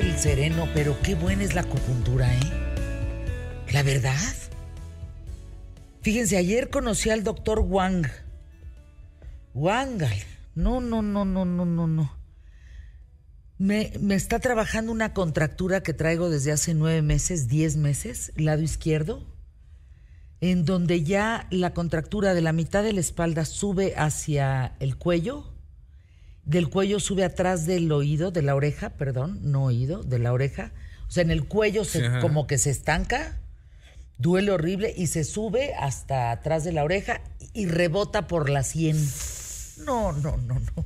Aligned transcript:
el 0.00 0.18
sereno, 0.18 0.68
pero 0.74 1.00
qué 1.02 1.14
buena 1.14 1.44
es 1.44 1.54
la 1.54 1.62
acupuntura, 1.62 2.32
¿eh? 2.34 2.40
La 3.72 3.82
verdad. 3.82 4.16
Fíjense, 6.02 6.36
ayer 6.36 6.70
conocí 6.70 7.10
al 7.10 7.24
doctor 7.24 7.60
Wang. 7.60 8.06
Wang, 9.54 10.02
no, 10.54 10.80
no, 10.80 11.02
no, 11.02 11.24
no, 11.24 11.44
no, 11.44 11.64
no, 11.64 11.86
no. 11.86 12.16
Me, 13.58 13.92
me, 14.00 14.14
está 14.14 14.38
trabajando 14.38 14.90
una 14.90 15.12
contractura 15.12 15.82
que 15.82 15.92
traigo 15.92 16.30
desde 16.30 16.52
hace 16.52 16.72
nueve 16.72 17.02
meses, 17.02 17.46
diez 17.48 17.76
meses, 17.76 18.32
lado 18.36 18.62
izquierdo, 18.62 19.26
en 20.40 20.64
donde 20.64 21.02
ya 21.04 21.46
la 21.50 21.74
contractura 21.74 22.32
de 22.32 22.40
la 22.40 22.54
mitad 22.54 22.82
de 22.82 22.94
la 22.94 23.00
espalda 23.00 23.44
sube 23.44 23.94
hacia 23.96 24.76
el 24.80 24.96
cuello, 24.96 25.52
del 26.44 26.68
cuello 26.68 27.00
sube 27.00 27.24
atrás 27.24 27.66
del 27.66 27.90
oído, 27.92 28.30
de 28.30 28.42
la 28.42 28.54
oreja, 28.54 28.90
perdón, 28.90 29.38
no 29.42 29.64
oído, 29.64 30.02
de 30.02 30.18
la 30.18 30.32
oreja. 30.32 30.72
O 31.08 31.10
sea, 31.10 31.22
en 31.22 31.30
el 31.30 31.46
cuello 31.46 31.84
se, 31.84 32.20
como 32.20 32.46
que 32.46 32.58
se 32.58 32.70
estanca, 32.70 33.40
duele 34.18 34.50
horrible 34.50 34.94
y 34.96 35.08
se 35.08 35.24
sube 35.24 35.74
hasta 35.74 36.30
atrás 36.30 36.64
de 36.64 36.72
la 36.72 36.84
oreja 36.84 37.20
y 37.52 37.66
rebota 37.66 38.26
por 38.26 38.48
la 38.50 38.62
sien. 38.62 38.96
No, 39.84 40.12
no, 40.12 40.36
no, 40.36 40.60
no. 40.60 40.84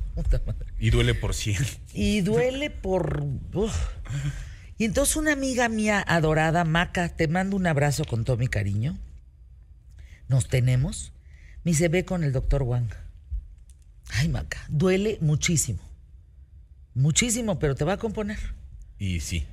Y 0.79 0.89
duele 0.89 1.13
por 1.13 1.33
cien. 1.33 1.63
Y 1.93 2.21
duele 2.21 2.69
por... 2.69 3.23
Y 4.77 4.85
entonces 4.85 5.15
una 5.15 5.33
amiga 5.33 5.69
mía 5.69 6.03
adorada, 6.05 6.65
Maca, 6.65 7.09
te 7.09 7.27
mando 7.27 7.55
un 7.55 7.67
abrazo 7.67 8.03
con 8.05 8.25
todo 8.25 8.37
mi 8.37 8.47
cariño. 8.47 8.97
Nos 10.27 10.47
tenemos. 10.47 11.13
Me 11.63 11.73
se 11.73 11.87
ve 11.87 12.03
con 12.03 12.23
el 12.23 12.31
doctor 12.31 12.63
Wang. 12.63 12.89
Ay, 14.09 14.29
Maca, 14.29 14.65
duele 14.69 15.17
muchísimo. 15.21 15.79
Muchísimo, 16.93 17.59
pero 17.59 17.75
te 17.75 17.83
va 17.83 17.93
a 17.93 17.97
componer. 17.97 18.39
Y 18.97 19.19
sí. 19.19 19.45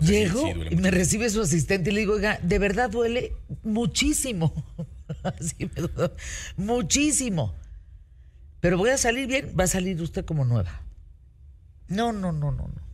Llego 0.00 0.46
y 0.70 0.76
me 0.76 0.90
recibe 0.90 1.30
su 1.30 1.40
asistente 1.40 1.90
y 1.90 1.94
le 1.94 2.00
digo, 2.00 2.14
oiga, 2.14 2.38
de 2.42 2.58
verdad 2.58 2.90
duele 2.90 3.32
muchísimo. 3.62 4.52
Así 5.22 5.70
me 5.74 5.82
duele. 5.82 6.12
Muchísimo. 6.56 7.54
Pero 8.60 8.78
voy 8.78 8.90
a 8.90 8.98
salir 8.98 9.26
bien, 9.26 9.54
va 9.58 9.64
a 9.64 9.68
salir 9.68 10.00
usted 10.02 10.24
como 10.24 10.44
nueva. 10.44 10.82
No, 11.88 12.12
no, 12.12 12.32
no, 12.32 12.52
no, 12.52 12.68
no. 12.68 12.86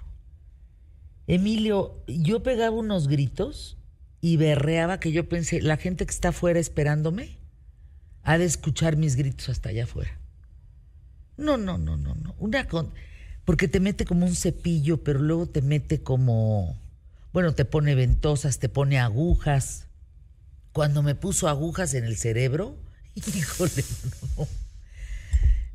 Emilio, 1.27 2.03
yo 2.07 2.43
pegaba 2.43 2.77
unos 2.77 3.09
gritos 3.09 3.79
y 4.21 4.37
berreaba 4.37 5.01
que 5.01 5.13
yo 5.13 5.29
pensé, 5.29 5.61
la 5.61 5.77
gente 5.77 6.05
que 6.07 6.13
está 6.13 6.29
afuera 6.29 6.61
esperándome 6.61 7.39
ha 8.23 8.39
de 8.39 8.45
escuchar 8.45 8.97
mis 8.97 9.17
gritos 9.17 9.49
hasta 9.49 9.71
allá 9.71 9.85
afuera. 9.85 10.22
No, 11.37 11.57
no, 11.57 11.79
no, 11.79 11.97
no, 11.97 12.15
no. 12.15 12.35
Una 12.39 12.69
con. 12.69 12.93
Porque 13.45 13.69
te 13.69 13.81
mete 13.81 14.05
como 14.05 14.27
un 14.27 14.37
cepillo, 14.37 15.03
pero 15.03 15.21
luego 15.21 15.47
te 15.47 15.63
mete 15.63 16.03
como. 16.03 16.79
Bueno, 17.33 17.55
te 17.55 17.65
pone 17.65 17.95
ventosas, 17.95 18.59
te 18.59 18.69
pone 18.69 18.99
agujas. 18.99 19.87
Cuando 20.73 21.03
me 21.03 21.15
puso 21.15 21.49
agujas 21.49 21.95
en 21.95 22.05
el 22.05 22.17
cerebro, 22.17 22.77
híjole, 23.15 23.85
no. 24.37 24.49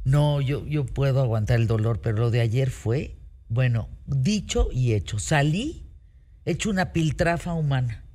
No, 0.06 0.40
yo, 0.40 0.66
yo 0.66 0.86
puedo 0.86 1.20
aguantar 1.22 1.60
el 1.60 1.68
dolor, 1.68 2.00
pero 2.00 2.18
lo 2.18 2.32
de 2.32 2.40
ayer 2.40 2.70
fue, 2.70 3.18
bueno, 3.50 3.90
dicho 4.06 4.70
y 4.72 4.94
hecho. 4.94 5.20
Salí, 5.20 5.86
hecho 6.46 6.70
una 6.70 6.94
piltrafa 6.94 7.54
humana. 7.54 8.06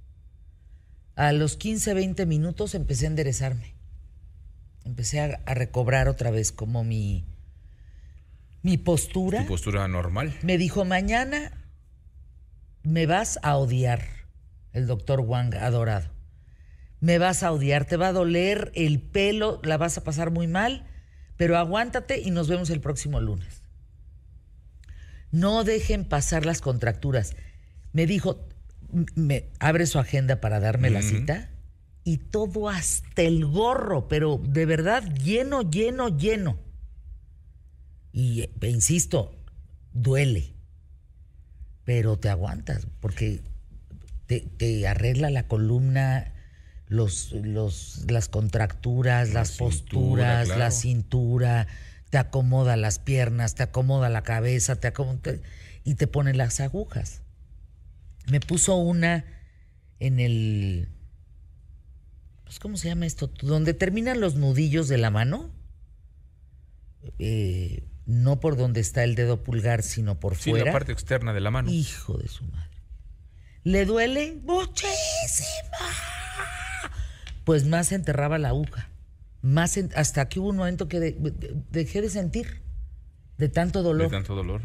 A 1.16 1.32
los 1.32 1.56
15, 1.56 1.92
20 1.92 2.24
minutos 2.24 2.74
empecé 2.74 3.04
a 3.04 3.08
enderezarme. 3.08 3.74
Empecé 4.84 5.20
a, 5.20 5.42
a 5.44 5.52
recobrar 5.52 6.08
otra 6.08 6.30
vez 6.30 6.50
como 6.50 6.82
mi, 6.82 7.26
mi 8.62 8.78
postura. 8.78 9.42
Tu 9.42 9.48
postura 9.48 9.86
normal. 9.88 10.34
Me 10.42 10.58
dijo, 10.58 10.84
mañana 10.84 11.52
me 12.82 13.06
vas 13.06 13.38
a 13.42 13.56
odiar, 13.56 14.02
el 14.72 14.86
doctor 14.86 15.20
Wang 15.20 15.54
adorado. 15.54 16.10
Me 17.00 17.18
vas 17.18 17.42
a 17.42 17.52
odiar, 17.52 17.84
te 17.84 17.96
va 17.96 18.08
a 18.08 18.12
doler 18.12 18.70
el 18.74 19.00
pelo, 19.00 19.60
la 19.64 19.76
vas 19.76 19.98
a 19.98 20.04
pasar 20.04 20.30
muy 20.30 20.46
mal 20.46 20.86
pero 21.42 21.58
aguántate 21.58 22.20
y 22.20 22.30
nos 22.30 22.46
vemos 22.46 22.70
el 22.70 22.80
próximo 22.80 23.20
lunes. 23.20 23.62
No 25.32 25.64
dejen 25.64 26.04
pasar 26.04 26.46
las 26.46 26.60
contracturas. 26.60 27.34
Me 27.92 28.06
dijo, 28.06 28.46
me 29.16 29.50
abre 29.58 29.86
su 29.86 29.98
agenda 29.98 30.40
para 30.40 30.60
darme 30.60 30.88
la 30.90 31.02
cita 31.02 31.50
y 32.04 32.18
todo 32.18 32.68
hasta 32.68 33.22
el 33.22 33.44
gorro, 33.44 34.06
pero 34.06 34.40
de 34.40 34.66
verdad 34.66 35.02
lleno, 35.16 35.62
lleno, 35.62 36.16
lleno. 36.16 36.58
Y 38.12 38.42
e 38.60 38.68
insisto, 38.68 39.34
duele, 39.92 40.54
pero 41.84 42.18
te 42.18 42.28
aguantas 42.28 42.86
porque 43.00 43.42
te, 44.26 44.40
te 44.40 44.86
arregla 44.86 45.30
la 45.30 45.48
columna, 45.48 46.32
los, 46.88 47.32
los, 47.32 48.04
las 48.10 48.28
contracturas, 48.28 49.28
la 49.28 49.40
las 49.40 49.52
posturas, 49.52 50.48
la 50.48 50.70
cintura, 50.70 51.66
te 52.10 52.18
acomoda 52.18 52.76
las 52.76 52.98
piernas, 52.98 53.54
te 53.54 53.62
acomoda 53.62 54.10
la 54.10 54.22
cabeza, 54.22 54.76
te 54.76 54.88
acomoda, 54.88 55.32
y 55.84 55.94
te 55.94 56.06
pone 56.06 56.34
las 56.34 56.60
agujas. 56.60 57.22
Me 58.30 58.40
puso 58.40 58.76
una 58.76 59.24
en 59.98 60.20
el, 60.20 60.88
pues, 62.44 62.58
¿cómo 62.58 62.76
se 62.76 62.88
llama 62.88 63.06
esto? 63.06 63.32
Donde 63.40 63.72
terminan 63.72 64.20
los 64.20 64.34
nudillos 64.34 64.88
de 64.88 64.98
la 64.98 65.10
mano. 65.10 65.50
Eh, 67.18 67.88
no 68.06 68.40
por 68.40 68.56
donde 68.56 68.80
está 68.80 69.04
el 69.04 69.14
dedo 69.14 69.42
pulgar, 69.42 69.82
sino 69.82 70.18
por 70.18 70.36
sí, 70.36 70.50
fuera. 70.50 70.66
la 70.66 70.72
parte 70.72 70.92
externa 70.92 71.32
de 71.32 71.40
la 71.40 71.50
mano. 71.50 71.70
Hijo 71.70 72.18
de 72.18 72.28
su 72.28 72.44
madre. 72.44 72.70
¿Le 73.64 73.84
duele? 73.84 74.40
Muchísima 74.44 74.88
pues 77.44 77.66
más 77.66 77.88
se 77.88 77.96
enterraba 77.96 78.38
la 78.38 78.48
aguja. 78.48 78.88
Más 79.40 79.78
hasta 79.96 80.28
que 80.28 80.38
hubo 80.38 80.50
un 80.50 80.56
momento 80.56 80.88
que 80.88 81.16
dejé 81.70 82.00
de 82.00 82.10
sentir 82.10 82.62
de 83.38 83.48
tanto 83.48 83.82
dolor. 83.82 84.08
De 84.08 84.16
tanto 84.16 84.34
dolor. 84.34 84.62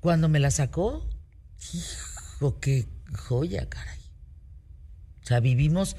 Cuando 0.00 0.28
me 0.28 0.40
la 0.40 0.50
sacó, 0.50 1.06
hijo, 1.74 2.58
qué 2.60 2.86
joya, 3.14 3.68
caray. 3.68 3.98
O 5.22 5.26
sea, 5.26 5.40
vivimos. 5.40 5.96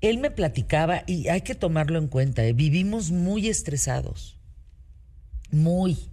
Él 0.00 0.18
me 0.18 0.30
platicaba, 0.30 1.02
y 1.06 1.28
hay 1.28 1.40
que 1.40 1.54
tomarlo 1.54 1.98
en 1.98 2.08
cuenta, 2.08 2.44
¿eh? 2.44 2.52
vivimos 2.52 3.10
muy 3.10 3.48
estresados. 3.48 4.33
Muy. 5.54 6.10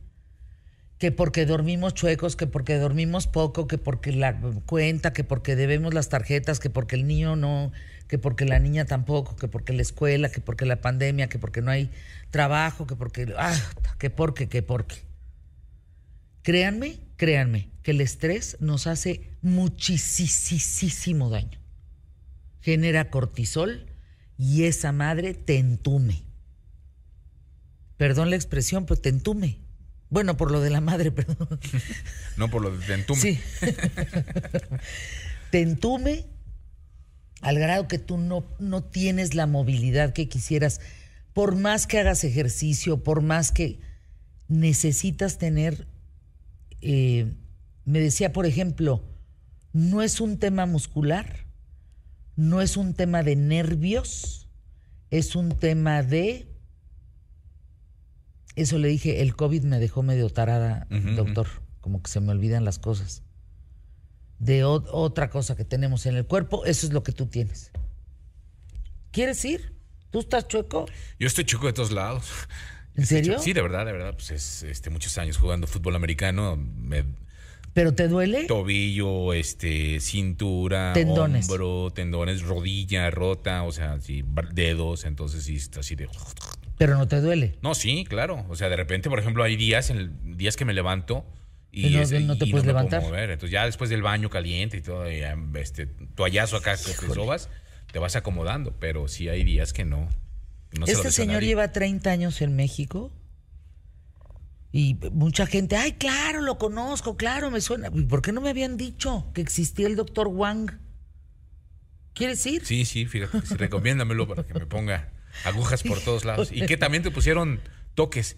Que 0.97 1.11
porque 1.11 1.45
dormimos 1.45 1.95
chuecos, 1.95 2.35
que 2.35 2.45
porque 2.45 2.77
dormimos 2.77 3.25
poco, 3.27 3.67
que 3.67 3.77
porque 3.77 4.11
la 4.11 4.39
cuenta, 4.65 5.13
que 5.13 5.23
porque 5.23 5.55
debemos 5.55 5.93
las 5.93 6.09
tarjetas, 6.09 6.59
que 6.59 6.69
porque 6.69 6.95
el 6.95 7.07
niño 7.07 7.35
no 7.35 7.71
que 8.11 8.19
porque 8.19 8.43
la 8.43 8.59
niña 8.59 8.83
tampoco, 8.83 9.37
que 9.37 9.47
porque 9.47 9.71
la 9.71 9.81
escuela, 9.81 10.29
que 10.29 10.41
porque 10.41 10.65
la 10.65 10.81
pandemia, 10.81 11.29
que 11.29 11.39
porque 11.39 11.61
no 11.61 11.71
hay 11.71 11.89
trabajo, 12.29 12.85
que 12.85 12.97
porque, 12.97 13.33
ah, 13.37 13.57
que 13.99 14.09
porque, 14.09 14.49
que 14.49 14.61
porque. 14.61 14.97
Créanme, 16.43 16.99
créanme, 17.15 17.69
que 17.83 17.91
el 17.91 18.01
estrés 18.01 18.57
nos 18.59 18.85
hace 18.85 19.31
muchísimo 19.41 21.29
daño. 21.29 21.57
Genera 22.59 23.09
cortisol 23.09 23.85
y 24.37 24.63
esa 24.63 24.91
madre 24.91 25.33
te 25.33 25.57
entume. 25.57 26.25
Perdón 28.01 28.31
la 28.31 28.35
expresión, 28.35 28.87
pero 28.87 28.99
te 28.99 29.09
entume. 29.09 29.59
Bueno, 30.09 30.35
por 30.35 30.49
lo 30.49 30.59
de 30.59 30.71
la 30.71 30.81
madre, 30.81 31.11
perdón. 31.11 31.59
No 32.35 32.49
por 32.49 32.63
lo 32.63 32.75
de 32.75 32.83
te 32.83 32.95
entume. 32.95 33.21
Sí. 33.21 33.39
te 35.51 35.61
entume 35.61 36.25
al 37.41 37.59
grado 37.59 37.87
que 37.87 37.99
tú 37.99 38.17
no, 38.17 38.43
no 38.57 38.83
tienes 38.83 39.35
la 39.35 39.45
movilidad 39.45 40.13
que 40.13 40.27
quisieras, 40.27 40.81
por 41.33 41.55
más 41.55 41.85
que 41.85 41.99
hagas 41.99 42.23
ejercicio, 42.23 43.03
por 43.03 43.21
más 43.21 43.51
que 43.51 43.79
necesitas 44.47 45.37
tener, 45.37 45.85
eh, 46.81 47.31
me 47.85 47.99
decía, 47.99 48.33
por 48.33 48.47
ejemplo, 48.47 49.03
no 49.73 50.01
es 50.01 50.19
un 50.21 50.39
tema 50.39 50.65
muscular, 50.65 51.45
no 52.35 52.63
es 52.63 52.77
un 52.77 52.95
tema 52.95 53.21
de 53.21 53.35
nervios, 53.35 54.47
es 55.11 55.35
un 55.35 55.51
tema 55.51 56.01
de... 56.01 56.50
Eso 58.55 58.77
le 58.77 58.87
dije, 58.87 59.21
el 59.21 59.35
COVID 59.35 59.63
me 59.63 59.79
dejó 59.79 60.03
medio 60.03 60.29
tarada, 60.29 60.87
doctor, 61.15 61.47
como 61.79 62.01
que 62.01 62.09
se 62.09 62.19
me 62.19 62.31
olvidan 62.31 62.65
las 62.65 62.79
cosas 62.79 63.23
de 64.41 64.63
otra 64.63 65.29
cosa 65.29 65.55
que 65.55 65.63
tenemos 65.65 66.07
en 66.07 66.15
el 66.15 66.25
cuerpo, 66.25 66.65
eso 66.65 66.87
es 66.87 66.93
lo 66.93 67.03
que 67.03 67.11
tú 67.11 67.27
tienes. 67.27 67.71
¿Quieres 69.11 69.45
ir? 69.45 69.73
¿Tú 70.09 70.19
estás 70.19 70.47
chueco? 70.47 70.85
Yo 71.19 71.27
estoy 71.27 71.45
chueco 71.45 71.67
de 71.67 71.73
todos 71.73 71.91
lados. 71.91 72.31
¿En 72.95 73.05
serio? 73.05 73.39
Sí, 73.39 73.53
de 73.53 73.61
verdad, 73.61 73.85
de 73.85 73.91
verdad. 73.91 74.13
Pues 74.13 74.31
es 74.31 74.63
este, 74.63 74.89
muchos 74.89 75.17
años 75.19 75.37
jugando 75.37 75.67
fútbol 75.67 75.95
americano. 75.95 76.57
¿Pero 77.73 77.93
te 77.93 78.07
duele? 78.07 78.45
Tobillo, 78.45 79.33
este, 79.33 79.99
cintura, 79.99 80.91
tendones. 80.93 81.47
hombro, 81.47 81.91
tendones, 81.91 82.41
rodilla 82.41 83.11
rota, 83.11 83.63
o 83.63 83.71
sea, 83.71 84.01
sí, 84.01 84.25
dedos, 84.53 85.05
entonces 85.05 85.43
sí 85.43 85.55
está 85.55 85.81
así 85.81 85.95
de. 85.95 86.09
Pero 86.81 86.97
no 86.97 87.07
te 87.07 87.21
duele. 87.21 87.59
No, 87.61 87.75
sí, 87.75 88.05
claro. 88.09 88.43
O 88.49 88.55
sea, 88.55 88.67
de 88.67 88.75
repente, 88.75 89.07
por 89.07 89.19
ejemplo, 89.19 89.43
hay 89.43 89.55
días, 89.55 89.91
en 89.91 90.35
días 90.35 90.57
que 90.57 90.65
me 90.65 90.73
levanto 90.73 91.23
Y 91.71 91.91
no- 91.91 91.99
no 92.01 92.07
te 92.07 92.15
y 92.15 92.21
puedes 92.25 92.49
puedo 92.51 92.63
levantar. 92.65 93.03
mover. 93.03 93.29
Entonces 93.29 93.51
ya 93.51 93.67
después 93.67 93.91
del 93.91 94.01
baño 94.01 94.31
caliente 94.31 94.77
y 94.77 94.81
todo, 94.81 95.07
ya, 95.07 95.37
este 95.59 95.85
toallazo 95.85 96.57
acá 96.57 96.75
que 96.77 96.91
te 96.91 97.13
sobas, 97.13 97.49
te 97.91 97.99
vas 97.99 98.15
acomodando, 98.15 98.75
pero 98.79 99.07
sí 99.07 99.29
hay 99.29 99.43
días 99.43 99.73
que 99.73 99.85
no. 99.85 100.09
no 100.75 100.87
este 100.87 101.11
señor 101.11 101.35
nadie. 101.35 101.49
lleva 101.49 101.71
30 101.71 102.09
años 102.09 102.41
en 102.41 102.55
México 102.55 103.11
y 104.71 104.97
mucha 105.11 105.45
gente, 105.45 105.75
ay, 105.77 105.91
claro, 105.93 106.41
lo 106.41 106.57
conozco, 106.57 107.15
claro, 107.15 107.51
me 107.51 107.61
suena. 107.61 107.91
¿Y 107.93 108.05
por 108.05 108.23
qué 108.23 108.31
no 108.31 108.41
me 108.41 108.49
habían 108.49 108.75
dicho 108.75 109.29
que 109.35 109.41
existía 109.41 109.85
el 109.85 109.95
doctor 109.95 110.29
Wang? 110.29 110.79
¿Quieres 112.15 112.43
ir? 112.47 112.65
Sí, 112.65 112.85
sí, 112.85 113.05
fíjate, 113.05 113.45
sí, 113.45 113.53
recomiéndamelo 113.55 114.27
para 114.27 114.43
que 114.43 114.55
me 114.55 114.65
ponga 114.65 115.11
agujas 115.45 115.83
por 115.83 115.99
todos 116.01 116.25
lados. 116.25 116.49
Y 116.51 116.65
que 116.65 116.77
también 116.77 117.03
te 117.03 117.11
pusieron 117.11 117.59
toques. 117.95 118.37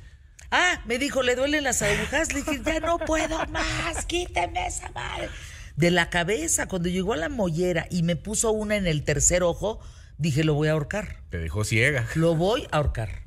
Ah, 0.51 0.81
me 0.85 0.97
dijo, 0.99 1.23
le 1.23 1.35
duelen 1.35 1.63
las 1.63 1.81
agujas. 1.81 2.33
Le 2.33 2.41
dije, 2.43 2.61
ya 2.63 2.79
no 2.79 2.99
puedo 2.99 3.45
más, 3.47 4.05
quíteme 4.05 4.67
esa 4.67 4.89
madre. 4.91 5.29
De 5.75 5.89
la 5.89 6.09
cabeza, 6.09 6.67
cuando 6.67 6.89
llegó 6.89 7.13
a 7.13 7.17
la 7.17 7.29
mollera 7.29 7.87
y 7.89 8.03
me 8.03 8.15
puso 8.15 8.51
una 8.51 8.75
en 8.75 8.85
el 8.85 9.03
tercer 9.03 9.41
ojo, 9.41 9.79
dije, 10.19 10.43
lo 10.43 10.53
voy 10.53 10.67
a 10.67 10.73
ahorcar. 10.73 11.17
Te 11.29 11.39
dejó 11.39 11.63
ciega 11.63 12.07
Lo 12.15 12.35
voy 12.35 12.67
a 12.71 12.77
ahorcar. 12.77 13.23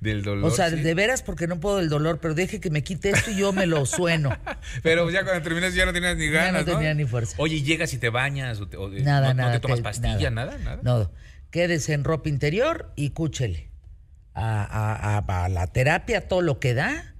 del 0.00 0.22
dolor. 0.22 0.44
O 0.50 0.54
sea, 0.54 0.70
sí. 0.70 0.76
de 0.76 0.94
veras 0.94 1.22
porque 1.22 1.48
no 1.48 1.58
puedo 1.58 1.78
del 1.78 1.88
dolor, 1.88 2.20
pero 2.20 2.34
deje 2.34 2.60
que 2.60 2.70
me 2.70 2.84
quite 2.84 3.10
esto 3.10 3.32
y 3.32 3.36
yo 3.36 3.52
me 3.52 3.66
lo 3.66 3.84
sueno. 3.84 4.30
Pero 4.84 5.10
ya 5.10 5.24
cuando 5.24 5.42
terminas 5.42 5.74
ya 5.74 5.84
no 5.84 5.92
tenías 5.92 6.16
ni 6.16 6.26
Ya 6.30 6.30
no 6.30 6.36
ganas, 6.52 6.66
¿no? 6.66 6.74
tenía 6.74 6.94
ni 6.94 7.04
fuerza. 7.04 7.34
Oye, 7.38 7.56
¿y 7.56 7.62
llegas 7.64 7.92
y 7.92 7.98
te 7.98 8.08
bañas 8.08 8.60
o, 8.60 8.68
te- 8.68 8.76
o- 8.76 8.88
Nada, 8.88 9.28
no, 9.28 9.34
nada. 9.34 9.48
no 9.48 9.54
te 9.56 9.60
tomas 9.60 9.78
te- 9.78 9.82
pastilla, 9.82 10.30
nada, 10.30 10.56
nada. 10.58 10.78
No, 10.82 11.10
quédese 11.50 11.92
en 11.92 12.04
ropa 12.04 12.28
interior 12.28 12.92
y 12.96 13.10
cúchele. 13.10 13.70
A, 14.34 14.62
a- 14.64 15.18
a- 15.18 15.44
a 15.44 15.48
la 15.48 15.66
terapia, 15.66 16.28
todo 16.28 16.40
lo 16.42 16.60
que 16.60 16.74
da. 16.74 17.14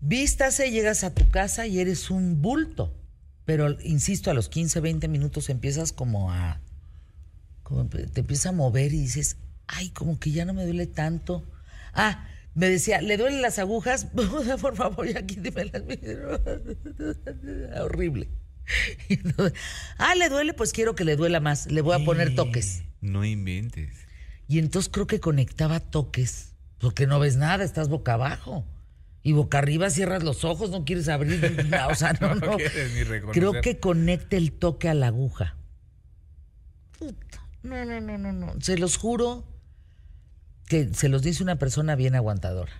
Vístase, 0.00 0.70
llegas 0.70 1.04
a 1.04 1.14
tu 1.14 1.28
casa 1.30 1.66
y 1.66 1.80
eres 1.80 2.10
un 2.10 2.42
bulto. 2.42 2.94
Pero, 3.44 3.80
insisto, 3.82 4.30
a 4.30 4.34
los 4.34 4.48
15, 4.48 4.80
20 4.80 5.08
minutos 5.08 5.48
empiezas 5.50 5.92
como 5.92 6.32
a... 6.32 6.60
te 8.12 8.20
empieza 8.20 8.50
a 8.50 8.52
mover 8.52 8.92
y 8.92 8.98
dices, 9.00 9.36
ay, 9.66 9.90
como 9.90 10.18
que 10.18 10.30
ya 10.32 10.44
no 10.44 10.52
me 10.52 10.64
duele 10.64 10.86
tanto. 10.86 11.44
Ah, 11.92 12.26
me 12.54 12.68
decía, 12.68 13.00
¿le 13.00 13.16
duelen 13.16 13.42
las 13.42 13.58
agujas? 13.58 14.06
Por 14.60 14.76
favor, 14.76 15.06
ya 15.08 15.24
quítemelas. 15.26 15.82
Horrible. 17.80 18.28
Y 18.28 18.28
entonces, 18.28 18.45
ah, 19.98 20.14
¿le 20.14 20.28
duele? 20.28 20.54
Pues 20.54 20.72
quiero 20.72 20.94
que 20.94 21.04
le 21.04 21.16
duela 21.16 21.40
más. 21.40 21.70
Le 21.70 21.80
voy 21.80 22.00
a 22.00 22.04
poner 22.04 22.34
toques. 22.34 22.82
No 23.00 23.24
inventes. 23.24 23.90
Y 24.48 24.58
entonces 24.58 24.90
creo 24.92 25.06
que 25.06 25.20
conectaba 25.20 25.80
toques. 25.80 26.52
Porque 26.78 27.06
no 27.06 27.18
ves 27.18 27.36
nada, 27.36 27.64
estás 27.64 27.88
boca 27.88 28.14
abajo. 28.14 28.64
Y 29.22 29.32
boca 29.32 29.58
arriba 29.58 29.90
cierras 29.90 30.22
los 30.22 30.44
ojos, 30.44 30.70
no 30.70 30.84
quieres 30.84 31.08
abrir. 31.08 31.42
O 31.90 31.94
sea, 31.94 32.12
no, 32.20 32.34
No 32.34 32.46
no. 32.46 32.56
quieres 32.56 32.92
ni 32.94 33.02
reconocer. 33.02 33.42
Creo 33.42 33.60
que 33.60 33.78
conecta 33.78 34.36
el 34.36 34.52
toque 34.52 34.88
a 34.88 34.94
la 34.94 35.08
aguja. 35.08 35.56
Puta. 36.98 37.46
No, 37.62 37.84
no, 37.84 38.00
no, 38.00 38.18
no, 38.18 38.32
no. 38.32 38.54
Se 38.60 38.78
los 38.78 38.96
juro 38.96 39.44
que 40.68 40.92
se 40.94 41.08
los 41.08 41.22
dice 41.22 41.42
una 41.42 41.56
persona 41.56 41.96
bien 41.96 42.14
aguantadora. 42.14 42.72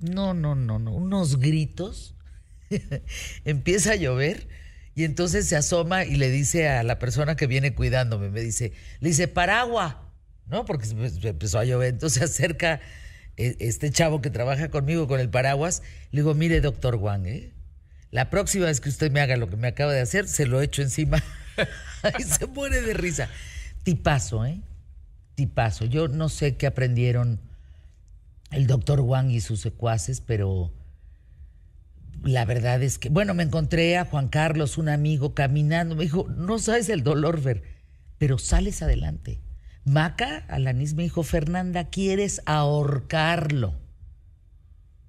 No, 0.00 0.34
no, 0.34 0.54
no, 0.54 0.78
no. 0.78 0.92
Unos 0.92 1.38
gritos. 1.38 2.14
Empieza 3.44 3.92
a 3.92 3.96
llover 3.96 4.48
y 4.98 5.04
entonces 5.04 5.46
se 5.46 5.54
asoma 5.54 6.04
y 6.04 6.16
le 6.16 6.28
dice 6.28 6.68
a 6.68 6.82
la 6.82 6.98
persona 6.98 7.36
que 7.36 7.46
viene 7.46 7.72
cuidándome, 7.72 8.30
me 8.30 8.40
dice, 8.40 8.72
le 8.98 9.10
dice, 9.10 9.28
paraguas, 9.28 9.94
¿no? 10.48 10.64
Porque 10.64 10.88
empezó 11.22 11.60
a 11.60 11.64
llover. 11.64 11.90
Entonces 11.90 12.18
se 12.18 12.24
acerca 12.24 12.80
eh, 13.36 13.54
este 13.60 13.92
chavo 13.92 14.20
que 14.20 14.30
trabaja 14.30 14.70
conmigo 14.70 15.06
con 15.06 15.20
el 15.20 15.30
paraguas. 15.30 15.84
Le 16.10 16.22
digo, 16.22 16.34
mire, 16.34 16.60
doctor 16.60 16.96
Wang, 16.96 17.28
¿eh? 17.28 17.52
La 18.10 18.28
próxima 18.28 18.66
vez 18.66 18.80
que 18.80 18.88
usted 18.88 19.12
me 19.12 19.20
haga 19.20 19.36
lo 19.36 19.48
que 19.48 19.56
me 19.56 19.68
acaba 19.68 19.92
de 19.92 20.00
hacer, 20.00 20.26
se 20.26 20.46
lo 20.46 20.60
echo 20.60 20.82
encima. 20.82 21.22
y 22.18 22.22
se 22.24 22.46
muere 22.46 22.82
de 22.82 22.94
risa. 22.94 23.28
Tipazo, 23.84 24.46
¿eh? 24.46 24.62
Tipazo. 25.36 25.84
Yo 25.84 26.08
no 26.08 26.28
sé 26.28 26.56
qué 26.56 26.66
aprendieron 26.66 27.38
el 28.50 28.66
doctor 28.66 28.98
Wang 28.98 29.30
y 29.30 29.42
sus 29.42 29.60
secuaces, 29.60 30.20
pero 30.20 30.72
la 32.22 32.44
verdad 32.44 32.82
es 32.82 32.98
que, 32.98 33.08
bueno, 33.08 33.34
me 33.34 33.42
encontré 33.42 33.96
a 33.96 34.04
Juan 34.04 34.28
Carlos, 34.28 34.78
un 34.78 34.88
amigo, 34.88 35.34
caminando. 35.34 35.94
Me 35.94 36.04
dijo, 36.04 36.26
no 36.28 36.58
sabes 36.58 36.88
el 36.88 37.02
dolor, 37.02 37.40
Ver, 37.40 37.62
pero 38.18 38.38
sales 38.38 38.82
adelante. 38.82 39.40
Maca, 39.84 40.44
Alanis 40.48 40.94
me 40.94 41.04
dijo, 41.04 41.22
Fernanda, 41.22 41.88
quieres 41.88 42.42
ahorcarlo. 42.46 43.74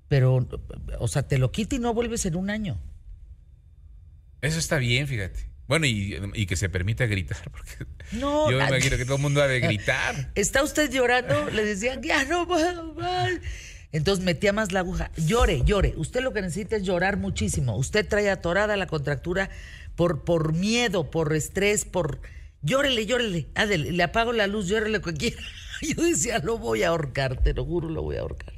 Pero, 0.08 0.48
o 1.00 1.08
sea, 1.08 1.28
te 1.28 1.38
lo 1.38 1.52
quita 1.52 1.76
y 1.76 1.80
no 1.80 1.94
vuelves 1.94 2.26
en 2.26 2.36
un 2.36 2.50
año. 2.50 2.80
Eso 4.42 4.58
está 4.58 4.78
bien, 4.78 5.08
fíjate. 5.08 5.50
Bueno, 5.68 5.86
y, 5.86 6.16
y 6.34 6.46
que 6.48 6.56
se 6.56 6.68
permita 6.68 7.06
gritar, 7.06 7.38
porque 7.52 7.86
No, 8.14 8.50
yo 8.50 8.58
me 8.58 8.68
imagino 8.68 8.98
que 8.98 9.06
todo 9.06 9.18
el 9.18 9.22
mundo 9.22 9.42
ha 9.44 9.48
de 9.48 9.60
gritar. 9.62 10.32
¿Está 10.36 10.64
usted 10.64 10.92
llorando? 10.92 11.50
Le 11.52 11.64
decían, 11.64 12.02
ya 12.02 12.24
no 12.26 12.48
puedo 12.48 12.96
más. 12.96 13.34
Entonces 13.92 14.24
metía 14.24 14.54
más 14.54 14.72
la 14.72 14.82
aguja. 14.82 15.12
Llore, 15.18 15.64
llore. 15.66 15.94
Usted 15.98 16.22
lo 16.22 16.32
que 16.32 16.42
necesita 16.42 16.76
es 16.76 16.84
llorar 16.84 17.18
muchísimo. 17.18 17.76
Usted 17.76 18.08
trae 18.08 18.30
atorada 18.30 18.78
la 18.78 18.88
contractura 18.88 19.50
por, 19.96 20.24
por 20.24 20.54
miedo, 20.54 21.10
por 21.10 21.34
estrés, 21.34 21.86
por... 21.86 22.22
Llórele, 22.62 23.06
llórele. 23.06 23.48
Ándele, 23.56 23.92
le 23.92 24.04
apago 24.04 24.34
la 24.34 24.48
luz, 24.48 24.68
llórele 24.68 25.02
que 25.02 25.14
quiera. 25.14 25.42
Yo 25.82 26.04
decía, 26.04 26.40
lo 26.40 26.58
voy 26.58 26.84
a 26.84 26.90
ahorcar, 26.90 27.42
te 27.42 27.54
lo 27.54 27.66
juro, 27.66 27.90
lo 27.90 28.04
voy 28.04 28.18
a 28.18 28.22
ahorcar. 28.22 28.54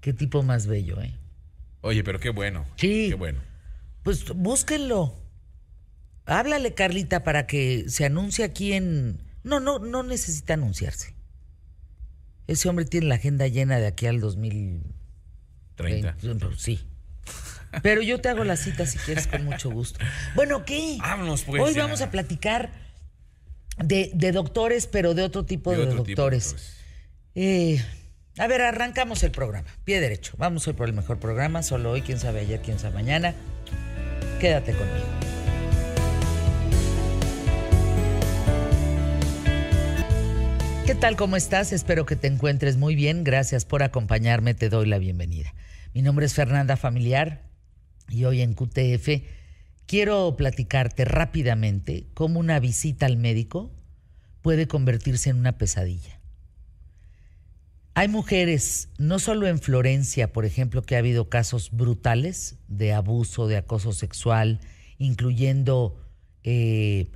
Qué 0.00 0.12
tipo 0.12 0.42
más 0.42 0.66
bello, 0.66 1.00
¿eh? 1.00 1.14
Oye, 1.80 2.04
pero 2.04 2.20
qué 2.20 2.30
bueno. 2.30 2.66
Sí. 2.76 3.06
Qué 3.08 3.14
bueno. 3.14 3.40
Pues 4.02 4.28
búsquenlo. 4.34 5.14
Háblale, 6.26 6.74
Carlita, 6.74 7.24
para 7.24 7.46
que 7.46 7.88
se 7.88 8.04
anuncie 8.04 8.44
aquí 8.44 8.74
en. 8.74 9.22
No, 9.42 9.60
no, 9.60 9.78
no 9.78 10.02
necesita 10.02 10.54
anunciarse. 10.54 11.14
Ese 12.48 12.68
hombre 12.68 12.84
tiene 12.86 13.06
la 13.06 13.14
agenda 13.16 13.46
llena 13.46 13.78
de 13.78 13.86
aquí 13.86 14.06
al 14.06 14.20
2030. 14.20 16.16
30. 16.16 16.48
Sí. 16.56 16.80
Pero 17.82 18.02
yo 18.02 18.20
te 18.20 18.28
hago 18.30 18.42
la 18.44 18.56
cita 18.56 18.86
si 18.86 18.98
quieres 18.98 19.26
con 19.26 19.44
mucho 19.44 19.70
gusto. 19.70 20.00
Bueno, 20.34 20.64
¿qué? 20.64 20.96
Vámonos, 20.98 21.44
pues, 21.44 21.62
Hoy 21.62 21.74
vamos 21.74 22.00
a 22.00 22.10
platicar 22.10 22.72
de, 23.76 24.10
de 24.14 24.32
doctores, 24.32 24.86
pero 24.86 25.14
de 25.14 25.22
otro 25.22 25.44
tipo 25.44 25.70
de, 25.70 25.76
De 25.76 25.82
otro 25.84 26.02
tipo 26.02 26.06
de 26.06 26.14
doctores. 26.14 26.44
doctores. 26.52 26.76
Eh, 27.34 27.84
a 28.38 28.46
ver, 28.46 28.62
arrancamos 28.62 29.22
el 29.22 29.30
programa. 29.30 29.68
Pie 29.84 30.00
derecho. 30.00 30.32
Vamos 30.38 30.66
hoy 30.66 30.72
por 30.72 30.88
el 30.88 30.94
mejor 30.94 31.18
programa. 31.18 31.62
Solo 31.62 31.90
hoy, 31.90 32.00
quién 32.02 32.18
sabe 32.18 32.40
ayer, 32.40 32.60
quién 32.62 32.78
sabe 32.78 32.94
mañana. 32.94 33.34
Quédate 34.40 34.72
conmigo. 34.72 35.06
¿Qué 40.88 40.94
tal? 40.94 41.16
¿Cómo 41.16 41.36
estás? 41.36 41.74
Espero 41.74 42.06
que 42.06 42.16
te 42.16 42.28
encuentres 42.28 42.78
muy 42.78 42.94
bien. 42.94 43.22
Gracias 43.22 43.66
por 43.66 43.82
acompañarme. 43.82 44.54
Te 44.54 44.70
doy 44.70 44.86
la 44.86 44.96
bienvenida. 44.96 45.52
Mi 45.92 46.00
nombre 46.00 46.24
es 46.24 46.32
Fernanda 46.32 46.78
Familiar 46.78 47.42
y 48.08 48.24
hoy 48.24 48.40
en 48.40 48.54
QTF 48.54 49.22
quiero 49.84 50.34
platicarte 50.38 51.04
rápidamente 51.04 52.06
cómo 52.14 52.40
una 52.40 52.58
visita 52.58 53.04
al 53.04 53.18
médico 53.18 53.70
puede 54.40 54.66
convertirse 54.66 55.28
en 55.28 55.36
una 55.36 55.58
pesadilla. 55.58 56.20
Hay 57.92 58.08
mujeres, 58.08 58.88
no 58.96 59.18
solo 59.18 59.46
en 59.46 59.58
Florencia, 59.58 60.32
por 60.32 60.46
ejemplo, 60.46 60.80
que 60.80 60.96
ha 60.96 61.00
habido 61.00 61.28
casos 61.28 61.70
brutales 61.70 62.56
de 62.66 62.94
abuso, 62.94 63.46
de 63.46 63.58
acoso 63.58 63.92
sexual, 63.92 64.60
incluyendo 64.96 66.02
eh, 66.44 67.10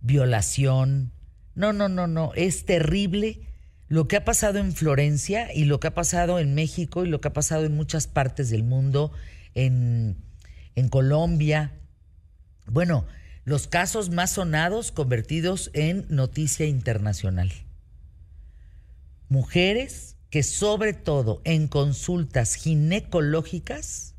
violación. 0.00 1.12
No, 1.58 1.72
no, 1.72 1.88
no, 1.88 2.06
no. 2.06 2.32
Es 2.36 2.66
terrible 2.66 3.40
lo 3.88 4.06
que 4.06 4.14
ha 4.14 4.24
pasado 4.24 4.60
en 4.60 4.72
Florencia 4.72 5.52
y 5.52 5.64
lo 5.64 5.80
que 5.80 5.88
ha 5.88 5.94
pasado 5.94 6.38
en 6.38 6.54
México 6.54 7.04
y 7.04 7.08
lo 7.08 7.20
que 7.20 7.26
ha 7.26 7.32
pasado 7.32 7.64
en 7.64 7.74
muchas 7.74 8.06
partes 8.06 8.48
del 8.48 8.62
mundo, 8.62 9.10
en, 9.56 10.16
en 10.76 10.88
Colombia. 10.88 11.72
Bueno, 12.66 13.06
los 13.44 13.66
casos 13.66 14.10
más 14.10 14.30
sonados 14.30 14.92
convertidos 14.92 15.72
en 15.74 16.06
noticia 16.08 16.64
internacional. 16.64 17.50
Mujeres 19.28 20.14
que 20.30 20.44
sobre 20.44 20.92
todo 20.92 21.42
en 21.42 21.66
consultas 21.66 22.54
ginecológicas 22.54 24.14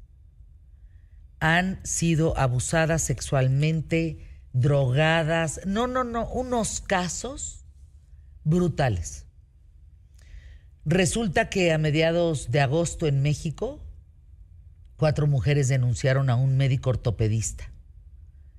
han 1.40 1.80
sido 1.86 2.38
abusadas 2.38 3.02
sexualmente, 3.02 4.29
drogadas. 4.54 5.62
No, 5.66 5.88
no, 5.88 6.04
no, 6.04 6.28
unos 6.28 6.82
casos 6.82 7.66
brutales. 8.44 9.26
Resulta 10.86 11.50
que 11.50 11.72
a 11.72 11.78
mediados 11.78 12.52
de 12.52 12.62
agosto 12.62 13.08
en 13.08 13.22
México, 13.22 13.80
cuatro 14.98 15.28
mujeres 15.28 15.68
denunciaron 15.68 16.30
a 16.30 16.36
un 16.36 16.58
médico 16.58 16.90
ortopedista, 16.90 17.72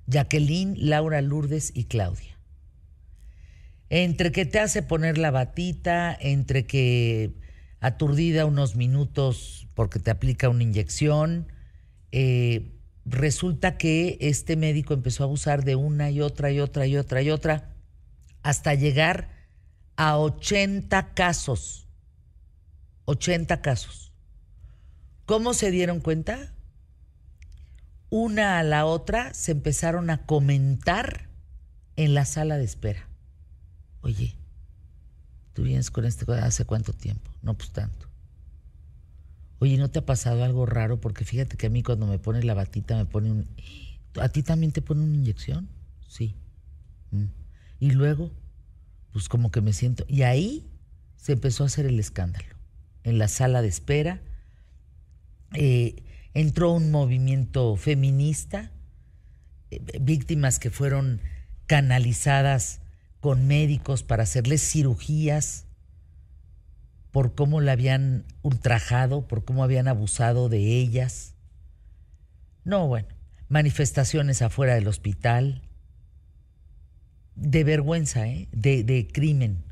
Jacqueline, 0.07 0.75
Laura 0.77 1.21
Lourdes 1.21 1.71
y 1.75 1.85
Claudia. 1.85 2.37
Entre 3.89 4.31
que 4.31 4.45
te 4.45 4.59
hace 4.59 4.83
poner 4.83 5.17
la 5.17 5.31
batita, 5.31 6.17
entre 6.19 6.65
que 6.65 7.33
aturdida 7.81 8.45
unos 8.45 8.75
minutos 8.75 9.67
porque 9.73 9.99
te 9.99 10.11
aplica 10.11 10.47
una 10.47 10.63
inyección, 10.63 11.51
eh, 12.11 12.71
resulta 13.05 13.77
que 13.77 14.17
este 14.21 14.55
médico 14.55 14.93
empezó 14.93 15.23
a 15.23 15.25
abusar 15.25 15.63
de 15.63 15.75
una 15.75 16.11
y 16.11 16.21
otra 16.21 16.51
y 16.51 16.59
otra 16.59 16.85
y 16.87 16.97
otra 16.97 17.21
y 17.21 17.29
otra 17.29 17.73
hasta 18.43 18.73
llegar 18.73 19.29
a 19.95 20.17
80 20.17 21.13
casos. 21.13 21.87
80 23.05 23.61
casos. 23.61 24.13
¿Cómo 25.25 25.53
se 25.53 25.71
dieron 25.71 25.99
cuenta? 25.99 26.53
Una 28.09 28.59
a 28.59 28.63
la 28.63 28.85
otra 28.85 29.33
se 29.33 29.51
empezaron 29.51 30.09
a 30.09 30.25
comentar 30.25 31.29
en 31.95 32.13
la 32.13 32.25
sala 32.25 32.57
de 32.57 32.65
espera. 32.65 33.07
Oye, 34.01 34.35
¿tú 35.53 35.63
vienes 35.63 35.91
con 35.91 36.05
este 36.05 36.31
hace 36.33 36.65
cuánto 36.65 36.93
tiempo? 36.93 37.31
No, 37.41 37.53
pues 37.53 37.71
tanto. 37.71 38.10
Oye, 39.61 39.77
¿no 39.77 39.91
te 39.91 39.99
ha 39.99 40.05
pasado 40.07 40.43
algo 40.43 40.65
raro? 40.65 40.99
Porque 40.99 41.23
fíjate 41.23 41.55
que 41.55 41.67
a 41.67 41.69
mí 41.69 41.83
cuando 41.83 42.07
me 42.07 42.17
pone 42.17 42.41
la 42.41 42.55
batita 42.55 42.97
me 42.97 43.05
pone 43.05 43.29
un... 43.29 43.47
¿A 44.19 44.27
ti 44.29 44.41
también 44.41 44.71
te 44.71 44.81
pone 44.81 45.03
una 45.03 45.15
inyección? 45.15 45.69
Sí. 46.07 46.35
Mm. 47.11 47.25
Y 47.79 47.91
luego, 47.91 48.31
pues 49.13 49.29
como 49.29 49.51
que 49.51 49.61
me 49.61 49.71
siento... 49.71 50.03
Y 50.07 50.23
ahí 50.23 50.67
se 51.15 51.33
empezó 51.33 51.61
a 51.61 51.67
hacer 51.67 51.85
el 51.85 51.99
escándalo. 51.99 52.55
En 53.03 53.19
la 53.19 53.27
sala 53.27 53.61
de 53.61 53.67
espera 53.67 54.23
eh, 55.53 56.05
entró 56.33 56.71
un 56.71 56.89
movimiento 56.89 57.75
feminista, 57.75 58.71
eh, 59.69 59.79
víctimas 60.01 60.57
que 60.57 60.71
fueron 60.71 61.21
canalizadas 61.67 62.81
con 63.19 63.45
médicos 63.45 64.01
para 64.01 64.23
hacerles 64.23 64.67
cirugías 64.67 65.67
por 67.11 67.35
cómo 67.35 67.61
la 67.61 67.73
habían 67.73 68.25
ultrajado, 68.41 69.27
por 69.27 69.43
cómo 69.43 69.63
habían 69.63 69.87
abusado 69.87 70.49
de 70.49 70.79
ellas. 70.79 71.33
No, 72.63 72.87
bueno, 72.87 73.09
manifestaciones 73.49 74.41
afuera 74.41 74.75
del 74.75 74.87
hospital, 74.87 75.61
de 77.35 77.63
vergüenza, 77.63 78.27
¿eh? 78.27 78.47
de, 78.51 78.83
de 78.83 79.07
crimen. 79.07 79.63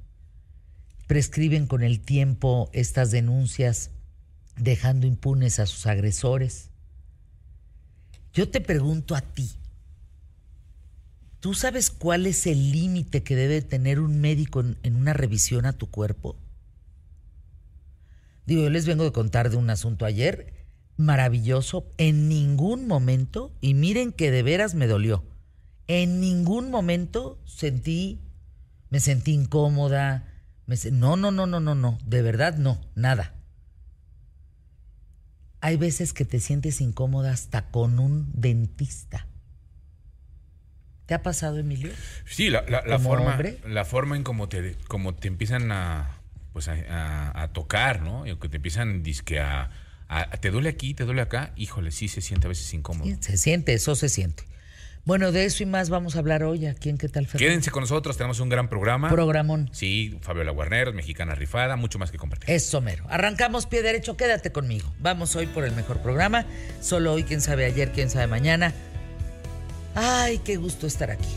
Prescriben 1.07 1.65
con 1.65 1.81
el 1.81 2.01
tiempo 2.01 2.69
estas 2.73 3.11
denuncias, 3.11 3.91
dejando 4.57 5.07
impunes 5.07 5.59
a 5.59 5.65
sus 5.65 5.87
agresores. 5.87 6.69
Yo 8.33 8.49
te 8.49 8.59
pregunto 8.59 9.15
a 9.15 9.21
ti, 9.21 9.49
¿tú 11.39 11.53
sabes 11.53 11.89
cuál 11.89 12.27
es 12.27 12.45
el 12.47 12.71
límite 12.71 13.23
que 13.23 13.35
debe 13.35 13.61
tener 13.61 13.99
un 13.99 14.19
médico 14.19 14.63
en 14.83 14.95
una 14.95 15.13
revisión 15.13 15.65
a 15.65 15.73
tu 15.73 15.89
cuerpo? 15.89 16.35
Digo, 18.49 18.63
yo 18.63 18.71
les 18.71 18.87
vengo 18.87 19.03
de 19.03 19.11
contar 19.11 19.51
de 19.51 19.57
un 19.57 19.69
asunto 19.69 20.05
ayer 20.05 20.51
maravilloso. 20.97 21.85
En 21.99 22.27
ningún 22.27 22.87
momento, 22.87 23.55
y 23.61 23.75
miren 23.75 24.11
que 24.11 24.31
de 24.31 24.41
veras 24.41 24.73
me 24.73 24.87
dolió, 24.87 25.23
en 25.85 26.19
ningún 26.19 26.71
momento 26.71 27.39
sentí, 27.45 28.19
me 28.89 28.99
sentí 28.99 29.33
incómoda. 29.33 30.33
Me, 30.65 30.77
no, 30.91 31.15
no, 31.15 31.29
no, 31.29 31.45
no, 31.45 31.59
no, 31.59 31.75
no. 31.75 31.99
De 32.03 32.23
verdad 32.23 32.57
no, 32.57 32.81
nada. 32.95 33.35
Hay 35.61 35.77
veces 35.77 36.11
que 36.11 36.25
te 36.25 36.39
sientes 36.39 36.81
incómoda 36.81 37.31
hasta 37.31 37.69
con 37.69 37.99
un 37.99 38.31
dentista. 38.33 39.27
¿Te 41.05 41.13
ha 41.13 41.21
pasado, 41.21 41.59
Emilio? 41.59 41.91
Sí, 42.25 42.49
la, 42.49 42.63
forma, 42.97 43.39
la 43.67 43.85
forma 43.85 44.15
en 44.15 44.23
cómo 44.23 44.49
te, 44.49 44.75
como 44.87 45.13
te 45.13 45.27
empiezan 45.27 45.71
a, 45.71 46.18
pues 46.53 46.67
a, 46.67 47.49
tocar, 47.53 48.01
¿no? 48.01 48.27
Y 48.27 48.35
que 48.37 48.49
te 48.49 48.57
empiezan 48.57 49.03
disque 49.03 49.39
a, 49.39 49.69
¿Te 50.41 50.49
duele 50.49 50.69
aquí? 50.69 50.93
¿Te 50.93 51.05
duele 51.05 51.21
acá? 51.21 51.51
Híjole, 51.55 51.91
sí 51.91 52.07
se 52.07 52.21
siente 52.21 52.47
a 52.47 52.49
veces 52.49 52.73
incómodo. 52.73 53.09
se 53.19 53.37
siente, 53.37 53.73
eso 53.73 53.95
se 53.95 54.09
siente. 54.09 54.43
Bueno, 55.05 55.31
de 55.31 55.45
eso 55.45 55.63
y 55.63 55.65
más 55.65 55.89
vamos 55.89 56.15
a 56.15 56.19
hablar 56.19 56.43
hoy 56.43 56.67
aquí 56.67 56.89
en 56.89 56.97
¿Qué 56.97 57.07
tal, 57.09 57.25
Fernando? 57.25 57.49
Quédense 57.49 57.71
con 57.71 57.81
nosotros, 57.81 58.17
tenemos 58.17 58.39
un 58.39 58.49
gran 58.49 58.69
programa. 58.69 59.09
Programón. 59.09 59.69
Sí, 59.71 60.17
Fabiola 60.21 60.51
Guarneros, 60.51 60.93
mexicana 60.93 61.35
rifada, 61.35 61.75
mucho 61.77 61.97
más 61.97 62.11
que 62.11 62.17
compartir. 62.17 62.49
Eso 62.51 62.81
mero. 62.81 63.05
Arrancamos 63.09 63.65
pie 63.65 63.81
derecho, 63.81 64.17
quédate 64.17 64.51
conmigo. 64.51 64.93
Vamos 64.99 65.35
hoy 65.35 65.47
por 65.47 65.63
el 65.63 65.71
mejor 65.71 65.99
programa. 66.01 66.45
Solo 66.81 67.13
hoy, 67.13 67.23
quién 67.23 67.41
sabe 67.41 67.65
ayer, 67.65 67.91
quién 67.91 68.09
sabe 68.09 68.27
mañana. 68.27 68.73
Ay, 69.95 70.39
qué 70.39 70.57
gusto 70.57 70.85
estar 70.85 71.09
aquí. 71.09 71.35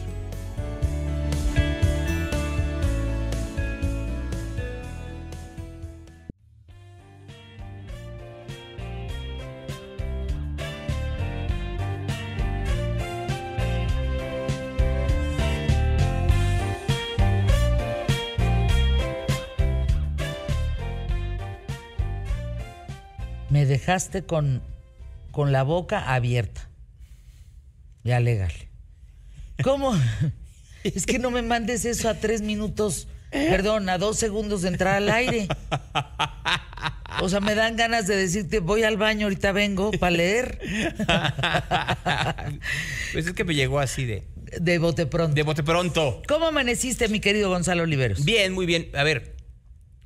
Dejaste 23.92 24.22
con, 24.22 24.62
con 25.32 25.52
la 25.52 25.64
boca 25.64 26.14
abierta. 26.14 26.66
Ya 28.04 28.20
legal. 28.20 28.52
¿Cómo? 29.62 29.94
Es 30.84 31.06
que 31.06 31.20
no 31.20 31.30
me 31.30 31.42
mandes 31.42 31.84
eso 31.84 32.08
a 32.08 32.14
tres 32.14 32.42
minutos, 32.42 33.06
perdón, 33.30 33.88
a 33.88 33.98
dos 33.98 34.18
segundos 34.18 34.62
de 34.62 34.68
entrar 34.68 34.96
al 34.96 35.08
aire. 35.10 35.46
O 37.20 37.28
sea, 37.28 37.38
me 37.38 37.54
dan 37.54 37.76
ganas 37.76 38.08
de 38.08 38.16
decirte, 38.16 38.58
voy 38.58 38.82
al 38.82 38.96
baño, 38.96 39.26
ahorita 39.26 39.52
vengo 39.52 39.92
para 39.92 40.16
leer. 40.16 40.58
Pues 43.12 43.26
es 43.26 43.32
que 43.34 43.44
me 43.44 43.54
llegó 43.54 43.78
así 43.78 44.06
de... 44.06 44.24
De 44.58 44.78
bote 44.78 45.06
pronto. 45.06 45.34
De 45.34 45.44
bote 45.44 45.62
pronto. 45.62 46.22
¿Cómo 46.26 46.46
amaneciste, 46.46 47.06
mi 47.06 47.20
querido 47.20 47.50
Gonzalo 47.50 47.84
Oliveros? 47.84 48.24
Bien, 48.24 48.52
muy 48.52 48.66
bien. 48.66 48.88
A 48.94 49.04
ver, 49.04 49.36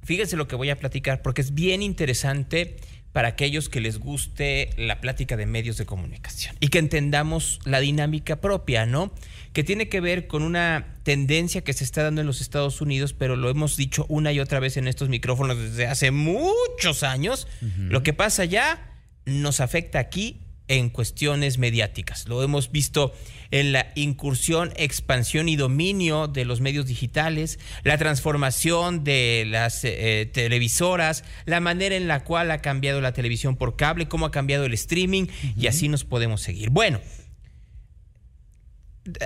fíjense 0.02 0.36
lo 0.36 0.46
que 0.46 0.56
voy 0.56 0.68
a 0.68 0.78
platicar, 0.78 1.22
porque 1.22 1.40
es 1.40 1.54
bien 1.54 1.80
interesante 1.80 2.76
para 3.16 3.28
aquellos 3.28 3.70
que 3.70 3.80
les 3.80 3.98
guste 3.98 4.68
la 4.76 5.00
plática 5.00 5.38
de 5.38 5.46
medios 5.46 5.78
de 5.78 5.86
comunicación 5.86 6.54
y 6.60 6.68
que 6.68 6.78
entendamos 6.78 7.60
la 7.64 7.80
dinámica 7.80 8.42
propia, 8.42 8.84
¿no? 8.84 9.10
Que 9.54 9.64
tiene 9.64 9.88
que 9.88 10.02
ver 10.02 10.26
con 10.26 10.42
una 10.42 10.98
tendencia 11.02 11.64
que 11.64 11.72
se 11.72 11.82
está 11.82 12.02
dando 12.02 12.20
en 12.20 12.26
los 12.26 12.42
Estados 12.42 12.82
Unidos, 12.82 13.14
pero 13.14 13.34
lo 13.34 13.48
hemos 13.48 13.78
dicho 13.78 14.04
una 14.10 14.32
y 14.32 14.40
otra 14.40 14.60
vez 14.60 14.76
en 14.76 14.86
estos 14.86 15.08
micrófonos 15.08 15.58
desde 15.58 15.86
hace 15.86 16.10
muchos 16.10 17.02
años. 17.04 17.48
Lo 17.88 18.02
que 18.02 18.12
pasa 18.12 18.44
ya 18.44 18.92
nos 19.24 19.60
afecta 19.60 19.98
aquí 19.98 20.42
en 20.68 20.90
cuestiones 20.90 21.58
mediáticas. 21.58 22.28
Lo 22.28 22.42
hemos 22.42 22.70
visto 22.70 23.12
en 23.50 23.72
la 23.72 23.92
incursión, 23.94 24.72
expansión 24.76 25.48
y 25.48 25.56
dominio 25.56 26.26
de 26.26 26.44
los 26.44 26.60
medios 26.60 26.86
digitales, 26.86 27.58
la 27.84 27.98
transformación 27.98 29.04
de 29.04 29.44
las 29.46 29.84
eh, 29.84 30.28
televisoras, 30.32 31.24
la 31.44 31.60
manera 31.60 31.96
en 31.96 32.08
la 32.08 32.24
cual 32.24 32.50
ha 32.50 32.62
cambiado 32.62 33.00
la 33.00 33.12
televisión 33.12 33.56
por 33.56 33.76
cable, 33.76 34.08
cómo 34.08 34.26
ha 34.26 34.30
cambiado 34.30 34.64
el 34.64 34.74
streaming 34.74 35.26
y 35.56 35.66
así 35.68 35.88
nos 35.88 36.04
podemos 36.04 36.40
seguir. 36.40 36.70
Bueno, 36.70 37.00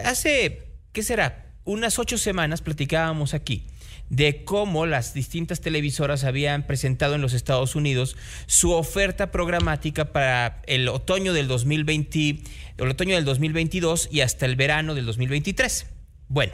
hace, 0.04 0.62
¿qué 0.92 1.02
será? 1.02 1.46
Unas 1.64 1.98
ocho 1.98 2.18
semanas 2.18 2.62
platicábamos 2.62 3.34
aquí 3.34 3.64
de 4.10 4.44
cómo 4.44 4.86
las 4.86 5.14
distintas 5.14 5.60
televisoras 5.60 6.24
habían 6.24 6.66
presentado 6.66 7.14
en 7.14 7.22
los 7.22 7.32
Estados 7.32 7.76
Unidos 7.76 8.16
su 8.46 8.72
oferta 8.72 9.30
programática 9.30 10.12
para 10.12 10.60
el 10.66 10.88
otoño 10.88 11.32
del 11.32 11.48
2020, 11.48 12.40
el 12.76 12.90
otoño 12.90 13.14
del 13.14 13.24
2022 13.24 14.08
y 14.10 14.20
hasta 14.20 14.46
el 14.46 14.56
verano 14.56 14.94
del 14.94 15.06
2023. 15.06 15.86
Bueno, 16.28 16.52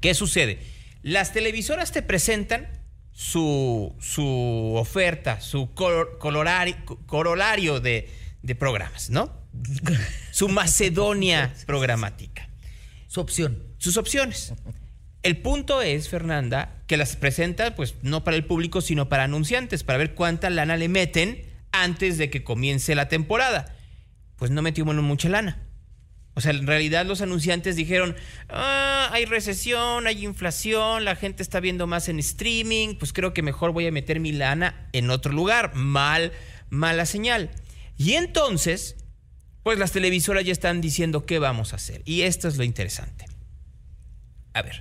¿qué 0.00 0.14
sucede? 0.14 0.60
Las 1.02 1.32
televisoras 1.32 1.90
te 1.90 2.02
presentan 2.02 2.68
su, 3.12 3.94
su 4.00 4.74
oferta, 4.76 5.40
su 5.40 5.74
corolario 5.74 7.80
de, 7.80 8.08
de 8.42 8.54
programas, 8.54 9.10
¿no? 9.10 9.42
Su 10.30 10.48
Macedonia 10.48 11.52
programática. 11.66 12.48
Su 13.06 13.20
opción. 13.20 13.62
Sus 13.76 13.98
opciones. 13.98 14.54
El 15.22 15.38
punto 15.38 15.82
es, 15.82 16.08
Fernanda, 16.08 16.82
que 16.86 16.96
las 16.96 17.16
presenta 17.16 17.74
pues 17.76 17.94
no 18.02 18.24
para 18.24 18.36
el 18.36 18.44
público, 18.44 18.80
sino 18.80 19.08
para 19.08 19.24
anunciantes, 19.24 19.84
para 19.84 19.98
ver 19.98 20.14
cuánta 20.14 20.50
lana 20.50 20.76
le 20.76 20.88
meten 20.88 21.42
antes 21.70 22.18
de 22.18 22.28
que 22.28 22.42
comience 22.42 22.94
la 22.94 23.08
temporada. 23.08 23.76
Pues 24.36 24.50
no 24.50 24.62
metió 24.62 24.84
mucha 24.84 25.28
lana. 25.28 25.62
O 26.34 26.40
sea, 26.40 26.52
en 26.52 26.66
realidad 26.66 27.04
los 27.04 27.20
anunciantes 27.20 27.76
dijeron, 27.76 28.16
ah, 28.48 29.10
hay 29.12 29.26
recesión, 29.26 30.06
hay 30.06 30.24
inflación, 30.24 31.04
la 31.04 31.14
gente 31.14 31.42
está 31.42 31.60
viendo 31.60 31.86
más 31.86 32.08
en 32.08 32.18
streaming, 32.18 32.96
pues 32.96 33.12
creo 33.12 33.34
que 33.34 33.42
mejor 33.42 33.72
voy 33.72 33.86
a 33.86 33.92
meter 33.92 34.18
mi 34.18 34.32
lana 34.32 34.88
en 34.92 35.10
otro 35.10 35.32
lugar. 35.32 35.74
Mal, 35.74 36.32
mala 36.70 37.04
señal. 37.04 37.50
Y 37.98 38.14
entonces, 38.14 38.96
pues 39.62 39.78
las 39.78 39.92
televisoras 39.92 40.44
ya 40.44 40.52
están 40.52 40.80
diciendo 40.80 41.26
qué 41.26 41.38
vamos 41.38 41.74
a 41.74 41.76
hacer. 41.76 42.00
Y 42.06 42.22
esto 42.22 42.48
es 42.48 42.56
lo 42.56 42.64
interesante. 42.64 43.26
A 44.54 44.62
ver, 44.62 44.80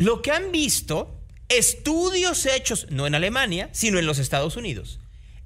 lo 0.00 0.22
que 0.22 0.30
han 0.30 0.50
visto, 0.50 1.20
estudios 1.50 2.46
hechos, 2.46 2.86
no 2.88 3.06
en 3.06 3.14
Alemania, 3.14 3.68
sino 3.72 3.98
en 3.98 4.06
los 4.06 4.18
Estados 4.18 4.56
Unidos, 4.56 4.98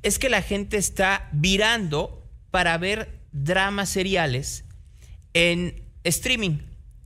es 0.05 0.21
que 0.21 0.29
la 0.29 0.43
gente 0.43 0.77
está 0.77 1.29
virando 1.33 2.23
para 2.53 2.79
ver 2.79 3.19
dramas 3.33 3.89
seriales 3.89 4.65
en 5.33 5.83
streaming. 6.05 6.59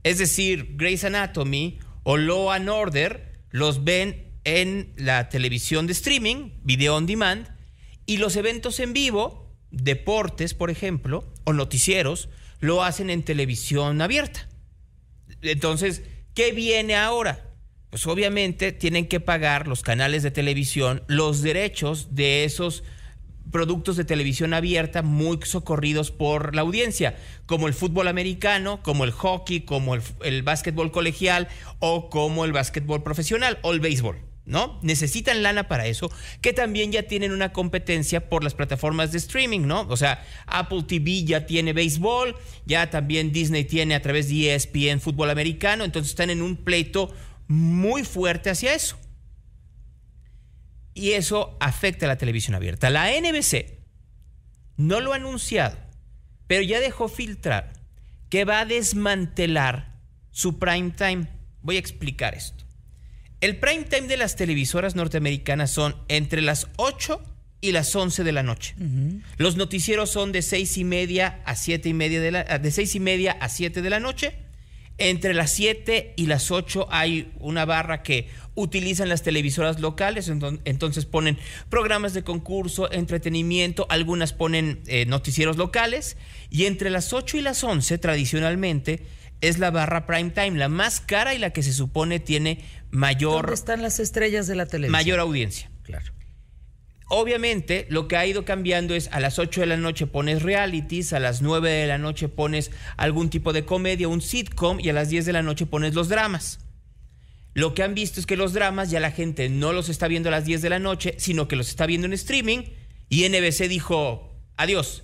Es 0.03 0.19
decir, 0.19 0.75
Grey's 0.75 1.03
Anatomy 1.03 1.79
o 2.03 2.17
Law 2.17 2.51
and 2.51 2.69
Order 2.69 3.41
los 3.49 3.83
ven 3.83 4.31
en 4.43 4.93
la 4.95 5.29
televisión 5.29 5.87
de 5.87 5.93
streaming, 5.93 6.51
video 6.61 6.97
on 6.97 7.07
demand, 7.07 7.47
y 8.05 8.17
los 8.17 8.35
eventos 8.35 8.79
en 8.79 8.93
vivo, 8.93 9.51
deportes, 9.71 10.53
por 10.53 10.69
ejemplo, 10.69 11.33
o 11.45 11.53
noticieros, 11.53 12.29
lo 12.59 12.83
hacen 12.83 13.09
en 13.09 13.23
televisión 13.23 14.03
abierta. 14.03 14.47
Entonces, 15.41 16.03
¿qué 16.39 16.53
viene 16.53 16.95
ahora? 16.95 17.37
Pues 17.89 18.07
obviamente 18.07 18.71
tienen 18.71 19.09
que 19.09 19.19
pagar 19.19 19.67
los 19.67 19.81
canales 19.81 20.23
de 20.23 20.31
televisión 20.31 21.03
los 21.07 21.41
derechos 21.41 22.15
de 22.15 22.45
esos 22.45 22.81
productos 23.51 23.97
de 23.97 24.05
televisión 24.05 24.53
abierta 24.53 25.01
muy 25.01 25.39
socorridos 25.43 26.11
por 26.11 26.55
la 26.55 26.61
audiencia, 26.61 27.17
como 27.45 27.67
el 27.67 27.73
fútbol 27.73 28.07
americano, 28.07 28.81
como 28.83 29.03
el 29.03 29.11
hockey, 29.11 29.65
como 29.65 29.95
el, 29.95 30.43
básquetbol 30.43 30.93
colegial 30.93 31.49
o 31.79 32.09
como 32.09 32.45
el 32.45 32.53
básquetbol 32.53 33.03
profesional 33.03 33.59
o 33.61 33.73
el 33.73 33.81
béisbol. 33.81 34.28
¿No? 34.49 34.79
Necesitan 34.81 35.43
lana 35.43 35.67
para 35.67 35.85
eso, 35.85 36.11
que 36.41 36.51
también 36.53 36.91
ya 36.91 37.03
tienen 37.03 37.31
una 37.31 37.53
competencia 37.53 38.27
por 38.29 38.43
las 38.43 38.55
plataformas 38.55 39.11
de 39.11 39.19
streaming, 39.19 39.61
¿no? 39.61 39.81
O 39.89 39.95
sea, 39.95 40.25
Apple 40.47 40.83
TV 40.83 41.23
ya 41.23 41.45
tiene 41.45 41.71
béisbol, 41.71 42.35
ya 42.65 42.89
también 42.89 43.31
Disney 43.31 43.63
tiene 43.63 43.95
a 43.95 44.01
través 44.01 44.27
de 44.27 44.53
ESPN 44.53 44.99
fútbol 44.99 45.29
americano, 45.29 45.85
entonces 45.85 46.09
están 46.09 46.31
en 46.31 46.41
un 46.41 46.57
pleito 46.57 47.13
muy 47.47 48.03
fuerte 48.03 48.49
hacia 48.49 48.73
eso. 48.73 48.97
Y 50.93 51.11
eso 51.11 51.55
afecta 51.59 52.07
a 52.07 52.09
la 52.09 52.17
televisión 52.17 52.55
abierta. 52.55 52.89
La 52.89 53.09
NBC 53.11 53.77
no 54.75 54.99
lo 54.99 55.13
ha 55.13 55.17
anunciado, 55.17 55.77
pero 56.47 56.63
ya 56.63 56.79
dejó 56.79 57.07
filtrar 57.07 57.73
que 58.29 58.45
va 58.45 58.61
a 58.61 58.65
desmantelar 58.65 59.95
su 60.31 60.57
prime 60.57 60.91
time. 60.91 61.27
Voy 61.61 61.75
a 61.75 61.79
explicar 61.79 62.33
esto. 62.33 62.68
El 63.41 63.57
prime 63.57 63.83
time 63.83 64.07
de 64.07 64.17
las 64.17 64.35
televisoras 64.35 64.95
norteamericanas 64.95 65.71
son 65.71 65.95
entre 66.09 66.41
las 66.41 66.67
8 66.75 67.21
y 67.61 67.71
las 67.71 67.95
11 67.95 68.23
de 68.23 68.31
la 68.31 68.43
noche. 68.43 68.75
Los 69.37 69.55
noticieros 69.55 70.09
son 70.09 70.31
de 70.31 70.41
6 70.41 70.77
y 70.77 70.83
media 70.83 71.41
a 71.45 71.55
7 71.55 71.87
y 71.89 71.93
media 71.93 72.21
de 72.21 72.31
la, 72.31 72.43
de 72.43 72.71
6 72.71 72.95
y 72.95 72.99
media 72.99 73.31
a 73.31 73.47
7 73.47 73.81
de 73.81 73.89
la 73.89 73.99
noche. 73.99 74.33
Entre 74.97 75.33
las 75.33 75.51
7 75.51 76.15
y 76.17 76.25
las 76.25 76.51
8 76.51 76.87
hay 76.91 77.31
una 77.39 77.63
barra 77.63 78.03
que 78.03 78.27
utilizan 78.55 79.07
las 79.07 79.23
televisoras 79.23 79.79
locales, 79.79 80.27
entonces 80.27 81.05
ponen 81.05 81.37
programas 81.69 82.13
de 82.13 82.23
concurso, 82.23 82.91
entretenimiento, 82.91 83.87
algunas 83.89 84.33
ponen 84.33 84.81
eh, 84.87 85.05
noticieros 85.05 85.55
locales, 85.55 86.17
y 86.49 86.65
entre 86.65 86.89
las 86.89 87.13
8 87.13 87.37
y 87.37 87.41
las 87.41 87.63
11 87.63 87.97
tradicionalmente 87.99 89.05
es 89.39 89.57
la 89.57 89.71
barra 89.71 90.05
prime 90.05 90.31
time, 90.31 90.57
la 90.57 90.67
más 90.67 90.99
cara 90.99 91.33
y 91.33 91.37
la 91.37 91.51
que 91.51 91.63
se 91.63 91.71
supone 91.71 92.19
tiene 92.19 92.59
mayor... 92.91 93.41
¿Dónde 93.41 93.53
están 93.53 93.81
las 93.81 93.99
estrellas 93.99 94.47
de 94.47 94.55
la 94.55 94.65
televisión? 94.65 94.91
Mayor 94.91 95.19
audiencia. 95.19 95.71
Claro. 95.83 96.13
Obviamente, 97.11 97.87
lo 97.89 98.07
que 98.07 98.17
ha 98.17 98.25
ido 98.27 98.45
cambiando 98.45 98.93
es 98.93 99.09
a 99.11 99.19
las 99.19 99.39
8 99.39 99.61
de 99.61 99.67
la 99.67 99.77
noche 99.77 100.05
pones 100.05 100.43
realities, 100.43 101.11
a 101.11 101.19
las 101.19 101.41
9 101.41 101.69
de 101.69 101.87
la 101.87 101.97
noche 101.97 102.29
pones 102.29 102.69
algún 102.97 103.31
tipo 103.31 103.51
de 103.51 103.65
comedia, 103.65 104.07
un 104.07 104.21
sitcom, 104.21 104.79
y 104.79 104.89
a 104.89 104.93
las 104.93 105.09
10 105.09 105.25
de 105.25 105.33
la 105.33 105.41
noche 105.41 105.65
pones 105.65 105.95
los 105.95 106.07
dramas. 106.07 106.59
Lo 107.55 107.73
que 107.73 107.81
han 107.81 107.95
visto 107.95 108.19
es 108.19 108.27
que 108.27 108.37
los 108.37 108.53
dramas 108.53 108.91
ya 108.91 108.99
la 108.99 109.09
gente 109.09 109.49
no 109.49 109.73
los 109.73 109.89
está 109.89 110.07
viendo 110.07 110.29
a 110.29 110.31
las 110.31 110.45
10 110.45 110.61
de 110.61 110.69
la 110.69 110.77
noche, 110.77 111.15
sino 111.17 111.47
que 111.47 111.55
los 111.55 111.69
está 111.69 111.87
viendo 111.87 112.05
en 112.05 112.13
streaming, 112.13 112.59
y 113.09 113.27
NBC 113.27 113.67
dijo, 113.67 114.39
adiós. 114.55 115.03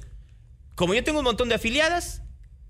Como 0.75 0.93
yo 0.93 1.03
tengo 1.03 1.19
un 1.19 1.25
montón 1.25 1.49
de 1.49 1.55
afiliadas, 1.55 2.21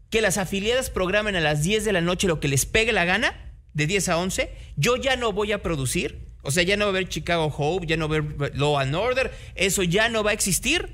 que 0.09 0.21
las 0.21 0.37
afiliadas 0.37 0.89
programen 0.89 1.35
a 1.35 1.41
las 1.41 1.61
10 1.61 1.83
de 1.83 1.91
la 1.91 1.99
noche 1.99 2.27
lo 2.27 2.39
que 2.39 2.47
les 2.47 2.65
pegue 2.65 2.93
la 2.93 3.03
gana, 3.03 3.44
de 3.75 3.85
10 3.85 4.09
a 4.09 4.17
11, 4.17 4.49
yo 4.77 4.95
ya 4.95 5.15
no 5.15 5.31
voy 5.31 5.51
a 5.51 5.61
producir. 5.61 6.25
O 6.41 6.51
sea, 6.51 6.61
ya 6.61 6.77
no 6.77 6.85
va 6.85 6.89
a 6.89 6.91
haber 6.91 7.09
Chicago 7.09 7.45
Hope, 7.45 7.88
ya 7.88 7.97
no 7.97 8.07
va 8.07 8.17
a 8.17 8.19
haber 8.19 8.55
Law 8.55 8.77
and 8.77 8.95
Order, 8.95 9.31
eso 9.55 9.81
ya 9.81 10.09
no 10.09 10.23
va 10.23 10.29
a 10.29 10.33
existir. 10.33 10.93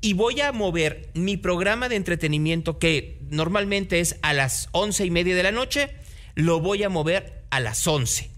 Y 0.00 0.14
voy 0.14 0.40
a 0.40 0.50
mover 0.52 1.10
mi 1.14 1.36
programa 1.36 1.90
de 1.90 1.96
entretenimiento, 1.96 2.78
que 2.78 3.18
normalmente 3.30 4.00
es 4.00 4.16
a 4.22 4.32
las 4.32 4.68
11 4.72 5.04
y 5.04 5.10
media 5.10 5.36
de 5.36 5.42
la 5.42 5.52
noche, 5.52 5.90
lo 6.34 6.60
voy 6.60 6.84
a 6.84 6.88
mover 6.88 7.44
a 7.50 7.60
las 7.60 7.86
11, 7.86 8.30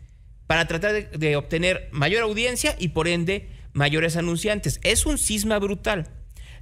para 0.49 0.66
tratar 0.66 1.11
de, 1.11 1.37
obtener 1.37 1.88
mayor 1.93 2.23
audiencia 2.23 2.75
y 2.79 2.88
por 2.88 3.07
ende 3.07 3.49
mayores 3.73 4.16
anunciantes. 4.16 4.81
Es 4.83 5.07
un 5.07 5.19
cisma 5.19 5.59
brutal. 5.61 6.09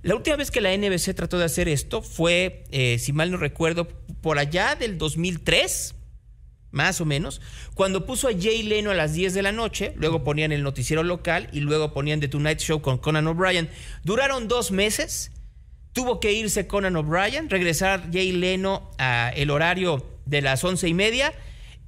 La 0.02 0.14
última 0.14 0.36
vez 0.36 0.50
que 0.50 0.60
la 0.60 0.76
NBC 0.76 1.14
trató 1.14 1.38
de 1.38 1.46
hacer 1.46 1.66
esto 1.66 2.02
fue, 2.02 2.64
eh, 2.70 2.98
si 2.98 3.14
mal 3.14 3.30
no 3.30 3.38
recuerdo, 3.38 3.88
por 4.20 4.38
allá 4.38 4.74
del 4.74 4.98
2003, 4.98 5.94
más 6.70 7.00
o 7.00 7.04
menos, 7.04 7.40
cuando 7.74 8.06
puso 8.06 8.28
a 8.28 8.32
Jay 8.32 8.62
Leno 8.62 8.90
a 8.90 8.94
las 8.94 9.14
10 9.14 9.34
de 9.34 9.42
la 9.42 9.52
noche, 9.52 9.92
luego 9.96 10.24
ponían 10.24 10.52
el 10.52 10.62
noticiero 10.62 11.02
local 11.02 11.48
y 11.52 11.60
luego 11.60 11.92
ponían 11.92 12.20
The 12.20 12.28
Tonight 12.28 12.58
Show 12.58 12.82
con 12.82 12.98
Conan 12.98 13.26
O'Brien. 13.26 13.70
Duraron 14.04 14.48
dos 14.48 14.70
meses, 14.70 15.32
tuvo 15.92 16.20
que 16.20 16.32
irse 16.32 16.66
Conan 16.66 16.96
O'Brien, 16.96 17.48
regresar 17.48 18.10
Jay 18.12 18.32
Leno 18.32 18.90
a 18.98 19.32
el 19.34 19.50
horario 19.50 20.06
de 20.26 20.42
las 20.42 20.62
once 20.64 20.88
y 20.88 20.94
media 20.94 21.32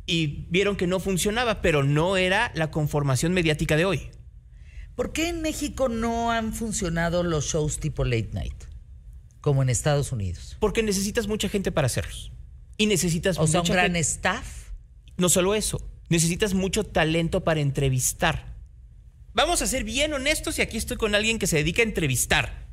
y 0.06 0.46
vieron 0.50 0.76
que 0.76 0.86
no 0.86 0.98
funcionaba, 0.98 1.62
pero 1.62 1.84
no 1.84 2.16
era 2.16 2.50
la 2.54 2.70
conformación 2.70 3.32
mediática 3.32 3.76
de 3.76 3.84
hoy. 3.84 4.10
¿Por 4.96 5.12
qué 5.12 5.28
en 5.28 5.40
México 5.40 5.88
no 5.88 6.30
han 6.30 6.52
funcionado 6.52 7.22
los 7.22 7.46
shows 7.46 7.78
tipo 7.78 8.04
late 8.04 8.30
night? 8.32 8.64
Como 9.40 9.62
en 9.62 9.70
Estados 9.70 10.12
Unidos. 10.12 10.56
Porque 10.60 10.82
necesitas 10.82 11.26
mucha 11.26 11.48
gente 11.48 11.72
para 11.72 11.86
hacerlos. 11.86 12.32
Y 12.76 12.86
necesitas 12.86 13.38
o 13.38 13.46
sea, 13.46 13.60
un 13.60 13.68
gran 13.68 13.96
staff. 13.96 14.59
No 15.20 15.28
solo 15.28 15.54
eso, 15.54 15.86
necesitas 16.08 16.54
mucho 16.54 16.82
talento 16.82 17.44
para 17.44 17.60
entrevistar. 17.60 18.56
Vamos 19.34 19.60
a 19.60 19.66
ser 19.66 19.84
bien 19.84 20.14
honestos 20.14 20.58
y 20.58 20.62
aquí 20.62 20.78
estoy 20.78 20.96
con 20.96 21.14
alguien 21.14 21.38
que 21.38 21.46
se 21.46 21.58
dedica 21.58 21.82
a 21.82 21.84
entrevistar. 21.84 22.70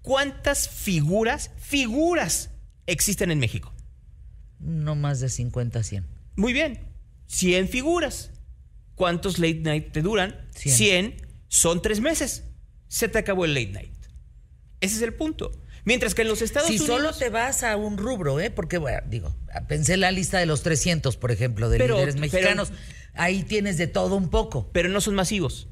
¿Cuántas 0.00 0.68
figuras, 0.68 1.50
figuras 1.58 2.50
existen 2.86 3.32
en 3.32 3.40
México? 3.40 3.74
No 4.60 4.94
más 4.94 5.18
de 5.18 5.28
50, 5.28 5.82
100. 5.82 6.06
Muy 6.36 6.52
bien, 6.52 6.78
100 7.26 7.68
figuras. 7.68 8.30
¿Cuántos 8.94 9.40
late 9.40 9.62
night 9.62 9.90
te 9.90 10.02
duran? 10.02 10.48
100. 10.54 10.76
100 10.76 11.26
son 11.48 11.82
tres 11.82 11.98
meses. 11.98 12.44
Se 12.86 13.08
te 13.08 13.18
acabó 13.18 13.44
el 13.44 13.54
late 13.54 13.72
night. 13.72 14.06
Ese 14.80 14.94
es 14.94 15.02
el 15.02 15.14
punto. 15.14 15.50
Mientras 15.84 16.14
que 16.14 16.22
en 16.22 16.28
los 16.28 16.42
Estados 16.42 16.68
Unidos. 16.68 16.86
Si 16.86 16.92
solo 16.92 17.12
te 17.12 17.28
vas 17.28 17.62
a 17.62 17.76
un 17.76 17.98
rubro, 17.98 18.38
¿eh? 18.40 18.50
Porque, 18.50 18.78
bueno, 18.78 19.00
digo, 19.06 19.34
pensé 19.68 19.94
en 19.94 20.00
la 20.00 20.10
lista 20.10 20.38
de 20.38 20.46
los 20.46 20.62
300, 20.62 21.16
por 21.16 21.32
ejemplo, 21.32 21.68
de 21.68 21.78
líderes 21.78 22.16
mexicanos. 22.16 22.72
ahí 23.14 23.42
tienes 23.42 23.78
de 23.78 23.88
todo 23.88 24.16
un 24.16 24.30
poco. 24.30 24.70
Pero 24.72 24.88
no 24.88 25.00
son 25.00 25.14
masivos. 25.14 25.68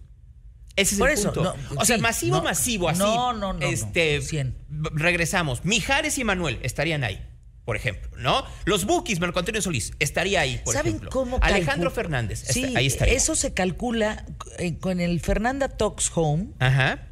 Ese 0.77 0.94
es 0.94 0.99
por 0.99 1.11
el 1.11 1.18
eso, 1.18 1.33
punto. 1.33 1.55
o 1.77 1.85
sea, 1.85 1.99
masivo, 1.99 2.42
masivo, 2.42 2.88
así. 2.88 3.01
No, 3.01 3.33
no, 3.33 3.53
no. 3.53 3.66
Este, 3.66 4.20
100. 4.20 4.57
Regresamos. 4.94 5.64
Mijares 5.64 6.18
y 6.18 6.25
Manuel 6.25 6.59
estarían 6.62 7.05
ahí 7.05 7.27
por 7.70 7.77
ejemplo, 7.77 8.11
¿no? 8.16 8.42
Los 8.64 8.85
Bookies, 8.85 9.20
Marco 9.20 9.38
Antonio 9.38 9.62
Solís, 9.62 9.92
estaría 10.01 10.40
ahí, 10.40 10.61
por 10.64 10.75
¿Saben 10.75 10.88
ejemplo. 10.88 11.11
Cómo 11.11 11.38
Alejandro 11.40 11.92
Fernández, 11.92 12.42
sí, 12.49 12.75
ahí 12.77 12.88
estaría. 12.88 13.14
Eso 13.14 13.37
se 13.37 13.55
calcula 13.55 14.27
eh, 14.59 14.79
con 14.79 14.99
el 14.99 15.20
Fernanda 15.20 15.68
Talks 15.68 16.11
Home. 16.16 16.49
Ajá. 16.59 17.10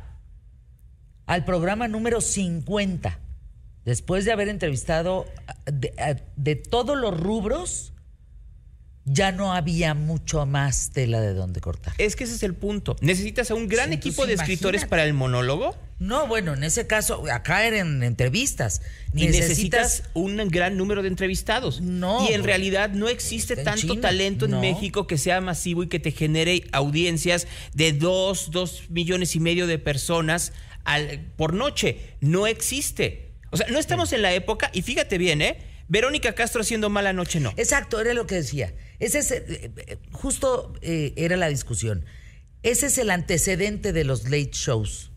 Al 1.29 1.45
programa 1.45 1.87
número 1.89 2.21
50. 2.21 3.21
Después 3.85 4.25
de 4.25 4.33
haber 4.33 4.49
entrevistado 4.49 5.27
de, 5.67 5.93
de 6.37 6.57
todos 6.57 6.99
los 6.99 7.19
rubros, 7.19 7.93
ya 9.05 9.33
no 9.33 9.53
había 9.53 9.95
mucho 9.95 10.47
más 10.47 10.91
tela 10.91 11.21
de 11.21 11.35
donde 11.35 11.61
cortar. 11.61 11.95
Es 11.99 12.17
que 12.17 12.25
ese 12.25 12.35
es 12.35 12.43
el 12.43 12.55
punto. 12.55 12.97
¿Necesitas 13.01 13.51
a 13.51 13.55
un 13.55 13.69
gran 13.69 13.93
equipo 13.93 14.27
de 14.27 14.35
escritores 14.35 14.85
para 14.85 15.05
el 15.05 15.15
monólogo? 15.15 15.77
No, 15.99 16.29
bueno, 16.29 16.55
en 16.55 16.63
ese 16.63 16.87
caso, 16.87 17.25
acá 17.33 17.67
eran 17.67 18.03
entrevistas. 18.03 18.83
necesitas, 19.13 20.05
un 20.15 20.37
gran 20.49 20.77
número 20.77 21.03
de 21.03 21.09
entrevistados. 21.09 21.81
No. 21.81 22.27
Y 22.29 22.33
en 22.33 22.45
realidad 22.45 22.91
no 22.91 23.09
existe 23.09 23.57
tanto 23.57 23.99
talento 23.99 24.47
en 24.47 24.61
México 24.61 25.07
que 25.07 25.19
sea 25.19 25.41
masivo 25.41 25.83
y 25.83 25.89
que 25.89 25.99
te 25.99 26.13
genere 26.13 26.65
audiencias 26.73 27.49
de 27.75 27.93
dos, 27.93 28.51
dos 28.51 28.85
millones 28.91 29.35
y 29.35 29.41
medio 29.41 29.67
de 29.67 29.79
personas 29.79 30.53
al, 30.89 31.33
por 31.37 31.55
noche. 31.55 32.17
No 32.21 32.47
existe. 32.47 33.33
O 33.51 33.57
sea, 33.57 33.67
no 33.69 33.79
estamos 33.79 34.13
en 34.13 34.23
la 34.23 34.33
época, 34.33 34.71
y 34.73 34.83
fíjate 34.83 35.19
bien, 35.19 35.41
¿eh? 35.43 35.59
Verónica 35.89 36.35
Castro 36.35 36.61
haciendo 36.61 36.91
mala 36.91 37.13
noche, 37.13 37.41
no. 37.41 37.55
Exacto, 37.57 38.01
era 38.01 38.13
lo 38.13 38.27
que 38.27 38.37
decía. 38.37 38.75
Ese 38.99 39.19
es, 39.21 39.31
eh, 39.31 39.45
eh, 39.49 39.97
justo 40.13 40.75
eh, 40.83 41.15
era 41.17 41.37
la 41.37 41.49
discusión. 41.49 42.05
Ese 42.63 42.87
es 42.87 42.99
el 42.99 43.11
antecedente 43.11 43.93
de 43.93 44.05
los 44.05 44.25
late 44.25 44.51
shows. 44.53 45.13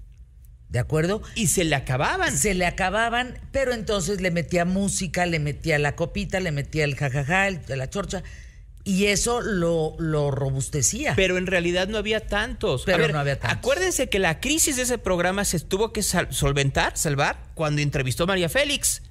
¿De 0.70 0.80
acuerdo? 0.80 1.22
Y 1.36 1.48
se 1.48 1.66
le 1.66 1.76
acababan. 1.76 2.38
Se 2.38 2.54
le 2.54 2.66
acababan, 2.66 3.38
pero 3.52 3.74
entonces 3.74 4.22
le 4.22 4.32
metía 4.32 4.64
música, 4.64 5.26
le 5.26 5.40
metía 5.40 5.78
la 5.78 5.98
copita, 5.98 6.40
le 6.40 6.54
metía 6.54 6.86
el 6.86 6.96
jajaja, 6.96 7.50
el, 7.50 7.62
la 7.68 7.90
chorcha. 7.90 8.24
Y 8.84 9.08
eso 9.08 9.42
lo, 9.42 9.96
lo, 10.00 10.32
robustecía. 10.32 11.14
Pero 11.16 11.38
en 11.38 11.46
realidad 11.46 11.88
no 11.88 11.98
había 11.98 12.28
tantos. 12.28 12.84
Pero 12.86 13.08
no 13.10 13.20
había 13.20 13.40
tantos. 13.40 13.60
Acuérdense 13.60 14.10
que 14.10 14.20
la 14.20 14.40
crisis 14.40 14.76
de 14.76 14.84
ese 14.84 14.98
programa 14.98 15.46
se 15.46 15.60
tuvo 15.60 15.94
que 15.94 16.02
solventar, 16.02 16.98
salvar, 16.98 17.44
cuando 17.54 17.82
entrevistó 17.82 18.24
a 18.24 18.28
María 18.28 18.50
Félix. 18.50 19.04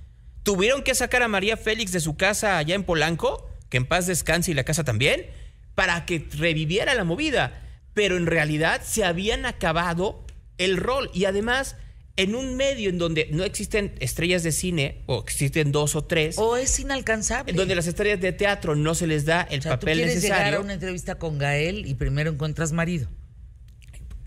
Tuvieron 0.42 0.82
que 0.82 0.94
sacar 0.94 1.22
a 1.22 1.28
María 1.28 1.56
Félix 1.56 1.92
de 1.92 2.00
su 2.00 2.16
casa 2.16 2.58
allá 2.58 2.74
en 2.74 2.84
Polanco, 2.84 3.48
que 3.68 3.76
en 3.76 3.86
paz 3.86 4.06
descanse 4.06 4.50
y 4.50 4.54
la 4.54 4.64
casa 4.64 4.84
también, 4.84 5.26
para 5.74 6.04
que 6.04 6.26
reviviera 6.32 6.94
la 6.94 7.04
movida. 7.04 7.62
Pero 7.94 8.16
en 8.16 8.26
realidad 8.26 8.82
se 8.84 9.04
habían 9.04 9.46
acabado 9.46 10.24
el 10.58 10.78
rol. 10.78 11.10
Y 11.14 11.26
además 11.26 11.76
en 12.16 12.34
un 12.34 12.56
medio 12.56 12.90
en 12.90 12.98
donde 12.98 13.28
no 13.30 13.44
existen 13.44 13.94
estrellas 14.00 14.42
de 14.42 14.52
cine, 14.52 15.02
o 15.06 15.20
existen 15.20 15.72
dos 15.72 15.96
o 15.96 16.04
tres. 16.04 16.36
O 16.38 16.56
es 16.56 16.78
inalcanzable. 16.78 17.50
En 17.50 17.56
donde 17.56 17.74
las 17.74 17.86
estrellas 17.86 18.20
de 18.20 18.32
teatro 18.32 18.76
no 18.76 18.94
se 18.94 19.06
les 19.06 19.24
da 19.24 19.42
el 19.42 19.62
papel 19.62 19.98
tú 19.98 20.04
quieres 20.04 20.22
llegar 20.22 20.54
a 20.54 20.60
una 20.60 20.74
entrevista 20.74 21.16
con 21.16 21.38
Gael 21.38 21.86
y 21.86 21.94
primero 21.94 22.30
encuentras 22.30 22.72
marido. 22.72 23.08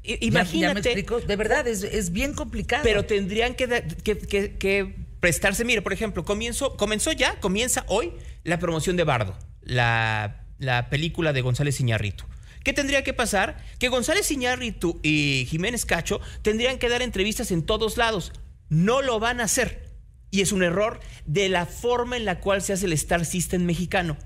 Imagínate. 0.04 0.96
de 0.96 1.36
verdad, 1.36 1.67
es, 1.67 2.12
bien 2.12 2.34
complicado. 2.34 2.84
Pero 2.84 3.06
tendrían 3.06 3.56
que, 3.56 3.67
que, 4.04 4.96
prestarse. 5.19 5.63
Mire, 5.63 5.82
por 5.82 5.93
ejemplo, 5.93 6.26
comienzo, 6.26 6.76
comenzó 6.76 7.12
ya, 7.13 7.39
comienza 7.39 7.86
hoy 7.88 8.12
la 8.43 8.60
promoción 8.60 8.98
de 8.98 9.06
Bardo, 9.06 9.38
la, 9.62 10.46
la 10.60 10.89
película 10.89 11.32
de 11.32 11.41
González 11.41 11.80
Iñarrito. 11.80 12.26
¿Qué 12.63 12.73
tendría 12.73 13.04
que 13.04 13.13
pasar? 13.13 13.63
Que 13.78 13.89
González 13.89 14.32
Iñárritu 14.32 14.99
y 15.04 15.45
Jiménez 15.49 15.86
Cacho 15.86 16.21
tendrían 16.41 16.80
que 16.80 16.89
dar 16.89 17.02
entrevistas 17.02 17.52
en 17.52 17.63
todos 17.63 17.97
lados. 17.97 18.32
No 18.69 19.02
lo 19.02 19.19
van 19.19 19.41
a 19.41 19.45
hacer. 19.45 19.91
Y 20.32 20.41
es 20.41 20.52
un 20.52 20.63
error 20.63 20.99
de 21.26 21.49
la 21.49 21.65
forma 21.65 22.17
en 22.17 22.26
la 22.26 22.39
cual 22.39 22.62
se 22.62 22.73
hace 22.73 22.86
el 22.86 22.93
Star 22.93 23.26
System 23.26 23.65
mexicano. 23.65 24.17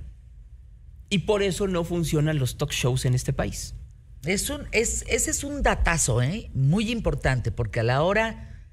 Y 1.10 1.20
por 1.20 1.42
eso 1.42 1.68
no 1.68 1.84
funcionan 1.84 2.38
los 2.38 2.58
talk 2.58 2.72
shows 2.72 3.06
en 3.06 3.14
este 3.14 3.34
país. 3.34 3.76
Es 4.24 4.50
un, 4.50 4.68
es, 4.72 5.04
ese 5.08 5.32
es 5.32 5.44
un 5.44 5.64
datazo 5.64 6.22
¿eh? 6.22 6.50
muy 6.54 6.92
importante, 6.92 7.52
porque 7.52 7.80
a 7.80 7.84
la 7.84 8.04
hora 8.04 8.66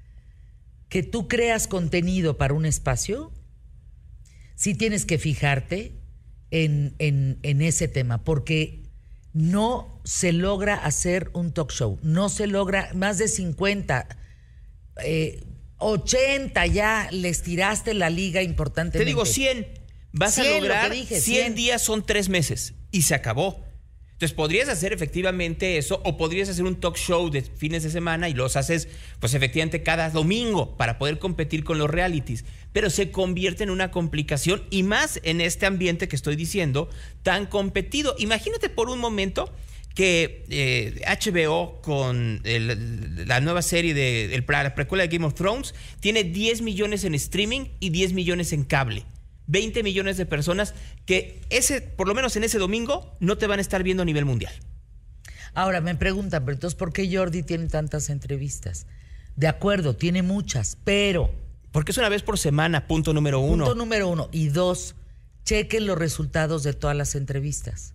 que 0.89 1.01
tú 1.03 1.27
creas 1.27 1.67
contenido 1.67 2.37
para 2.37 2.53
un 2.53 2.65
espacio, 2.65 3.31
sí 4.55 4.75
tienes 4.75 5.05
que 5.05 5.17
fijarte 5.17 5.99
en, 6.51 6.95
en, 6.99 7.39
en 7.43 7.61
ese 7.61 7.87
tema, 7.87 8.23
porque 8.23 8.84
no 9.35 9.99
se 10.05 10.31
logra 10.31 10.75
hacer 10.75 11.29
un 11.33 11.51
talk 11.51 11.69
show, 11.69 11.99
no 12.01 12.29
se 12.29 12.47
logra 12.47 12.89
más 12.93 13.17
de 13.17 13.27
50, 13.27 14.07
80 15.77 16.65
eh, 16.65 16.71
ya 16.71 17.09
les 17.11 17.43
tiraste 17.43 17.93
la 17.93 18.09
liga 18.09 18.41
importante. 18.41 18.97
Te 18.97 19.03
digo 19.03 19.25
100, 19.25 19.67
vas 20.13 20.39
a 20.39 20.43
lograr 20.45 20.95
100 20.95 21.53
días 21.53 21.81
son 21.81 22.05
tres 22.05 22.29
meses 22.29 22.75
y 22.91 23.01
se 23.01 23.13
acabó. 23.13 23.64
Entonces 24.15 24.33
podrías 24.33 24.69
hacer 24.69 24.93
efectivamente 24.93 25.77
eso 25.77 26.01
o 26.05 26.15
podrías 26.15 26.47
hacer 26.47 26.63
un 26.63 26.79
talk 26.79 26.95
show 26.95 27.29
de 27.29 27.41
fines 27.41 27.83
de 27.83 27.89
semana 27.89 28.29
y 28.29 28.33
los 28.33 28.55
haces 28.55 28.87
pues 29.19 29.33
efectivamente 29.33 29.83
cada 29.83 30.09
domingo 30.09 30.77
para 30.77 30.97
poder 30.97 31.19
competir 31.19 31.65
con 31.65 31.79
los 31.79 31.89
realities, 31.89 32.45
pero 32.71 32.89
se 32.89 33.11
convierte 33.11 33.65
en 33.65 33.71
una 33.71 33.91
complicación 33.91 34.63
y 34.69 34.83
más 34.83 35.19
en 35.23 35.41
este 35.41 35.65
ambiente 35.65 36.07
que 36.07 36.15
estoy 36.15 36.37
diciendo 36.37 36.89
tan 37.23 37.45
competido. 37.45 38.15
Imagínate 38.17 38.69
por 38.69 38.89
un 38.89 38.99
momento 38.99 39.53
que 39.95 40.45
HBO 41.05 41.73
eh, 41.73 41.81
con 41.81 42.41
la 43.27 43.41
nueva 43.41 43.61
serie 43.61 43.93
de 43.93 44.43
la 44.47 44.75
precuela 44.75 45.01
de 45.03 45.09
Game 45.09 45.25
of 45.25 45.33
Thrones 45.33 45.75
tiene 45.99 46.23
10 46.23 46.61
millones 46.61 47.03
en 47.03 47.15
streaming 47.15 47.65
y 47.81 47.89
10 47.89 48.13
millones 48.13 48.53
en 48.53 48.63
cable. 48.63 49.03
20 49.47 49.83
millones 49.83 50.17
de 50.17 50.25
personas 50.25 50.73
que 51.05 51.41
ese, 51.49 51.81
por 51.81 52.07
lo 52.07 52.15
menos 52.15 52.35
en 52.35 52.43
ese 52.43 52.57
domingo, 52.57 53.15
no 53.19 53.37
te 53.37 53.47
van 53.47 53.59
a 53.59 53.61
estar 53.61 53.83
viendo 53.83 54.03
a 54.03 54.05
nivel 54.05 54.25
mundial. 54.25 54.53
Ahora 55.53 55.81
me 55.81 55.95
preguntan, 55.95 56.43
pero 56.43 56.55
entonces, 56.55 56.77
¿por 56.77 56.91
qué 56.91 57.09
Jordi 57.15 57.43
tiene 57.43 57.67
tantas 57.67 58.09
entrevistas? 58.09 58.87
De 59.35 59.47
acuerdo, 59.47 59.95
tiene 59.95 60.21
muchas, 60.21 60.77
pero... 60.83 61.33
Porque 61.71 61.91
es 61.91 61.97
una 61.97 62.09
vez 62.09 62.23
por 62.23 62.39
semana, 62.39 62.87
punto 62.87 63.13
número 63.13 63.39
uno. 63.39 63.65
Punto 63.65 63.75
número 63.75 64.07
uno. 64.07 64.29
Y 64.31 64.47
dos, 64.47 64.95
chequen 65.43 65.85
los 65.85 65.97
resultados 65.97 66.63
de 66.63 66.73
todas 66.73 66.95
las 66.95 67.15
entrevistas. 67.15 67.93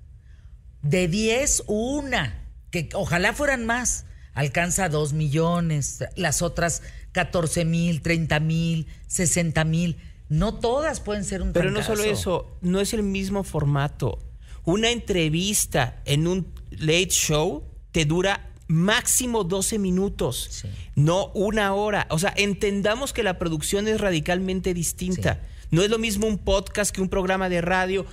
De 0.82 1.08
10, 1.08 1.64
una, 1.66 2.44
que 2.70 2.90
ojalá 2.92 3.32
fueran 3.32 3.64
más. 3.64 4.04
Alcanza 4.34 4.88
2 4.88 5.14
millones, 5.14 6.04
las 6.14 6.42
otras 6.42 6.82
14 7.12 7.64
mil, 7.64 8.02
30 8.02 8.40
mil, 8.40 8.86
60 9.06 9.64
mil 9.64 9.96
no 10.30 10.54
todas 10.54 11.00
pueden 11.00 11.24
ser 11.24 11.42
un 11.42 11.52
Pero 11.52 11.72
no 11.72 11.82
solo 11.82 12.04
eso, 12.04 12.56
no 12.62 12.80
es 12.80 12.94
el 12.94 13.02
mismo 13.02 13.42
formato. 13.42 14.20
Una 14.64 14.90
entrevista 14.90 16.00
en 16.04 16.28
un 16.28 16.54
late 16.70 17.08
show 17.08 17.64
te 17.90 18.04
dura 18.04 18.48
máximo 18.68 19.42
12 19.42 19.80
minutos, 19.80 20.64
no 20.94 21.32
una 21.34 21.74
hora. 21.74 22.06
O 22.10 22.20
sea, 22.20 22.32
entendamos 22.36 23.12
que 23.12 23.24
la 23.24 23.38
producción 23.38 23.88
es 23.88 24.00
radicalmente 24.00 24.72
distinta. 24.72 25.40
No 25.72 25.82
es 25.82 25.90
lo 25.90 25.98
mismo 25.98 26.28
un 26.28 26.38
podcast 26.38 26.94
que 26.94 27.00
un 27.00 27.08
programa 27.08 27.48
de 27.48 27.60
radio. 27.60 28.06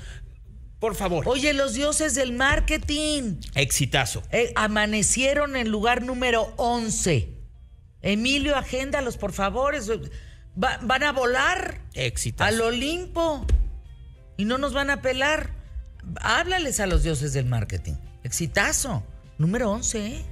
Por 0.80 0.96
favor. 0.96 1.28
Oye, 1.28 1.54
los 1.54 1.76
dioses 1.76 2.16
del 2.16 2.34
marketing. 2.34 3.36
Exitazo. 3.54 4.24
Eh, 4.32 4.54
amanecieron 4.56 5.56
en 5.56 5.70
lugar 5.70 6.02
número 6.02 6.52
11. 6.58 7.30
Emilio, 8.02 8.56
agéndalos, 8.56 9.18
por 9.18 9.34
favor 9.34 9.76
van 10.58 11.04
a 11.04 11.12
volar 11.12 11.82
al 12.40 12.62
Olimpo 12.62 13.46
y 14.38 14.46
no 14.46 14.58
nos 14.58 14.74
van 14.74 14.90
a 14.90 15.02
pelar. 15.02 15.52
Háblales 16.22 16.80
a 16.80 16.88
los 16.88 17.04
dioses 17.04 17.34
del 17.34 17.46
marketing. 17.46 17.94
Exitazo. 18.24 19.04
Número 19.38 19.70
11, 19.72 20.08
¿eh? 20.08 20.26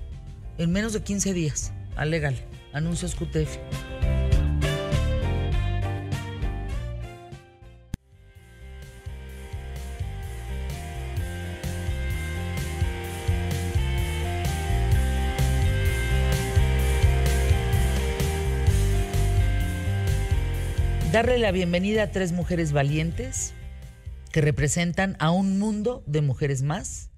En 0.57 0.71
menos 0.71 0.93
de 0.93 1.03
15 1.03 1.33
días. 1.33 1.73
Alégale. 1.95 2.43
Anuncios 2.73 3.15
QTF. 3.15 3.57
Darle 21.15 21.37
la 21.37 21.53
bienvenida 21.53 22.03
a 22.03 22.11
tres 22.11 22.33
mujeres 22.33 22.73
valientes 22.73 23.53
que 24.33 24.41
representan 24.41 25.15
a 25.19 25.31
un 25.31 25.59
mundo 25.59 26.03
de 26.07 26.19
mujeres 26.19 26.61
más 26.61 27.09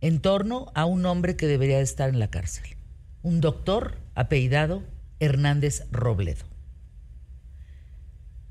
en 0.00 0.20
torno 0.20 0.70
a 0.76 0.84
un 0.84 1.04
hombre 1.04 1.34
que 1.34 1.48
debería 1.48 1.78
de 1.78 1.82
estar 1.82 2.08
en 2.10 2.20
la 2.20 2.30
cárcel, 2.30 2.76
un 3.22 3.40
doctor 3.40 3.98
apellidado 4.14 4.84
Hernández 5.18 5.82
Robledo. 5.90 6.44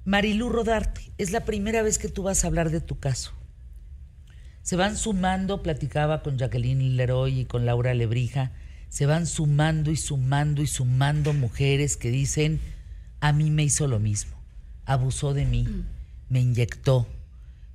Marilú 0.04 0.50
Rodarte, 0.50 1.14
es 1.18 1.32
la 1.32 1.46
primera 1.46 1.82
vez 1.82 1.98
que 1.98 2.10
tú 2.10 2.24
vas 2.24 2.44
a 2.44 2.48
hablar 2.48 2.70
de 2.70 2.82
tu 2.82 3.00
caso. 3.00 3.32
Se 4.64 4.76
van 4.76 4.98
sumando, 4.98 5.64
platicaba 5.64 6.22
con 6.24 6.38
Jacqueline 6.38 6.98
Leroy 6.98 7.40
y 7.40 7.46
con 7.46 7.66
Laura 7.66 7.94
Lebrija, 7.94 8.52
se 8.90 9.06
van 9.06 9.28
sumando 9.28 9.92
y 9.92 9.96
sumando 9.96 10.62
y 10.62 10.68
sumando 10.68 11.32
mujeres 11.32 11.96
que 11.96 12.12
dicen, 12.12 12.60
a 13.22 13.32
mí 13.32 13.50
me 13.50 13.64
hizo 13.64 13.88
lo 13.88 14.00
mismo 14.00 14.37
abusó 14.88 15.34
de 15.34 15.46
mí, 15.46 15.64
mm. 15.64 15.86
me 16.30 16.40
inyectó, 16.40 17.06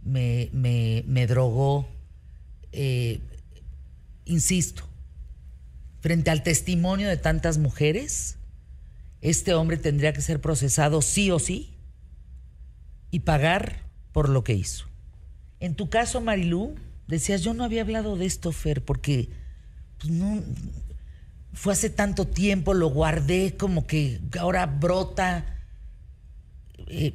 me, 0.03 0.49
me, 0.53 1.27
drogó. 1.29 1.87
Eh, 2.73 3.21
insisto, 4.25 4.89
frente 6.01 6.31
al 6.31 6.43
testimonio 6.43 7.09
de 7.09 7.19
tantas 7.19 7.59
mujeres, 7.59 8.39
este 9.21 9.55
hombre 9.55 9.77
tendría 9.77 10.13
que 10.13 10.23
ser 10.23 10.41
procesado 10.41 11.03
sí 11.03 11.31
o 11.31 11.39
sí 11.39 11.77
y 13.11 13.21
pagar 13.21 13.83
por 14.11 14.29
lo 14.29 14.43
que 14.43 14.55
hizo. 14.55 14.87
En 15.61 15.75
tu 15.75 15.91
caso, 15.91 16.21
Marilú, 16.21 16.75
decías, 17.07 17.43
yo 17.43 17.53
no 17.53 17.63
había 17.63 17.83
hablado 17.83 18.17
de 18.17 18.25
esto, 18.25 18.53
Fer, 18.53 18.83
porque 18.83 19.29
pues, 19.99 20.11
no, 20.11 20.43
fue 21.53 21.75
hace 21.75 21.91
tanto 21.91 22.27
tiempo, 22.27 22.73
lo 22.73 22.89
guardé 22.89 23.55
como 23.59 23.87
que 23.87 24.19
ahora 24.41 24.65
brota 24.65 25.62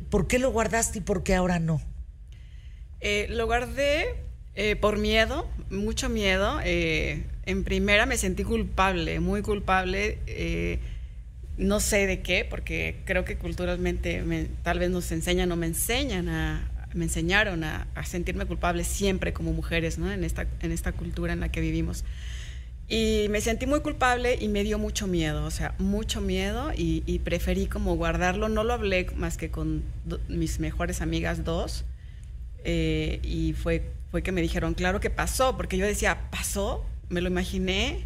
¿por 0.09 0.27
qué 0.27 0.39
lo 0.39 0.51
guardaste 0.51 0.99
y 0.99 1.01
por 1.01 1.23
qué 1.23 1.35
ahora 1.35 1.59
no? 1.59 1.81
Eh, 2.99 3.27
lo 3.29 3.45
guardé 3.45 4.15
eh, 4.55 4.75
por 4.75 4.97
miedo, 4.97 5.49
mucho 5.69 6.09
miedo. 6.09 6.59
en 6.63 7.63
primera 7.63 8.05
me 8.05 8.17
sentí 8.17 8.43
culpable, 8.43 9.19
muy 9.19 9.41
culpable. 9.41 10.19
no 11.57 11.79
sé 11.79 12.07
de 12.07 12.21
qué, 12.21 12.45
porque 12.49 13.01
creo 13.05 13.25
que 13.25 13.37
culturalmente 13.37 14.23
tal 14.63 14.79
vez 14.79 14.89
nos 14.89 15.11
enseñan 15.11 15.51
o 15.51 15.55
me 15.55 15.67
enseñan 15.67 16.29
a, 16.29 16.71
me 16.93 17.05
enseñaron 17.05 17.63
a, 17.63 17.87
sentirme 18.05 18.45
culpable 18.45 18.83
siempre 18.83 19.33
como 19.33 19.53
mujeres, 19.53 19.97
¿no? 19.97 20.11
En 20.11 20.23
esta, 20.23 20.47
en 20.61 20.71
esta 20.71 20.91
cultura 20.91 21.33
en 21.33 21.39
la 21.39 21.49
que 21.49 21.61
vivimos. 21.61 22.03
Y 22.89 23.27
me 23.29 23.41
sentí 23.41 23.65
muy 23.65 23.81
culpable 23.81 24.37
y 24.39 24.47
me 24.47 24.63
dio 24.63 24.79
mucho 24.79 25.07
miedo, 25.07 25.43
o 25.43 25.51
sea, 25.51 25.75
mucho 25.77 26.21
miedo 26.21 26.71
y, 26.75 27.19
preferí 27.19 27.67
como 27.67 27.95
guardarlo. 27.97 28.47
No 28.47 28.63
lo 28.63 28.73
hablé 28.73 29.07
más 29.15 29.37
que 29.37 29.49
con 29.51 29.83
mis 30.29 30.59
mejores 30.59 31.01
amigas 31.01 31.43
dos. 31.43 31.83
eh, 32.63 33.19
y 33.23 33.53
fue, 33.53 33.91
fue 34.11 34.23
que 34.23 34.31
me 34.31 34.41
dijeron, 34.41 34.73
claro 34.73 34.99
que 34.99 35.09
pasó, 35.09 35.57
porque 35.57 35.77
yo 35.77 35.85
decía, 35.85 36.29
¿pasó? 36.31 36.85
Me 37.09 37.21
lo 37.21 37.27
imaginé. 37.27 38.05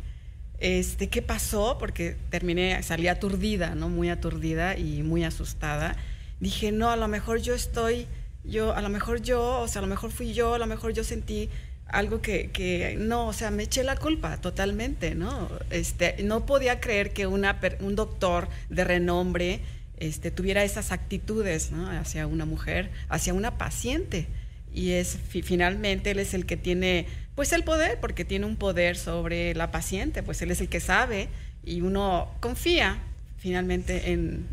Este, 0.60 1.10
¿qué 1.10 1.22
pasó? 1.22 1.78
Porque 1.80 2.16
terminé, 2.30 2.82
salí 2.84 3.08
aturdida, 3.08 3.76
¿no? 3.76 3.90
Muy 3.90 4.10
aturdida 4.10 4.78
y 4.78 5.04
muy 5.04 5.24
asustada. 5.24 5.96
Dije, 6.40 6.72
no, 6.72 6.90
a 6.90 6.96
lo 6.96 7.08
mejor 7.08 7.40
yo 7.42 7.54
estoy, 7.54 8.08
yo, 8.44 8.74
a 8.74 8.82
lo 8.82 8.90
mejor 8.90 9.22
yo, 9.22 9.60
o 9.62 9.68
sea, 9.68 9.80
a 9.80 9.84
lo 9.84 9.88
mejor 9.88 10.12
fui 10.12 10.34
yo, 10.34 10.56
a 10.56 10.60
lo 10.60 10.68
mejor 10.68 10.94
yo 10.94 11.04
sentí 11.04 11.50
algo 11.92 12.22
que, 12.22 12.52
que, 12.52 12.96
no, 12.98 13.28
o 13.28 13.34
sea, 13.34 13.52
me 13.52 13.64
eché 13.64 13.84
la 13.84 13.96
culpa 13.96 14.38
totalmente, 14.38 15.16
¿no? 15.16 15.50
Este, 15.70 16.16
no 16.24 16.46
podía 16.46 16.80
creer 16.80 17.12
que 17.12 17.28
una, 17.28 17.60
un 17.82 17.96
doctor 17.96 18.48
de 18.70 18.84
renombre 18.84 19.62
este, 20.02 20.32
tuviera 20.32 20.64
esas 20.64 20.92
actitudes 20.92 21.72
¿no? 21.72 21.88
hacia 21.90 22.26
una 22.28 22.46
mujer, 22.46 22.90
hacia 23.08 23.34
una 23.34 23.58
paciente. 23.58 24.28
Y 24.74 24.92
es 24.92 25.20
finalmente 25.30 26.12
él 26.12 26.20
es 26.20 26.34
el 26.34 26.46
que 26.46 26.58
tiene 26.58 27.06
pues 27.36 27.54
el 27.54 27.64
poder, 27.64 28.00
porque 28.00 28.26
tiene 28.26 28.46
un 28.46 28.56
poder 28.56 28.98
sobre 28.98 29.54
la 29.54 29.72
paciente, 29.72 30.24
pues 30.24 30.42
él 30.42 30.52
es 30.52 30.60
el 30.60 30.70
que 30.70 30.80
sabe 30.80 31.30
y 31.64 31.82
uno 31.82 32.30
confía 32.40 33.00
finalmente 33.38 34.12
en, 34.12 34.48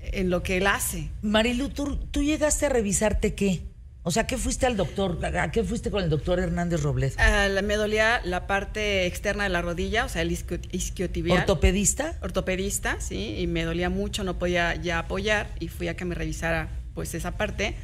en 0.00 0.30
lo 0.30 0.42
que 0.42 0.58
él 0.58 0.66
hace. 0.66 1.08
Marilu, 1.22 1.68
¿tú, 1.70 1.96
¿tú 2.10 2.22
llegaste 2.22 2.66
a 2.66 2.68
revisarte 2.68 3.34
qué? 3.34 3.62
O 4.08 4.12
sea, 4.12 4.24
¿qué 4.24 4.38
fuiste 4.38 4.66
al 4.66 4.76
doctor? 4.76 5.18
¿A 5.36 5.50
qué 5.50 5.64
fuiste 5.64 5.90
con 5.90 6.00
el 6.04 6.08
doctor 6.08 6.38
Hernández 6.38 6.80
Robles? 6.80 7.16
me 7.64 7.74
dolía 7.74 8.20
la 8.22 8.46
parte 8.46 9.04
externa 9.04 9.42
de 9.42 9.50
la 9.50 9.62
rodilla, 9.62 10.04
o 10.04 10.08
sea, 10.08 10.22
el 10.22 10.30
isquiotibial. 10.30 11.40
¿Ortopedista? 11.40 12.16
Ortopedista, 12.22 13.00
sí, 13.00 13.34
y 13.36 13.48
me 13.48 13.64
dolía 13.64 13.90
mucho, 13.90 14.22
no 14.22 14.38
podía 14.38 14.76
ya 14.76 15.00
apoyar 15.00 15.48
y 15.58 15.66
fui 15.66 15.88
a 15.88 15.96
que 15.96 16.04
me 16.04 16.14
revisara 16.14 16.68
pues 16.94 17.14
esa 17.14 17.32
parte. 17.36 17.74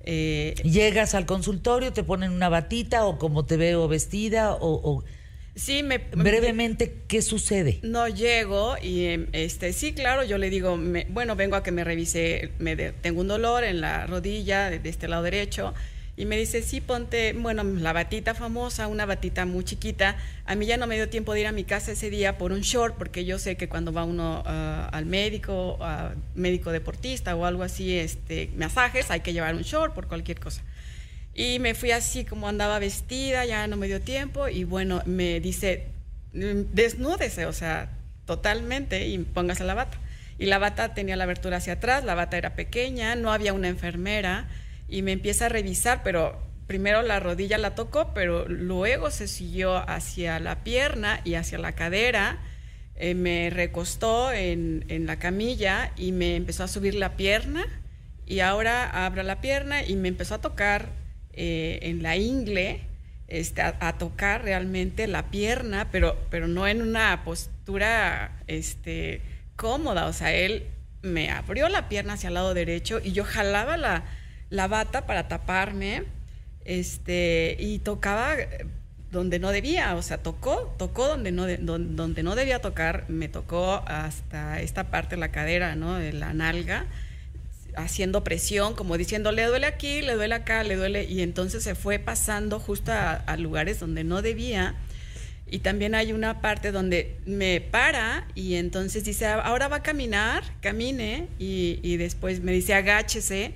Eh, 0.00 0.56
Llegas 0.64 1.14
al 1.14 1.24
consultorio, 1.24 1.92
te 1.92 2.02
ponen 2.02 2.32
una 2.32 2.48
batita 2.48 3.06
o 3.06 3.16
como 3.16 3.44
te 3.44 3.56
veo 3.56 3.86
vestida 3.86 4.56
o 4.58 5.04
Sí, 5.60 5.82
me, 5.82 5.98
brevemente 5.98 7.02
qué 7.06 7.20
sucede. 7.20 7.80
No 7.82 8.08
llego 8.08 8.76
y 8.80 9.04
em, 9.04 9.26
este 9.32 9.74
sí, 9.74 9.92
claro, 9.92 10.24
yo 10.24 10.38
le 10.38 10.48
digo, 10.48 10.78
bueno, 11.10 11.36
vengo 11.36 11.54
a 11.54 11.62
que 11.62 11.70
me 11.70 11.84
revise, 11.84 12.50
me 12.58 12.76
tengo 12.76 13.20
un 13.20 13.28
dolor 13.28 13.64
en 13.64 13.82
la 13.82 14.06
rodilla 14.06 14.70
de, 14.70 14.80
este 14.88 15.06
lado 15.06 15.22
derecho 15.22 15.74
y 16.16 16.24
me 16.24 16.38
dice, 16.38 16.62
sí, 16.62 16.80
ponte, 16.80 17.34
bueno, 17.34 17.62
la 17.62 17.92
batita 17.92 18.34
famosa, 18.34 18.86
una 18.86 19.04
batita 19.04 19.44
muy 19.44 19.62
chiquita. 19.62 20.16
A 20.46 20.54
mí 20.54 20.64
ya 20.64 20.78
no 20.78 20.86
me 20.86 20.94
dio 20.94 21.10
tiempo 21.10 21.34
de 21.34 21.40
ir 21.40 21.46
a 21.46 21.52
mi 21.52 21.64
casa 21.64 21.92
ese 21.92 22.08
día 22.08 22.38
por 22.38 22.52
un 22.52 22.62
short, 22.62 22.96
porque 22.96 23.26
yo 23.26 23.38
sé 23.38 23.58
que 23.58 23.68
cuando 23.68 23.92
va 23.92 24.04
uno 24.04 24.42
ah, 24.46 24.88
al 24.92 25.04
médico, 25.04 25.78
médico 26.34 26.72
deportista 26.72 27.36
o 27.36 27.44
algo 27.44 27.64
así, 27.64 27.98
este, 27.98 28.50
masajes, 28.56 29.10
hay 29.10 29.20
que 29.20 29.34
llevar 29.34 29.54
un 29.54 29.62
short 29.62 29.94
por 29.94 30.08
cualquier 30.08 30.40
cosa. 30.40 30.62
Y 31.34 31.58
me 31.58 31.74
fui 31.74 31.92
así 31.92 32.24
como 32.24 32.48
andaba 32.48 32.78
vestida, 32.78 33.44
ya 33.44 33.66
no 33.66 33.76
me 33.76 33.86
dio 33.86 34.00
tiempo 34.00 34.48
y 34.48 34.64
bueno, 34.64 35.02
me 35.06 35.40
dice, 35.40 35.86
desnúdese, 36.32 37.46
o 37.46 37.52
sea, 37.52 37.90
totalmente 38.26 39.06
y 39.06 39.18
póngase 39.18 39.64
la 39.64 39.74
bata. 39.74 39.98
Y 40.38 40.46
la 40.46 40.58
bata 40.58 40.94
tenía 40.94 41.16
la 41.16 41.24
abertura 41.24 41.58
hacia 41.58 41.74
atrás, 41.74 42.04
la 42.04 42.14
bata 42.14 42.38
era 42.38 42.54
pequeña, 42.54 43.14
no 43.14 43.32
había 43.32 43.52
una 43.52 43.68
enfermera 43.68 44.48
y 44.88 45.02
me 45.02 45.12
empieza 45.12 45.46
a 45.46 45.48
revisar, 45.48 46.02
pero 46.02 46.40
primero 46.66 47.02
la 47.02 47.20
rodilla 47.20 47.58
la 47.58 47.74
tocó, 47.74 48.12
pero 48.14 48.48
luego 48.48 49.10
se 49.10 49.28
siguió 49.28 49.76
hacia 49.88 50.40
la 50.40 50.64
pierna 50.64 51.20
y 51.24 51.34
hacia 51.34 51.58
la 51.58 51.72
cadera. 51.72 52.38
Eh, 52.96 53.14
me 53.14 53.50
recostó 53.50 54.32
en, 54.32 54.84
en, 54.88 55.06
la 55.06 55.18
camilla 55.18 55.92
y 55.96 56.12
me 56.12 56.36
empezó 56.36 56.64
a 56.64 56.68
subir 56.68 56.94
la 56.94 57.16
pierna 57.16 57.64
y 58.26 58.40
ahora 58.40 59.06
abra 59.06 59.22
la 59.22 59.40
pierna 59.40 59.82
y 59.82 59.96
me 59.96 60.08
empezó 60.08 60.34
a 60.34 60.40
tocar 60.40 60.99
eh, 61.32 61.78
en 61.82 62.02
la 62.02 62.16
ingle, 62.16 62.80
este, 63.28 63.62
a, 63.62 63.92
tocar 63.98 64.42
realmente 64.42 65.06
la 65.06 65.30
pierna, 65.30 65.88
pero, 65.92 66.18
pero 66.30 66.48
no 66.48 66.66
en 66.66 66.82
una 66.82 67.22
postura 67.24 68.32
este, 68.46 69.22
cómoda. 69.56 70.06
O 70.06 70.12
sea, 70.12 70.32
él 70.32 70.66
me 71.02 71.30
abrió 71.30 71.68
la 71.68 71.88
pierna 71.88 72.14
hacia 72.14 72.28
el 72.28 72.34
lado 72.34 72.54
derecho 72.54 73.00
y 73.02 73.12
yo 73.12 73.24
jalaba 73.24 73.76
la, 73.76 74.04
la 74.50 74.66
bata 74.68 75.06
para 75.06 75.28
taparme 75.28 76.04
este, 76.64 77.56
y 77.58 77.78
tocaba 77.78 78.36
donde 79.10 79.38
no 79.38 79.50
debía, 79.50 79.94
o 79.96 80.02
sea, 80.02 80.18
tocó, 80.18 80.74
tocó 80.78 81.08
donde 81.08 81.32
no, 81.32 81.46
donde 81.46 82.22
no 82.22 82.34
debía 82.36 82.60
tocar, 82.60 83.04
me 83.08 83.28
tocó 83.28 83.82
hasta 83.86 84.60
esta 84.60 84.84
parte 84.84 85.16
de 85.16 85.20
la 85.20 85.30
cadera, 85.30 85.74
¿no? 85.74 85.96
De 85.96 86.12
la 86.12 86.32
nalga 86.32 86.86
haciendo 87.76 88.24
presión, 88.24 88.74
como 88.74 88.96
diciendo, 88.96 89.32
le 89.32 89.44
duele 89.44 89.66
aquí, 89.66 90.02
le 90.02 90.14
duele 90.14 90.34
acá, 90.34 90.64
le 90.64 90.76
duele, 90.76 91.04
y 91.04 91.22
entonces 91.22 91.62
se 91.62 91.74
fue 91.74 91.98
pasando 91.98 92.60
justo 92.60 92.92
a, 92.92 93.36
lugares 93.36 93.80
donde 93.80 94.04
no 94.04 94.22
debía. 94.22 94.74
Y 95.52 95.60
también 95.60 95.94
hay 95.94 96.12
una 96.12 96.40
parte 96.40 96.70
donde 96.70 97.18
me 97.26 97.60
para 97.60 98.28
y 98.36 98.54
entonces 98.54 99.04
dice, 99.04 99.26
ahora 99.26 99.66
va 99.66 99.76
a 99.76 99.82
caminar, 99.82 100.44
camine, 100.60 101.28
y, 101.38 101.96
después 101.96 102.40
me 102.40 102.52
dice, 102.52 102.74
agáchese, 102.74 103.52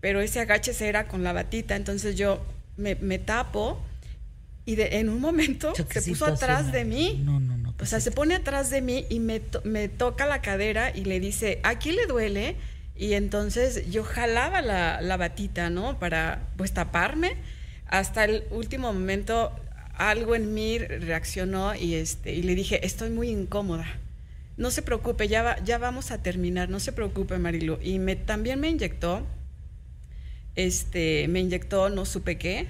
pero 0.00 0.20
ese 0.20 0.40
agáchese 0.40 0.88
era 0.88 1.06
con 1.06 1.22
la 1.22 1.32
batita, 1.32 1.76
entonces 1.76 2.16
yo 2.16 2.44
me, 2.76 3.18
tapo 3.18 3.80
y 4.64 4.76
de, 4.76 4.98
en 4.98 5.08
un 5.08 5.20
momento 5.20 5.74
se 5.74 6.02
puso 6.02 6.26
atrás 6.26 6.72
de 6.72 6.84
mí. 6.84 7.20
No, 7.24 7.40
no, 7.40 7.56
no. 7.58 7.64
O 7.80 7.86
sea, 7.86 8.00
se 8.00 8.10
pone 8.10 8.34
atrás 8.34 8.70
de 8.70 8.80
mí 8.80 9.04
y 9.10 9.20
me, 9.20 9.42
me 9.64 9.88
toca 9.88 10.26
la 10.26 10.40
cadera 10.40 10.96
y 10.96 11.04
le 11.04 11.20
dice, 11.20 11.60
aquí 11.62 11.92
le 11.92 12.06
duele. 12.06 12.56
Y 12.96 13.14
entonces 13.14 13.90
yo 13.90 14.04
jalaba 14.04 14.62
la, 14.62 15.00
la, 15.00 15.16
batita, 15.16 15.70
¿no? 15.70 15.98
Para 15.98 16.48
pues 16.56 16.72
taparme. 16.72 17.34
Hasta 17.86 18.24
el 18.24 18.44
último 18.50 18.92
momento 18.92 19.52
algo 19.96 20.34
en 20.34 20.54
mí 20.54 20.78
reaccionó 20.78 21.74
y, 21.74 21.94
este, 21.94 22.32
y 22.32 22.42
le 22.42 22.54
dije, 22.54 22.84
estoy 22.86 23.10
muy 23.10 23.28
incómoda. 23.30 23.86
No 24.56 24.70
se 24.70 24.82
preocupe, 24.82 25.26
ya, 25.26 25.62
ya 25.64 25.78
vamos 25.78 26.10
a 26.10 26.22
terminar, 26.22 26.68
no 26.68 26.78
se 26.80 26.92
preocupe, 26.92 27.38
Marilu. 27.38 27.78
Y 27.82 27.98
me, 27.98 28.14
también 28.16 28.60
me 28.60 28.68
inyectó, 28.68 29.26
este, 30.54 31.26
me 31.28 31.40
inyectó, 31.40 31.90
no 31.90 32.04
supe 32.04 32.38
qué. 32.38 32.68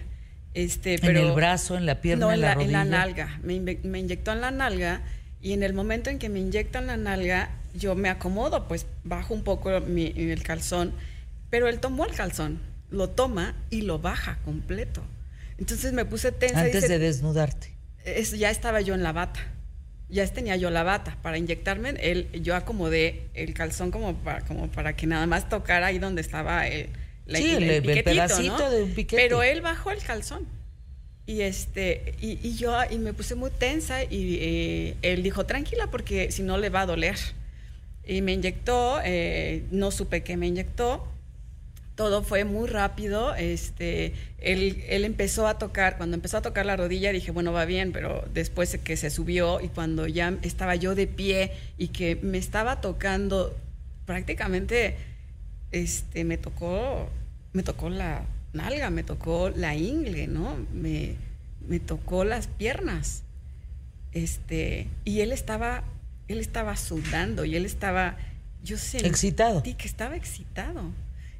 Este, 0.55 0.99
pero, 0.99 1.21
¿En 1.21 1.27
el 1.27 1.33
brazo, 1.33 1.77
en 1.77 1.85
la 1.85 2.01
pierna, 2.01 2.33
en, 2.33 2.41
la, 2.41 2.55
rodilla? 2.55 2.83
en 2.83 2.91
la 2.91 2.99
nalga. 2.99 3.41
Me, 3.43 3.61
me 3.61 3.99
inyectó 3.99 4.33
en 4.33 4.41
la 4.41 4.51
nalga 4.51 5.03
y 5.43 5.53
en 5.53 5.63
el 5.63 5.75
momento 5.75 6.09
en 6.09 6.19
que 6.19 6.31
me 6.31 6.41
inyectan 6.41 6.87
la 6.87 6.97
nalga, 6.97 7.51
yo 7.75 7.95
me 7.95 8.09
acomodo, 8.09 8.67
pues 8.69 8.87
bajo 9.03 9.35
un 9.35 9.43
poco 9.43 9.71
el 9.71 10.43
calzón, 10.43 10.93
pero 11.51 11.69
él 11.69 11.81
tomó 11.81 12.07
el 12.07 12.13
calzón, 12.13 12.61
lo 12.91 13.11
toma 13.11 13.55
y 13.71 13.83
lo 13.83 13.99
baja 13.99 14.39
completo. 14.45 15.03
Entonces 15.59 15.93
me 15.93 16.05
puse 16.05 16.33
tensa. 16.33 16.61
Antes 16.61 16.89
de 16.89 16.99
desnudarte. 16.99 17.75
ya 18.37 18.51
estaba 18.51 18.81
yo 18.81 18.95
en 18.95 19.03
la 19.03 19.13
bata. 19.13 19.41
Ya 20.09 20.27
tenía 20.27 20.57
yo 20.57 20.71
la 20.71 20.83
bata 20.83 21.17
para 21.23 21.39
inyectarme. 21.39 21.95
Él, 21.99 22.29
yo 22.33 22.55
acomodé 22.55 23.29
el 23.35 23.55
calzón 23.55 23.91
como 23.91 24.15
para, 24.15 24.43
como 24.43 24.69
para 24.71 24.95
que 24.95 25.07
nada 25.07 25.27
más 25.27 25.49
tocara 25.49 25.89
ahí 25.89 25.99
donde 25.99 26.21
estaba 26.21 26.69
el, 26.69 26.91
el, 27.27 28.05
pedacito 28.05 28.71
de 28.71 28.83
un 28.83 28.91
piquete. 28.91 29.23
Pero 29.23 29.43
él 29.43 29.61
bajó 29.61 29.91
el 29.91 30.03
calzón. 30.03 30.47
Y, 31.27 31.41
este, 31.41 32.15
y, 32.21 32.55
yo 32.55 32.77
y 32.91 32.99
me 32.99 33.15
puse 33.15 33.35
muy 33.35 33.51
tensa 33.51 34.05
y 34.05 34.39
eh, 34.41 34.97
él 35.01 35.23
dijo, 35.23 35.47
tranquila 35.47 35.87
porque 35.91 36.31
si 36.31 36.43
no 36.43 36.59
le 36.59 36.69
va 36.69 36.83
a 36.83 36.87
doler. 36.87 37.17
Y 38.07 38.23
me 38.23 38.33
inyectó, 38.33 39.01
eh, 39.05 39.65
no 39.71 39.91
supe 39.91 40.23
qué 40.23 40.37
me 40.37 40.47
inyectó, 40.47 41.07
todo 41.95 42.23
fue 42.23 42.45
muy 42.45 42.69
rápido. 42.69 43.35
Este, 43.35 44.15
él, 44.39 44.85
él, 44.89 45.05
empezó 45.05 45.47
a 45.47 45.59
tocar, 45.59 45.97
cuando 45.97 46.17
empezó 46.17 46.39
a 46.39 46.43
tocar 46.43 46.67
la 46.67 46.77
rodilla 46.77 47.13
dije, 47.13 47.31
bueno, 47.31 47.53
va 47.53 47.65
bien, 47.65 47.93
pero 47.93 48.25
después 48.33 48.77
que 48.83 48.97
se 48.97 49.11
subió 49.11 49.61
y 49.61 49.69
cuando 49.69 50.07
ya 50.07 50.37
estaba 50.43 50.75
yo 50.75 50.95
de 50.95 51.07
pie 51.07 51.53
y 51.79 51.89
que 51.89 52.17
me 52.17 52.39
estaba 52.39 52.81
tocando, 52.81 53.55
prácticamente 54.07 54.97
este, 55.73 56.25
me 56.25 56.37
tocó, 56.37 57.09
me 57.53 57.63
tocó 57.63 57.89
la 57.89 58.25
nalga, 58.53 58.91
me 58.91 59.03
tocó 59.03 59.51
la 59.51 59.75
ingle, 59.77 60.27
¿no? 60.27 60.57
Me, 60.73 61.15
me 61.67 61.81
tocó 61.81 62.25
las 62.25 62.47
piernas. 62.47 63.23
Este, 64.13 64.89
y 65.05 65.21
él 65.21 65.33
estaba 65.33 65.83
él 66.29 66.39
estaba 66.39 66.77
sudando 66.77 67.45
y 67.45 67.57
él 67.57 67.65
estaba, 67.65 68.17
yo 68.63 68.77
sé, 68.79 69.07
excitado. 69.07 69.63
que 69.63 69.87
estaba 69.87 70.17
excitado. 70.17 70.93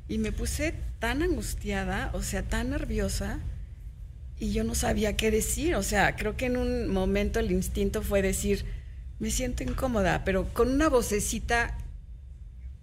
Y 0.09 0.19
me 0.19 0.33
puse 0.33 0.75
tan 0.99 1.23
angustiada, 1.23 2.11
o 2.13 2.23
sea, 2.23 2.43
tan 2.43 2.71
nerviosa, 2.71 3.41
y 4.39 4.53
yo 4.53 4.65
no 4.65 4.75
sabía 4.75 5.17
qué 5.17 5.31
decir. 5.31 5.77
O 5.77 5.83
sea, 5.83 6.17
creo 6.17 6.37
que 6.37 6.47
en 6.47 6.57
un 6.57 6.89
momento 6.89 7.41
el 7.41 7.51
instinto 7.51 8.03
fue 8.03 8.21
decir, 8.21 8.65
me 9.19 9.31
siento 9.31 9.63
incómoda, 9.63 10.25
pero 10.25 10.53
con 10.53 10.71
una 10.71 10.89
vocecita 10.89 11.79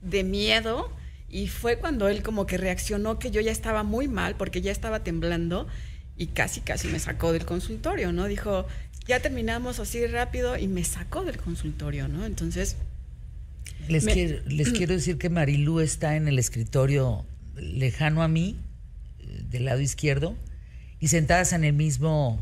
de 0.02 0.24
miedo. 0.24 0.92
Y 1.30 1.48
fue 1.48 1.78
cuando 1.78 2.10
él 2.10 2.24
como 2.24 2.46
que 2.46 2.58
reaccionó 2.58 3.18
que 3.20 3.32
yo 3.32 3.40
ya 3.40 3.52
estaba 3.52 3.84
muy 3.84 4.08
mal, 4.08 4.36
porque 4.36 4.62
ya 4.62 4.72
estaba 4.72 5.02
temblando, 5.02 5.68
y 6.18 6.28
casi, 6.28 6.60
casi 6.62 6.88
me 6.90 7.00
sacó 7.00 7.32
del 7.32 7.46
consultorio, 7.46 8.12
¿no? 8.12 8.26
Dijo, 8.26 8.68
ya 9.08 9.20
terminamos 9.20 9.80
así 9.80 10.06
rápido 10.08 10.58
y 10.58 10.68
me 10.68 10.84
sacó 10.84 11.24
del 11.24 11.38
consultorio, 11.38 12.08
¿no? 12.08 12.26
Entonces... 12.26 12.78
Les, 13.88 14.06
quiero, 14.06 14.42
les 14.48 14.72
quiero 14.74 14.94
decir 14.94 15.18
que 15.18 15.30
Marilú 15.30 15.80
está 15.80 16.16
en 16.16 16.28
el 16.28 16.40
escritorio 16.40 17.26
lejano 17.56 18.24
a 18.24 18.28
mí, 18.28 18.58
del 19.50 19.66
lado 19.66 19.82
izquierdo 19.82 20.36
y 21.00 21.08
sentadas 21.08 21.54
en 21.54 21.64
el 21.64 21.74
mismo 21.74 22.40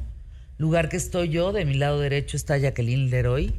lugar 0.58 0.90
que 0.90 0.98
estoy 0.98 1.30
yo. 1.30 1.52
De 1.52 1.66
mi 1.66 1.74
lado 1.74 2.00
derecho 2.00 2.38
está 2.38 2.58
Jacqueline 2.58 3.10
Leroy 3.10 3.54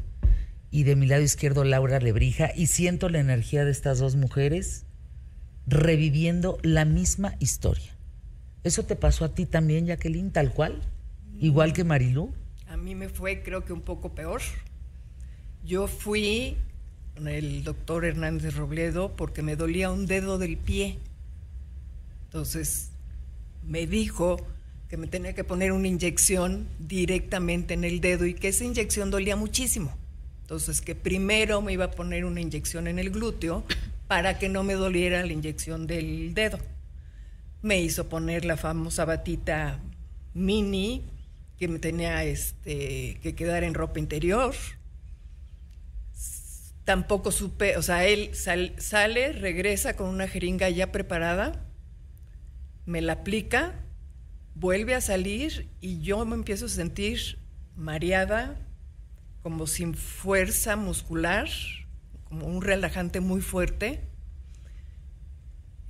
y 0.71 0.85
de 0.85 0.97
mi 0.97 1.07
lado 1.07 1.23
izquierdo 1.23 1.65
Laura 1.65 1.99
Lebrija 1.99 2.53
y 2.55 2.67
siento 2.67 3.09
la 3.09 3.19
energía 3.19 3.65
de 3.65 3.73
estas 3.73 3.99
dos 3.99 4.17
mujeres 4.17 4.85
reviviendo 5.67 6.59
la 6.63 6.85
misma 6.85 7.35
historia. 7.39 7.97
¿Eso 8.63 8.85
te 8.85 8.97
pasó 8.97 9.25
a 9.25 9.35
ti 9.35 9.47
también, 9.47 9.87
Jacqueline, 9.87 10.31
tal 10.31 10.53
cual? 10.53 10.81
Igual 11.39 11.73
que 11.73 11.85
Marilú. 11.85 12.33
Mí 12.81 12.95
me 12.95 13.09
fue 13.09 13.43
creo 13.43 13.65
que 13.65 13.73
un 13.73 13.83
poco 13.83 14.15
peor. 14.15 14.41
Yo 15.65 15.87
fui 15.87 16.57
con 17.15 17.29
el 17.29 17.63
doctor 17.63 18.07
Hernández 18.07 18.55
Robledo 18.57 19.15
porque 19.17 19.43
me 19.43 19.55
dolía 19.55 19.91
un 19.91 20.07
dedo 20.07 20.39
del 20.39 20.57
pie. 20.57 20.99
Entonces 22.25 22.91
me 23.67 23.87
dijo 23.87 24.39
que 24.89 24.97
me 24.97 25.07
tenía 25.07 25.35
que 25.35 25.45
poner 25.45 25.73
una 25.73 25.89
inyección 25.89 26.69
directamente 26.79 27.75
en 27.75 27.85
el 27.85 28.01
dedo 28.01 28.25
y 28.25 28.35
que 28.35 28.49
esa 28.49 28.65
inyección 28.65 29.11
dolía 29.11 29.37
muchísimo. 29.37 29.95
Entonces 30.43 30.81
que 30.81 30.95
primero 30.95 31.61
me 31.61 31.75
iba 31.75 31.85
a 31.85 31.91
poner 31.91 32.25
una 32.25 32.41
inyección 32.41 32.89
en 32.89 32.99
el 32.99 33.11
glúteo 33.11 33.63
para 34.09 34.39
que 34.39 34.49
no 34.49 34.65
me 34.65 34.73
doliera 34.73 35.25
la 35.25 35.33
inyección 35.33 35.87
del 35.87 36.33
dedo. 36.33 36.59
Me 37.61 37.81
hizo 37.83 38.09
poner 38.09 38.47
la 38.47 38.57
famosa 38.57 39.05
batita 39.05 39.79
mini 40.33 41.05
que 41.61 41.69
me 41.69 41.79
tenía 41.79 42.25
este, 42.25 43.21
que 43.23 43.35
quedar 43.35 43.65
en 43.65 43.75
ropa 43.75 43.99
interior. 43.99 44.55
Tampoco 46.85 47.33
supe, 47.33 47.77
o 47.77 47.83
sea, 47.83 48.07
él 48.07 48.31
sale, 48.35 49.33
regresa 49.33 49.95
con 49.95 50.09
una 50.09 50.27
jeringa 50.27 50.71
ya 50.71 50.91
preparada, 50.91 51.67
me 52.87 53.03
la 53.03 53.13
aplica, 53.13 53.75
vuelve 54.55 54.95
a 54.95 55.03
salir 55.03 55.69
y 55.83 56.01
yo 56.01 56.25
me 56.25 56.35
empiezo 56.35 56.65
a 56.65 56.71
sentir 56.71 57.39
mareada, 57.77 58.59
como 59.43 59.67
sin 59.67 59.95
fuerza 59.95 60.77
muscular, 60.77 61.51
como 62.25 62.47
un 62.47 62.63
relajante 62.63 63.21
muy 63.21 63.43
fuerte. 63.43 64.01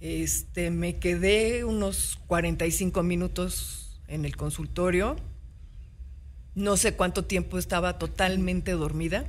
Este, 0.01 0.73
me 0.73 0.99
quedé 0.99 1.65
unos 1.65 2.19
45 2.27 3.05
minutos 3.05 4.01
en 4.09 4.25
el 4.25 4.37
consultorio. 4.37 5.30
No 6.55 6.77
sé 6.77 6.95
cuánto 6.95 7.25
tiempo 7.25 7.59
estaba 7.59 7.99
totalmente 7.99 8.73
dormida. 8.73 9.25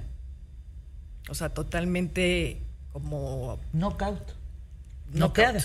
O 1.29 1.35
sea, 1.35 1.49
totalmente 1.49 2.61
como... 2.91 3.59
Knockout. 3.73 4.33
No 5.13 5.33
queda. 5.33 5.59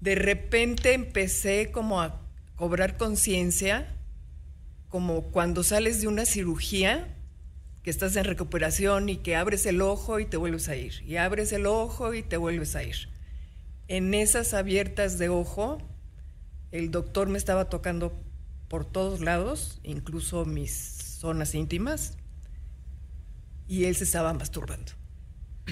De 0.00 0.14
repente 0.14 0.94
empecé 0.94 1.70
como 1.70 2.00
a 2.00 2.20
cobrar 2.56 2.96
conciencia, 2.96 3.88
como 4.88 5.24
cuando 5.24 5.62
sales 5.62 6.00
de 6.00 6.08
una 6.08 6.24
cirugía 6.24 7.08
que 7.82 7.90
estás 7.90 8.16
en 8.16 8.24
recuperación 8.24 9.08
y 9.08 9.18
que 9.18 9.36
abres 9.36 9.66
el 9.66 9.82
ojo 9.82 10.20
y 10.20 10.26
te 10.26 10.36
vuelves 10.36 10.68
a 10.68 10.76
ir, 10.76 11.02
y 11.06 11.16
abres 11.16 11.52
el 11.52 11.66
ojo 11.66 12.14
y 12.14 12.22
te 12.22 12.36
vuelves 12.36 12.76
a 12.76 12.82
ir. 12.82 13.08
En 13.88 14.14
esas 14.14 14.54
abiertas 14.54 15.18
de 15.18 15.28
ojo, 15.28 15.78
el 16.70 16.90
doctor 16.90 17.28
me 17.28 17.36
estaba 17.36 17.68
tocando 17.68 18.23
por 18.74 18.84
todos 18.84 19.20
lados, 19.20 19.78
incluso 19.84 20.44
mis 20.44 20.72
zonas 20.72 21.54
íntimas, 21.54 22.14
y 23.68 23.84
él 23.84 23.94
se 23.94 24.02
estaba 24.02 24.34
masturbando. 24.34 24.90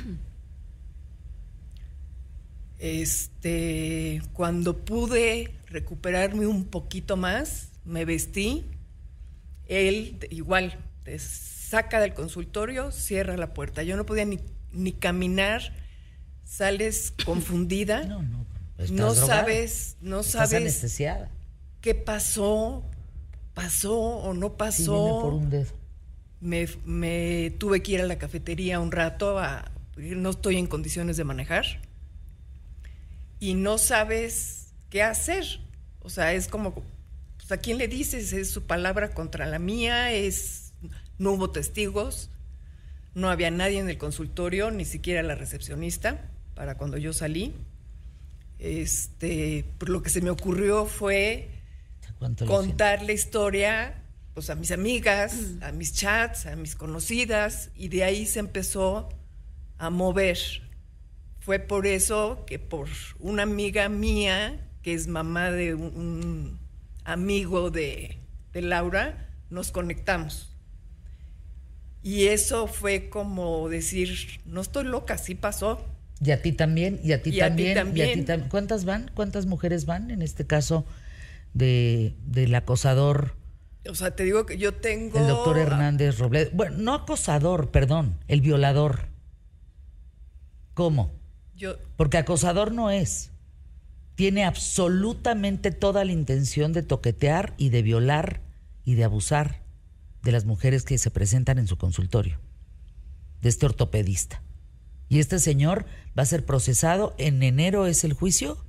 Este, 2.78 4.22
cuando 4.32 4.84
pude 4.84 5.52
recuperarme 5.66 6.46
un 6.46 6.64
poquito 6.64 7.16
más, 7.16 7.70
me 7.84 8.04
vestí, 8.04 8.66
él 9.66 10.18
igual 10.30 10.78
saca 11.18 12.00
del 12.00 12.14
consultorio, 12.14 12.92
cierra 12.92 13.36
la 13.36 13.52
puerta. 13.52 13.82
Yo 13.82 13.96
no 13.96 14.06
podía 14.06 14.24
ni, 14.26 14.38
ni 14.72 14.92
caminar, 14.92 15.74
sales 16.44 17.12
confundida. 17.24 18.04
No, 18.04 18.22
no. 18.22 18.46
No 18.92 19.12
sabes, 19.12 19.96
no 20.00 20.20
estás 20.20 20.50
sabes 20.50 20.62
anestesiada. 20.62 21.30
qué 21.80 21.96
pasó, 21.96 22.84
pasó 23.54 23.98
o 23.98 24.34
no 24.34 24.54
pasó. 24.56 25.20
por 25.22 25.34
un 25.34 25.50
dedo. 25.50 25.72
Me, 26.40 26.68
me, 26.84 27.52
tuve 27.58 27.82
que 27.82 27.92
ir 27.92 28.00
a 28.00 28.06
la 28.06 28.18
cafetería 28.18 28.80
un 28.80 28.90
rato, 28.90 29.38
a, 29.38 29.70
no 29.96 30.30
estoy 30.30 30.56
en 30.56 30.66
condiciones 30.66 31.16
de 31.16 31.24
manejar. 31.24 31.64
Y 33.38 33.54
no 33.54 33.78
sabes 33.78 34.72
qué 34.90 35.02
hacer. 35.02 35.44
O 36.00 36.10
sea, 36.10 36.32
es 36.32 36.48
como, 36.48 36.74
pues, 36.74 37.52
¿a 37.52 37.58
quién 37.58 37.78
le 37.78 37.88
dices? 37.88 38.32
Es 38.32 38.50
su 38.50 38.62
palabra 38.62 39.14
contra 39.14 39.46
la 39.46 39.58
mía, 39.58 40.12
es 40.12 40.72
no 41.18 41.32
hubo 41.32 41.50
testigos, 41.50 42.30
no 43.14 43.30
había 43.30 43.50
nadie 43.50 43.78
en 43.78 43.88
el 43.88 43.98
consultorio, 43.98 44.70
ni 44.70 44.84
siquiera 44.84 45.22
la 45.22 45.34
recepcionista, 45.34 46.28
para 46.54 46.76
cuando 46.76 46.96
yo 46.96 47.12
salí. 47.12 47.54
Este, 48.58 49.64
por 49.78 49.88
lo 49.88 50.02
que 50.02 50.10
se 50.10 50.20
me 50.20 50.30
ocurrió 50.30 50.86
fue 50.86 51.48
contar 52.46 53.02
la 53.02 53.12
historia 53.12 54.02
pues, 54.34 54.50
a 54.50 54.54
mis 54.54 54.70
amigas, 54.70 55.34
mm. 55.34 55.62
a 55.62 55.72
mis 55.72 55.92
chats, 55.92 56.46
a 56.46 56.56
mis 56.56 56.74
conocidas, 56.74 57.70
y 57.76 57.88
de 57.88 58.04
ahí 58.04 58.26
se 58.26 58.40
empezó 58.40 59.08
a 59.78 59.90
mover. 59.90 60.38
Fue 61.40 61.58
por 61.58 61.86
eso 61.86 62.44
que 62.46 62.58
por 62.58 62.88
una 63.18 63.42
amiga 63.42 63.88
mía, 63.88 64.68
que 64.82 64.94
es 64.94 65.08
mamá 65.08 65.50
de 65.50 65.74
un, 65.74 66.58
amigo 67.04 67.70
de, 67.70 68.18
de 68.52 68.62
Laura, 68.62 69.28
nos 69.50 69.72
conectamos. 69.72 70.52
Y 72.02 72.26
eso 72.26 72.66
fue 72.66 73.08
como 73.08 73.68
decir, 73.68 74.40
no 74.44 74.60
estoy 74.60 74.84
loca, 74.84 75.18
sí 75.18 75.34
pasó. 75.34 75.84
Y 76.24 76.30
a 76.30 76.40
ti 76.40 76.52
también, 76.52 77.00
y 77.02 77.12
a 77.12 77.22
ti, 77.22 77.36
también, 77.38 78.24
¿Cuántas 78.48 78.84
van? 78.84 79.10
¿Cuántas 79.14 79.46
mujeres 79.46 79.86
van 79.86 80.10
en 80.10 80.22
este 80.22 80.46
caso 80.46 80.84
de, 81.54 82.16
del 82.24 82.54
acosador? 82.54 83.36
O 83.88 83.94
sea, 83.94 84.14
te 84.14 84.24
digo 84.24 84.46
que 84.46 84.58
yo 84.58 84.74
tengo... 84.74 85.18
El 85.18 85.26
doctor 85.26 85.58
Hernández 85.58 86.18
Robledo. 86.18 86.50
Bueno, 86.52 86.76
no 86.78 86.94
acosador, 86.94 87.70
perdón, 87.70 88.18
el 88.28 88.40
violador. 88.40 89.08
¿Cómo? 90.74 91.12
Yo... 91.56 91.76
Porque 91.96 92.18
acosador 92.18 92.72
no 92.72 92.90
es. 92.90 93.30
Tiene 94.14 94.44
absolutamente 94.44 95.72
toda 95.72 96.04
la 96.04 96.12
intención 96.12 96.72
de 96.72 96.82
toquetear 96.82 97.54
y 97.56 97.70
de 97.70 97.82
violar 97.82 98.40
y 98.84 98.94
de 98.94 99.04
abusar 99.04 99.62
de 100.22 100.32
las 100.32 100.44
mujeres 100.44 100.84
que 100.84 100.98
se 100.98 101.10
presentan 101.10 101.58
en 101.58 101.66
su 101.66 101.76
consultorio, 101.76 102.38
de 103.40 103.48
este 103.48 103.66
ortopedista. 103.66 104.42
Y 105.08 105.18
este 105.18 105.38
señor 105.40 105.86
va 106.16 106.22
a 106.22 106.26
ser 106.26 106.44
procesado, 106.44 107.14
en 107.18 107.42
enero 107.42 107.86
es 107.86 108.04
el 108.04 108.12
juicio. 108.12 108.64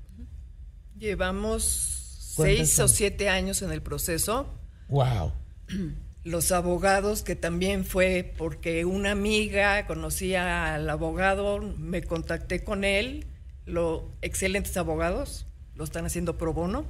Llevamos 0.97 1.92
seis 2.35 2.79
o 2.79 2.87
siete 2.87 3.29
años 3.29 3.61
en 3.61 3.71
el 3.71 3.81
proceso. 3.81 4.47
Wow. 4.89 5.33
Los 6.23 6.51
abogados, 6.51 7.21
que 7.21 7.35
también 7.35 7.83
fue 7.83 8.33
porque 8.37 8.85
una 8.85 9.11
amiga 9.11 9.85
conocía 9.87 10.73
al 10.73 10.89
abogado, 10.89 11.59
me 11.59 12.01
contacté 12.01 12.63
con 12.63 12.85
él, 12.85 13.27
los 13.65 14.03
excelentes 14.21 14.77
abogados, 14.77 15.45
lo 15.75 15.83
están 15.83 16.05
haciendo 16.05 16.37
pro 16.37 16.53
bono. 16.53 16.85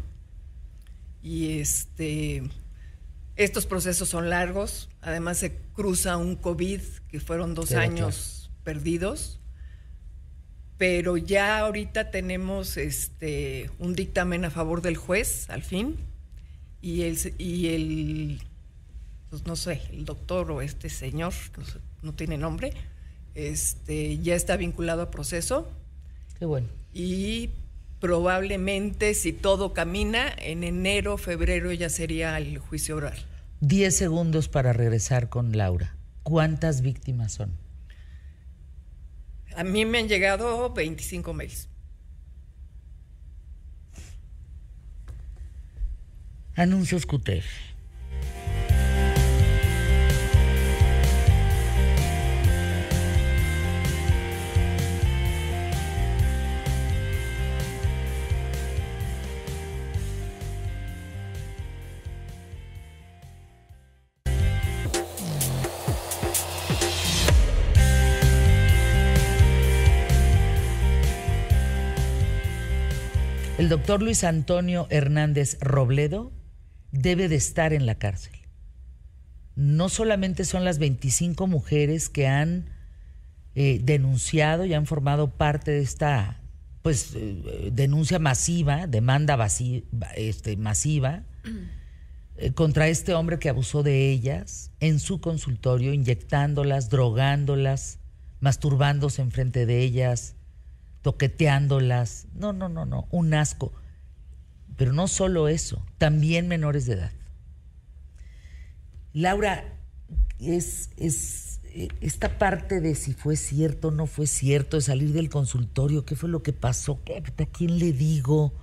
Y 1.23 1.58
este 1.60 2.43
estos 3.36 3.65
procesos 3.65 4.10
son 4.10 4.29
largos, 4.29 4.89
además 5.01 5.38
se 5.38 5.56
cruza 5.73 6.17
un 6.17 6.36
COVID, 6.36 6.82
que 7.08 7.19
fueron 7.19 7.56
dos 7.56 7.71
años 7.71 8.51
perdidos, 8.63 9.39
pero 10.84 11.15
ya 11.15 11.59
ahorita 11.59 12.11
tenemos 12.11 12.75
este, 12.75 13.69
un 13.79 13.95
dictamen 13.95 14.43
a 14.43 14.49
favor 14.49 14.81
del 14.81 14.97
juez, 14.97 15.49
al 15.49 15.63
fin, 15.63 15.95
y 16.81 17.03
el, 17.03 17.17
y 17.38 17.67
el 17.67 18.41
pues 19.29 19.45
no 19.45 19.55
sé, 19.55 19.79
el 19.93 20.03
doctor 20.03 20.51
o 20.51 20.61
este 20.61 20.89
señor, 20.89 21.31
no, 22.01 22.11
tiene 22.11 22.38
nombre, 22.38 22.73
este, 23.34 24.17
ya 24.17 24.36
está 24.36 24.57
vinculado 24.57 25.03
a 25.03 25.09
proceso. 25.09 25.71
Qué 26.38 26.43
bueno. 26.43 26.67
Y 26.93 27.51
probablemente, 28.01 29.13
si 29.13 29.31
todo 29.31 29.71
camina, 29.73 30.34
en 30.38 30.65
enero, 30.65 31.17
febrero 31.17 31.71
ya 31.71 31.88
sería 31.88 32.38
el 32.38 32.57
juicio 32.57 32.97
oral. 32.97 33.15
Diez 33.61 33.95
segundos 33.95 34.49
para 34.49 34.73
regresar 34.73 35.29
con 35.29 35.55
Laura. 35.55 35.95
¿Cuántas 36.23 36.81
víctimas 36.81 37.31
son? 37.31 37.62
A 39.56 39.64
mí 39.64 39.86
me 39.86 39.99
han 39.99 40.08
llegado 40.08 40.72
25 40.74 41.34
mails. 41.34 41.70
Anuncios 46.56 47.06
QTF. 47.06 47.72
El 73.64 73.70
doctor 73.70 74.03
Luis 74.03 74.26
Antonio 74.26 74.88
Hernández 74.89 75.57
Robledo 75.61 76.34
debe 76.91 77.30
de 77.30 77.38
estar 77.38 77.72
en 77.72 77.86
la 77.86 77.95
cárcel. 77.95 78.34
No 79.55 79.88
solamente 79.88 80.43
son 80.43 80.66
las 80.66 80.80
25 80.80 81.47
mujeres 81.47 82.09
que 82.09 82.28
han 82.28 82.66
eh, 83.55 83.80
denunciado 83.82 84.66
y 84.66 84.74
han 84.74 84.86
formado 84.86 85.30
parte 85.30 85.72
de 85.72 85.80
esta 85.80 86.41
pues 86.82 87.14
eh, 87.16 87.70
denuncia 87.72 88.20
masiva, 88.20 88.86
demanda 88.86 89.38
este, 90.18 90.57
masiva 90.57 91.24
eh, 92.36 92.51
contra 92.51 92.89
este 92.89 93.14
hombre 93.14 93.39
que 93.39 93.47
abusó 93.47 93.82
de 93.82 94.09
ellas 94.09 94.72
en 94.82 94.99
su 94.99 95.22
consultorio, 95.22 95.93
inyectándolas, 95.93 96.89
drogándolas, 96.89 97.99
masturbándose 98.41 99.22
enfrente 99.22 99.66
de 99.66 99.80
ellas, 99.80 100.36
toqueteándolas. 101.04 102.26
No, 102.34 102.54
no, 102.54 102.68
no, 102.70 102.86
no, 102.86 103.08
un 103.12 103.36
asco. 103.36 103.72
Pero 104.76 104.91
no 104.91 105.08
solo 105.08 105.47
eso, 105.47 105.86
también 105.99 106.47
menores 106.47 106.88
de 106.88 106.93
edad. 106.93 107.12
Laura, 109.14 109.64
es, 110.39 110.89
es 110.97 111.54
esta 112.01 112.38
parte 112.38 112.82
de 112.82 112.95
si 112.95 113.14
fue 113.14 113.36
cierto 113.36 113.89
o 113.89 113.91
no 113.91 114.06
fue 114.06 114.28
cierto, 114.28 114.78
de 114.78 114.84
salir 114.84 115.12
del 115.14 115.30
consultorio, 115.30 116.06
qué 116.06 116.16
fue 116.16 116.30
lo 116.30 116.43
que 116.43 116.54
pasó, 116.54 116.99
¿a 117.38 117.45
quién 117.45 117.80
le 117.80 117.93
digo? 117.93 118.54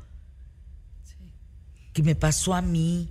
¿Qué 1.93 2.03
me 2.03 2.15
pasó 2.15 2.55
a 2.55 2.63
mí? 2.63 3.11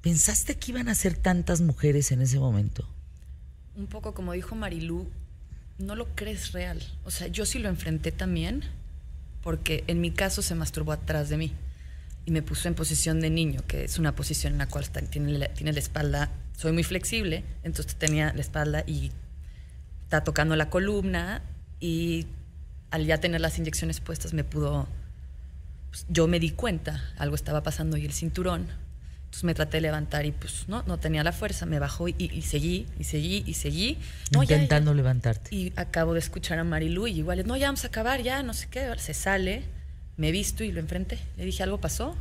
¿Pensaste 0.00 0.56
que 0.56 0.72
iban 0.72 0.88
a 0.88 0.94
ser 0.94 1.16
tantas 1.16 1.60
mujeres 1.60 2.10
en 2.10 2.20
ese 2.20 2.40
momento? 2.40 2.88
Un 3.76 3.86
poco 3.86 4.12
como 4.12 4.32
dijo 4.32 4.56
Marilú, 4.56 5.08
no 5.82 5.96
lo 5.96 6.06
crees 6.14 6.52
real. 6.52 6.80
O 7.04 7.10
sea, 7.10 7.26
yo 7.26 7.44
sí 7.44 7.58
lo 7.58 7.68
enfrenté 7.68 8.12
también, 8.12 8.62
porque 9.42 9.84
en 9.88 10.00
mi 10.00 10.10
caso 10.10 10.42
se 10.42 10.54
masturbó 10.54 10.92
atrás 10.92 11.28
de 11.28 11.36
mí 11.36 11.52
y 12.24 12.30
me 12.30 12.42
puso 12.42 12.68
en 12.68 12.74
posición 12.74 13.20
de 13.20 13.30
niño, 13.30 13.60
que 13.66 13.84
es 13.84 13.98
una 13.98 14.14
posición 14.14 14.54
en 14.54 14.58
la 14.60 14.68
cual 14.68 14.88
tiene, 15.10 15.32
la, 15.38 15.48
tiene 15.48 15.72
la 15.72 15.80
espalda, 15.80 16.30
soy 16.56 16.72
muy 16.72 16.84
flexible, 16.84 17.44
entonces 17.64 17.96
tenía 17.96 18.32
la 18.32 18.40
espalda 18.40 18.84
y 18.86 19.10
está 20.04 20.22
tocando 20.22 20.54
la 20.54 20.70
columna 20.70 21.42
y 21.80 22.26
al 22.90 23.06
ya 23.06 23.18
tener 23.18 23.40
las 23.40 23.58
inyecciones 23.58 24.00
puestas 24.00 24.34
me 24.34 24.44
pudo, 24.44 24.86
pues, 25.90 26.06
yo 26.08 26.28
me 26.28 26.38
di 26.38 26.50
cuenta, 26.50 27.02
algo 27.18 27.34
estaba 27.34 27.62
pasando 27.64 27.96
y 27.96 28.04
el 28.04 28.12
cinturón 28.12 28.68
entonces 29.32 29.44
me 29.44 29.54
traté 29.54 29.78
de 29.78 29.80
levantar 29.80 30.26
y 30.26 30.32
pues 30.32 30.68
no, 30.68 30.82
no 30.82 30.98
tenía 30.98 31.24
la 31.24 31.32
fuerza, 31.32 31.64
me 31.64 31.78
bajó 31.78 32.06
y, 32.06 32.42
seguí, 32.42 32.86
y 32.98 33.04
seguí, 33.04 33.42
y 33.46 33.54
seguí. 33.54 33.98
Intentando 34.30 34.92
levantarte. 34.92 35.56
Y 35.56 35.72
acabo 35.74 36.12
de 36.12 36.18
escuchar 36.18 36.58
a 36.58 36.64
Marilu 36.64 37.06
y 37.06 37.20
igual, 37.20 37.46
no, 37.46 37.56
ya 37.56 37.68
vamos 37.68 37.82
a 37.84 37.86
acabar, 37.86 38.20
ya, 38.20 38.42
no 38.42 38.52
sé 38.52 38.68
qué. 38.70 38.92
Se 38.98 39.14
sale, 39.14 39.62
me 40.18 40.28
he 40.28 40.32
visto 40.32 40.64
y 40.64 40.70
lo 40.70 40.80
enfrenté. 40.80 41.18
Le 41.38 41.46
dije, 41.46 41.62
¿algo 41.62 41.80
pasó? 41.80 42.14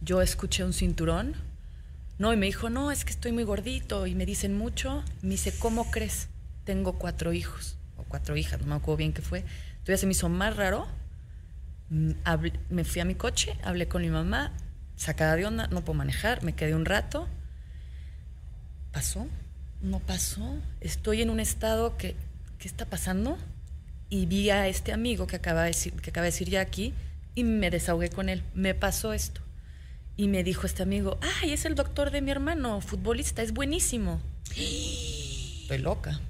Yo 0.00 0.22
escuché 0.22 0.62
un 0.62 0.72
cinturón. 0.72 1.34
No, 2.20 2.32
y 2.32 2.36
me 2.36 2.46
dijo, 2.46 2.70
no, 2.70 2.92
es 2.92 3.04
que 3.04 3.10
estoy 3.10 3.32
muy 3.32 3.42
gordito 3.42 4.06
y 4.06 4.14
me 4.14 4.24
dicen 4.24 4.56
mucho. 4.56 5.02
Me 5.22 5.30
dice, 5.30 5.52
¿cómo 5.58 5.90
crees? 5.90 6.28
Tengo 6.62 7.00
cuatro 7.00 7.32
hijos 7.32 7.78
o 7.96 8.04
cuatro 8.04 8.36
hijas, 8.36 8.60
no 8.60 8.66
me 8.68 8.74
acuerdo 8.76 8.98
bien 8.98 9.12
qué 9.12 9.22
fue. 9.22 9.42
Todavía 9.82 9.96
se 9.96 10.06
me 10.06 10.12
hizo 10.12 10.28
más 10.28 10.54
raro. 10.54 10.86
Mm, 11.90 12.12
me 12.70 12.84
fui 12.84 13.00
a 13.00 13.04
mi 13.04 13.16
coche, 13.16 13.58
hablé 13.64 13.88
con 13.88 14.02
mi 14.02 14.10
mamá, 14.10 14.52
sacada 14.98 15.36
de 15.36 15.46
onda, 15.46 15.68
no 15.68 15.82
puedo 15.82 15.96
manejar, 15.96 16.42
me 16.42 16.54
quedé 16.54 16.74
un 16.74 16.84
rato. 16.84 17.26
¿Pasó? 18.92 19.26
No 19.80 20.00
pasó. 20.00 20.58
Estoy 20.80 21.22
en 21.22 21.30
un 21.30 21.40
estado 21.40 21.96
que, 21.96 22.16
¿qué 22.58 22.68
está 22.68 22.84
pasando? 22.84 23.38
Y 24.10 24.26
vi 24.26 24.50
a 24.50 24.66
este 24.66 24.92
amigo 24.92 25.26
que 25.26 25.36
acaba 25.36 25.62
de 25.62 25.68
decir, 25.68 25.94
que 25.94 26.10
acaba 26.10 26.24
de 26.24 26.32
decir 26.32 26.50
ya 26.50 26.60
aquí 26.60 26.92
y 27.34 27.44
me 27.44 27.70
desahogué 27.70 28.10
con 28.10 28.28
él. 28.28 28.42
Me 28.54 28.74
pasó 28.74 29.12
esto. 29.12 29.40
Y 30.16 30.26
me 30.26 30.42
dijo 30.42 30.66
este 30.66 30.82
amigo, 30.82 31.18
ay, 31.40 31.52
es 31.52 31.64
el 31.64 31.76
doctor 31.76 32.10
de 32.10 32.20
mi 32.20 32.32
hermano, 32.32 32.80
futbolista, 32.80 33.42
es 33.42 33.52
buenísimo. 33.52 34.20
Estoy 34.56 35.78
loca. 35.78 36.20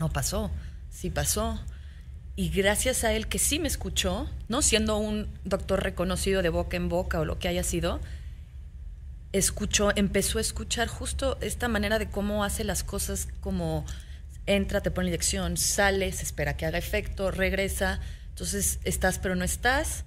No 0.00 0.08
pasó. 0.08 0.50
Sí 0.90 1.10
pasó. 1.10 1.60
Y 2.34 2.48
gracias 2.48 3.04
a 3.04 3.12
él 3.12 3.28
que 3.28 3.38
sí 3.38 3.58
me 3.58 3.68
escuchó, 3.68 4.28
no 4.48 4.62
siendo 4.62 4.96
un 4.96 5.28
doctor 5.44 5.82
reconocido 5.82 6.42
de 6.42 6.48
boca 6.48 6.76
en 6.76 6.88
boca 6.88 7.20
o 7.20 7.24
lo 7.24 7.38
que 7.38 7.48
haya 7.48 7.62
sido, 7.62 8.00
escuchó, 9.32 9.90
empezó 9.96 10.38
a 10.38 10.40
escuchar 10.40 10.88
justo 10.88 11.36
esta 11.40 11.68
manera 11.68 11.98
de 11.98 12.08
cómo 12.08 12.44
hace 12.44 12.64
las 12.64 12.84
cosas, 12.84 13.28
como 13.40 13.84
entra, 14.46 14.80
te 14.80 14.90
pone 14.90 15.08
inyección, 15.08 15.56
sale, 15.56 16.10
se 16.12 16.24
espera 16.24 16.56
que 16.56 16.64
haga 16.64 16.78
efecto, 16.78 17.30
regresa, 17.30 18.00
entonces 18.30 18.78
estás 18.84 19.18
pero 19.18 19.34
no 19.34 19.44
estás. 19.44 20.04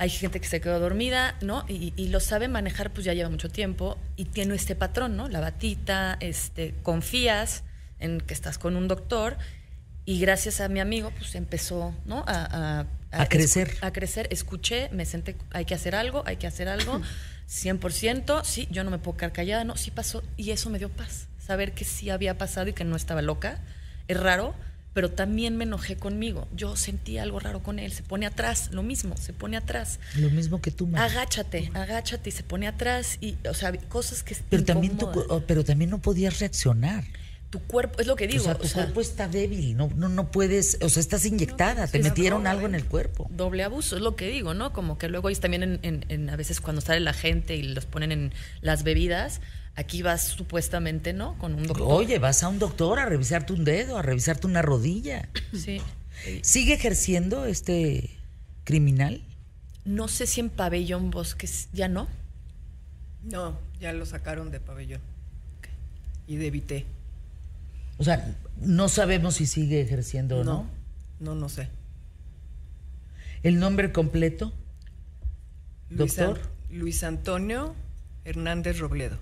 Hay 0.00 0.10
gente 0.10 0.40
que 0.40 0.46
se 0.46 0.60
quedó 0.60 0.78
dormida, 0.78 1.36
¿no? 1.40 1.64
Y, 1.68 1.92
y, 1.96 2.08
lo 2.08 2.20
sabe 2.20 2.46
manejar, 2.46 2.92
pues 2.92 3.04
ya 3.04 3.14
lleva 3.14 3.30
mucho 3.30 3.48
tiempo 3.48 3.98
y 4.14 4.26
tiene 4.26 4.54
este 4.54 4.76
patrón, 4.76 5.16
¿no? 5.16 5.28
La 5.28 5.40
batita, 5.40 6.16
este, 6.20 6.74
confías 6.84 7.64
en 7.98 8.20
que 8.20 8.32
estás 8.32 8.58
con 8.58 8.76
un 8.76 8.86
doctor 8.86 9.38
y 10.08 10.18
gracias 10.20 10.62
a 10.62 10.70
mi 10.70 10.80
amigo, 10.80 11.12
pues 11.18 11.34
empezó, 11.34 11.94
¿no? 12.06 12.24
A, 12.26 12.86
a, 13.10 13.26
crecer. 13.26 13.76
A 13.82 13.92
crecer. 13.92 14.26
Escuché, 14.30 14.88
me 14.90 15.04
senté, 15.04 15.36
hay 15.50 15.66
que 15.66 15.74
hacer 15.74 15.94
algo, 15.94 16.22
hay 16.24 16.36
que 16.38 16.46
hacer 16.46 16.66
algo. 16.66 17.02
100%, 17.46 18.42
sí, 18.42 18.68
yo 18.70 18.84
no 18.84 18.90
me 18.90 18.96
puedo 18.96 19.18
quedar 19.18 19.34
callada, 19.34 19.64
no, 19.64 19.76
sí 19.76 19.90
pasó. 19.90 20.22
Y 20.38 20.50
eso 20.52 20.70
me 20.70 20.78
dio 20.78 20.88
paz. 20.88 21.26
Saber 21.38 21.74
que 21.74 21.84
sí 21.84 22.08
había 22.08 22.38
pasado 22.38 22.68
y 22.68 22.72
que 22.72 22.84
no 22.84 22.96
estaba 22.96 23.20
loca. 23.20 23.60
Es 24.06 24.18
raro, 24.18 24.54
pero 24.94 25.10
también 25.10 25.58
me 25.58 25.64
enojé 25.64 25.96
conmigo. 25.96 26.48
Yo 26.56 26.74
sentí 26.76 27.18
algo 27.18 27.38
raro 27.38 27.62
con 27.62 27.78
él. 27.78 27.92
Se 27.92 28.02
pone 28.02 28.24
atrás, 28.24 28.70
lo 28.72 28.82
mismo, 28.82 29.14
se 29.18 29.34
pone 29.34 29.58
atrás. 29.58 30.00
Lo 30.16 30.30
mismo 30.30 30.62
que 30.62 30.70
tú, 30.70 30.88
Agáchate, 30.94 31.70
agáchate 31.74 32.30
y 32.30 32.32
se 32.32 32.44
pone 32.44 32.66
atrás. 32.66 33.18
Y, 33.20 33.36
o 33.46 33.52
sea, 33.52 33.74
cosas 33.90 34.22
que. 34.22 34.34
Pero 34.48 34.64
también, 34.64 34.96
pero 35.46 35.64
también 35.64 35.90
no 35.90 35.98
podías 35.98 36.38
reaccionar 36.38 37.04
tu 37.50 37.60
cuerpo, 37.60 38.00
es 38.00 38.06
lo 38.06 38.16
que 38.16 38.26
digo. 38.26 38.42
O 38.42 38.44
sea, 38.44 38.58
tu 38.58 38.68
cuerpo 38.68 39.00
está 39.00 39.28
débil, 39.28 39.76
no, 39.76 39.90
no, 39.96 40.08
no 40.08 40.30
puedes, 40.30 40.78
o 40.82 40.88
sea, 40.88 41.00
estás 41.00 41.24
inyectada, 41.24 41.86
te 41.86 41.98
metieron 41.98 42.46
algo 42.46 42.66
en 42.66 42.74
el 42.74 42.84
cuerpo. 42.84 43.26
Doble 43.30 43.64
abuso, 43.64 43.96
es 43.96 44.02
lo 44.02 44.16
que 44.16 44.28
digo, 44.28 44.54
¿no? 44.54 44.72
Como 44.72 44.98
que 44.98 45.08
luego 45.08 45.28
hay 45.28 45.36
también 45.36 45.80
en, 45.82 46.30
a 46.30 46.36
veces 46.36 46.60
cuando 46.60 46.82
sale 46.82 47.00
la 47.00 47.14
gente 47.14 47.56
y 47.56 47.62
los 47.62 47.86
ponen 47.86 48.12
en 48.12 48.32
las 48.60 48.82
bebidas, 48.82 49.40
aquí 49.76 50.02
vas 50.02 50.24
supuestamente, 50.24 51.12
¿no? 51.14 51.38
Con 51.38 51.54
un 51.54 51.66
doctor. 51.66 51.86
Oye, 51.88 52.18
vas 52.18 52.42
a 52.42 52.48
un 52.48 52.58
doctor 52.58 52.98
a 52.98 53.06
revisarte 53.06 53.54
un 53.54 53.64
dedo, 53.64 53.96
a 53.96 54.02
revisarte 54.02 54.46
una 54.46 54.60
rodilla. 54.60 55.28
Sí. 55.54 55.80
¿Sigue 56.42 56.74
ejerciendo 56.74 57.46
este 57.46 58.10
criminal? 58.64 59.22
No 59.84 60.08
sé 60.08 60.26
si 60.26 60.40
en 60.40 60.50
Pabellón 60.50 61.10
Bosques 61.10 61.68
ya 61.72 61.88
no. 61.88 62.08
No, 63.22 63.58
ya 63.80 63.92
lo 63.92 64.04
sacaron 64.04 64.50
de 64.50 64.60
Pabellón. 64.60 65.00
Y 66.26 66.36
de 66.36 66.50
Vité. 66.50 66.86
O 67.98 68.04
sea, 68.04 68.36
no 68.60 68.88
sabemos 68.88 69.34
si 69.36 69.46
sigue 69.46 69.80
ejerciendo 69.80 70.40
o 70.40 70.44
no. 70.44 70.66
No, 71.20 71.34
no, 71.34 71.48
sé. 71.48 71.68
¿El 73.42 73.58
nombre 73.58 73.92
completo? 73.92 74.52
Doctor. 75.90 76.40
Luis 76.70 77.02
Antonio 77.02 77.74
Hernández 78.24 78.78
Robledo. 78.78 79.18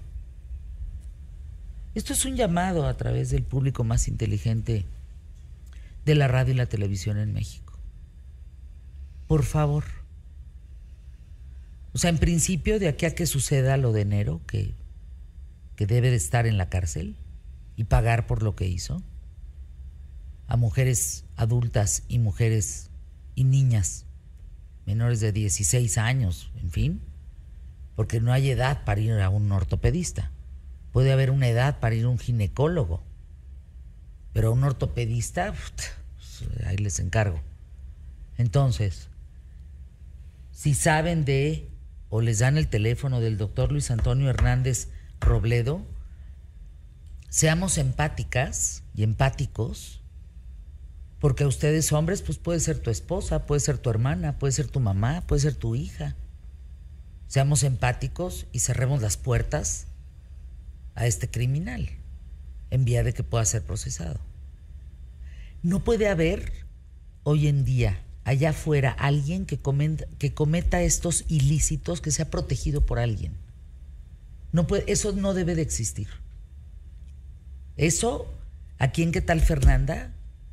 Esto 1.95 2.13
es 2.13 2.25
un 2.27 2.37
llamado 2.37 2.87
a 2.87 2.97
través 2.97 3.31
del 3.31 3.43
público 3.43 3.83
más 3.83 4.09
inteligente 4.09 4.85
de 6.05 6.15
la 6.15 6.29
radio 6.29 6.53
y 6.53 6.57
la 6.57 6.67
televisión 6.67 7.17
en 7.17 7.33
México. 7.33 7.79
Por 9.27 9.45
favor. 9.45 9.85
O 11.95 11.99
sea, 11.99 12.11
en 12.11 12.19
principio, 12.19 12.79
de 12.79 12.89
aquí 12.89 13.07
a 13.07 13.15
que 13.15 13.25
suceda 13.25 13.79
lo 13.79 13.93
de 13.93 14.03
enero, 14.03 14.43
que, 14.47 14.75
que 15.77 15.87
debe 15.87 16.11
de 16.11 16.17
estar 16.17 16.47
en 16.47 16.59
la 16.59 16.69
cárcel, 16.69 17.17
y 17.77 17.85
pagar 17.85 18.27
por 18.27 18.43
lo 18.43 18.57
que 18.57 18.67
hizo? 18.67 19.03
A 20.49 20.57
mujeres 20.57 21.25
adultas 21.37 22.05
y 22.09 22.19
mujeres 22.19 22.91
y 23.35 23.45
niñas 23.45 24.07
menores 24.87 25.21
de 25.21 25.33
16 25.33 25.99
años, 25.99 26.51
en 26.63 26.71
fin, 26.71 27.03
porque 27.97 28.21
no 28.21 28.33
hay 28.33 28.51
edad 28.51 28.85
para 28.85 29.01
ir 29.01 29.13
a 29.21 29.29
un 29.29 29.51
ortopedista. 29.51 30.31
Puede 30.93 31.13
haber 31.13 31.31
una 31.31 31.49
edad 31.49 31.81
para 31.81 31.97
ir 31.97 32.05
a 32.05 32.09
un 32.09 32.19
ginecólogo, 32.19 33.03
pero 34.33 34.49
a 34.49 34.53
un 34.53 34.63
ortopedista, 34.65 35.53
ahí 36.65 36.77
les 36.77 37.01
encargo. 37.01 37.41
Entonces, 38.39 39.09
si 40.53 40.75
saben 40.75 41.25
de 41.25 41.69
o 42.09 42.21
les 42.21 42.39
dan 42.39 42.57
el 42.57 42.69
teléfono 42.69 43.21
del 43.21 43.37
doctor 43.37 43.73
Luis 43.73 43.91
Antonio 43.91 44.31
Hernández 44.31 44.89
Robledo, 45.21 45.83
seamos 47.29 47.79
empáticas 47.79 48.83
y 48.95 49.03
empáticos, 49.03 50.01
porque 51.19 51.45
a 51.45 51.49
ustedes 51.49 51.93
hombres, 51.93 52.23
pues 52.23 52.39
puede 52.39 52.61
ser 52.61 52.79
tu 52.79 52.91
esposa, 52.91 53.47
puede 53.47 53.61
ser 53.61 53.79
tu 53.79 53.91
hermana, 53.91 54.39
puede 54.39 54.53
ser 54.53 54.69
tu 54.69 54.81
mamá, 54.81 55.23
puede 55.27 55.41
ser 55.41 55.55
tu 55.55 55.75
hija. 55.75 56.15
Seamos 57.27 57.63
empáticos 57.63 58.47
y 58.53 58.61
cerremos 58.61 59.03
las 59.03 59.17
puertas 59.17 59.87
a 60.95 61.07
este 61.07 61.31
criminal 61.31 61.91
en 62.71 62.85
vía 62.85 63.03
de 63.03 63.13
que 63.13 63.23
pueda 63.23 63.45
ser 63.45 63.63
procesado. 63.63 64.21
No 65.63 65.83
puede 65.83 66.09
haber 66.09 66.53
hoy 67.23 67.49
en 67.49 67.65
día 67.65 68.03
allá 68.25 68.51
afuera 68.51 68.91
alguien 68.91 69.47
que 69.47 69.59
que 70.19 70.35
cometa 70.35 70.83
estos 70.83 71.25
ilícitos 71.29 72.01
que 72.01 72.11
sea 72.11 72.31
protegido 72.31 72.85
por 72.85 72.99
alguien. 72.99 73.33
No 74.53 74.67
puede, 74.67 74.91
eso 74.91 75.13
no 75.13 75.35
debe 75.35 75.55
de 75.55 75.63
existir. 75.63 76.09
Eso, 77.77 78.33
aquí 78.79 79.03
en 79.03 79.13
qué 79.13 79.21
tal 79.21 79.41
Fernanda, 79.41 80.13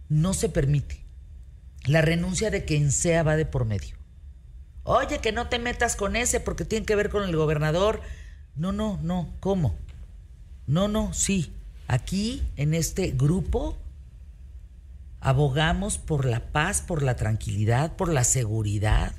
no 0.09 0.33
se 0.33 0.49
permite. 0.49 1.03
La 1.85 2.01
renuncia 2.01 2.49
de 2.49 2.65
quien 2.65 2.91
sea 2.91 3.23
va 3.23 3.35
de 3.35 3.45
por 3.45 3.65
medio. 3.65 3.95
Oye, 4.83 5.19
que 5.19 5.31
no 5.31 5.47
te 5.47 5.59
metas 5.59 5.95
con 5.95 6.15
ese 6.15 6.39
porque 6.39 6.65
tiene 6.65 6.85
que 6.85 6.95
ver 6.95 7.09
con 7.09 7.23
el 7.23 7.35
gobernador. 7.35 8.01
No, 8.55 8.71
no, 8.71 8.99
no. 9.01 9.33
¿Cómo? 9.39 9.75
No, 10.67 10.87
no, 10.87 11.13
sí. 11.13 11.53
Aquí, 11.87 12.43
en 12.57 12.73
este 12.73 13.11
grupo, 13.11 13.77
abogamos 15.19 15.97
por 15.97 16.25
la 16.25 16.51
paz, 16.51 16.81
por 16.81 17.01
la 17.01 17.15
tranquilidad, 17.15 17.95
por 17.95 18.09
la 18.11 18.23
seguridad. 18.23 19.13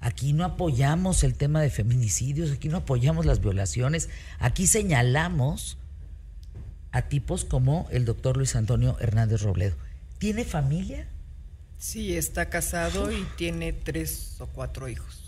Aquí 0.00 0.32
no 0.32 0.44
apoyamos 0.44 1.24
el 1.24 1.34
tema 1.34 1.62
de 1.62 1.70
feminicidios, 1.70 2.50
aquí 2.50 2.68
no 2.68 2.78
apoyamos 2.78 3.24
las 3.24 3.40
violaciones, 3.40 4.10
aquí 4.38 4.66
señalamos 4.66 5.78
a 6.94 7.02
tipos 7.02 7.44
como 7.44 7.88
el 7.90 8.04
doctor 8.04 8.36
Luis 8.36 8.54
Antonio 8.54 8.96
Hernández 9.00 9.42
Robledo. 9.42 9.74
¿Tiene 10.18 10.44
familia? 10.44 11.08
Sí, 11.76 12.16
está 12.16 12.48
casado 12.48 13.10
y 13.10 13.26
tiene 13.36 13.72
tres 13.72 14.36
o 14.38 14.46
cuatro 14.46 14.88
hijos. 14.88 15.20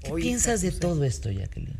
¿Qué 0.00 0.12
piensas 0.14 0.62
de 0.62 0.72
todo 0.72 1.04
esto, 1.04 1.30
Jacqueline? 1.30 1.76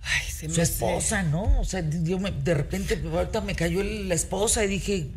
Ay, 0.00 0.48
Su 0.48 0.60
esposa, 0.60 1.24
¿no? 1.24 1.58
O 1.58 1.64
sea, 1.64 1.82
de 1.82 2.54
repente, 2.54 3.02
ahorita 3.04 3.40
me 3.40 3.56
cayó 3.56 3.82
la 3.82 4.14
esposa 4.14 4.64
y 4.64 4.68
dije, 4.68 5.10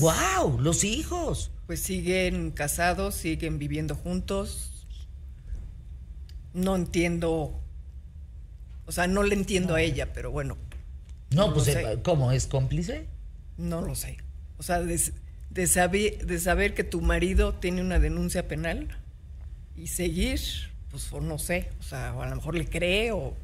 wow, 0.00 0.52
pues 0.52 0.60
los 0.60 0.84
hijos. 0.84 1.50
Pues 1.66 1.80
siguen 1.80 2.50
casados, 2.50 3.14
siguen 3.14 3.58
viviendo 3.58 3.94
juntos. 3.94 4.84
No 6.52 6.76
entiendo, 6.76 7.58
o 8.86 8.92
sea, 8.92 9.06
no 9.06 9.22
le 9.22 9.34
entiendo 9.34 9.74
a 9.74 9.82
ella, 9.82 10.12
pero 10.12 10.30
bueno. 10.30 10.56
No, 11.30 11.52
pues, 11.52 11.68
eh, 11.68 11.98
¿cómo? 12.02 12.32
¿Es 12.32 12.46
cómplice? 12.46 13.06
No 13.58 13.82
lo 13.82 13.94
sé. 13.94 14.16
O 14.58 14.62
sea, 14.62 14.80
de, 14.80 15.66
saber, 15.66 16.26
de 16.26 16.38
saber 16.38 16.74
que 16.74 16.84
tu 16.84 17.00
marido 17.00 17.54
tiene 17.54 17.82
una 17.82 17.98
denuncia 17.98 18.46
penal 18.48 18.88
y 19.76 19.88
seguir, 19.88 20.40
pues 20.90 21.12
no 21.12 21.38
sé, 21.38 21.70
o 21.80 21.82
sea, 21.82 22.14
o 22.14 22.22
a 22.22 22.28
lo 22.28 22.36
mejor 22.36 22.54
le 22.54 22.66
cree 22.66 23.12
o 23.12 23.34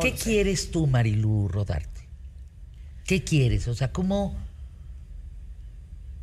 ¿Qué 0.00 0.12
quieres 0.12 0.70
tú, 0.70 0.86
Marilú 0.86 1.48
Rodarte? 1.48 2.08
¿Qué 3.04 3.22
quieres? 3.22 3.68
O 3.68 3.74
sea, 3.74 3.92
¿cómo...? 3.92 4.34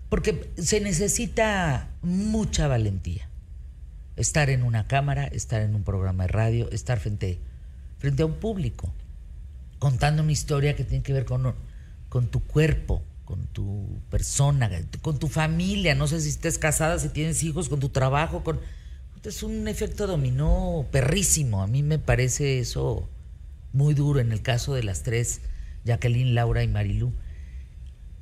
Porque 0.10 0.50
se 0.58 0.82
necesita 0.82 1.90
mucha 2.02 2.68
valentía. 2.68 3.30
Estar 4.16 4.50
en 4.50 4.64
una 4.64 4.88
cámara, 4.88 5.26
estar 5.26 5.62
en 5.62 5.76
un 5.76 5.84
programa 5.84 6.24
de 6.24 6.28
radio, 6.28 6.70
estar 6.72 7.00
frente, 7.00 7.40
frente 7.98 8.24
a 8.24 8.26
un 8.26 8.36
público, 8.36 8.94
contando 9.80 10.22
una 10.22 10.32
historia 10.32 10.76
que 10.76 10.84
tiene 10.84 11.04
que 11.04 11.14
ver 11.14 11.26
con, 11.26 11.56
con 12.10 12.28
tu 12.28 12.44
cuerpo, 12.44 13.04
con 13.26 13.48
tu 13.48 14.02
persona, 14.10 14.70
con 15.02 15.18
tu 15.18 15.28
familia. 15.28 15.96
No 15.96 16.08
sé 16.08 16.20
si 16.20 16.30
estés 16.30 16.58
casada, 16.58 17.00
si 17.00 17.10
tienes 17.10 17.44
hijos, 17.44 17.70
con 17.70 17.80
tu 17.80 17.90
trabajo, 17.90 18.44
con... 18.44 18.60
Es 19.24 19.44
un 19.44 19.68
efecto 19.68 20.08
dominó 20.08 20.88
perrísimo. 20.92 21.62
A 21.62 21.68
mí 21.68 21.84
me 21.84 22.00
parece 22.00 22.60
eso 22.60 23.08
muy 23.72 23.94
duro 23.94 24.20
en 24.20 24.32
el 24.32 24.42
caso 24.42 24.74
de 24.74 24.84
las 24.84 25.04
tres, 25.04 25.42
Jacqueline, 25.86 26.36
Laura 26.36 26.64
y 26.64 26.68
Marilú. 26.68 27.14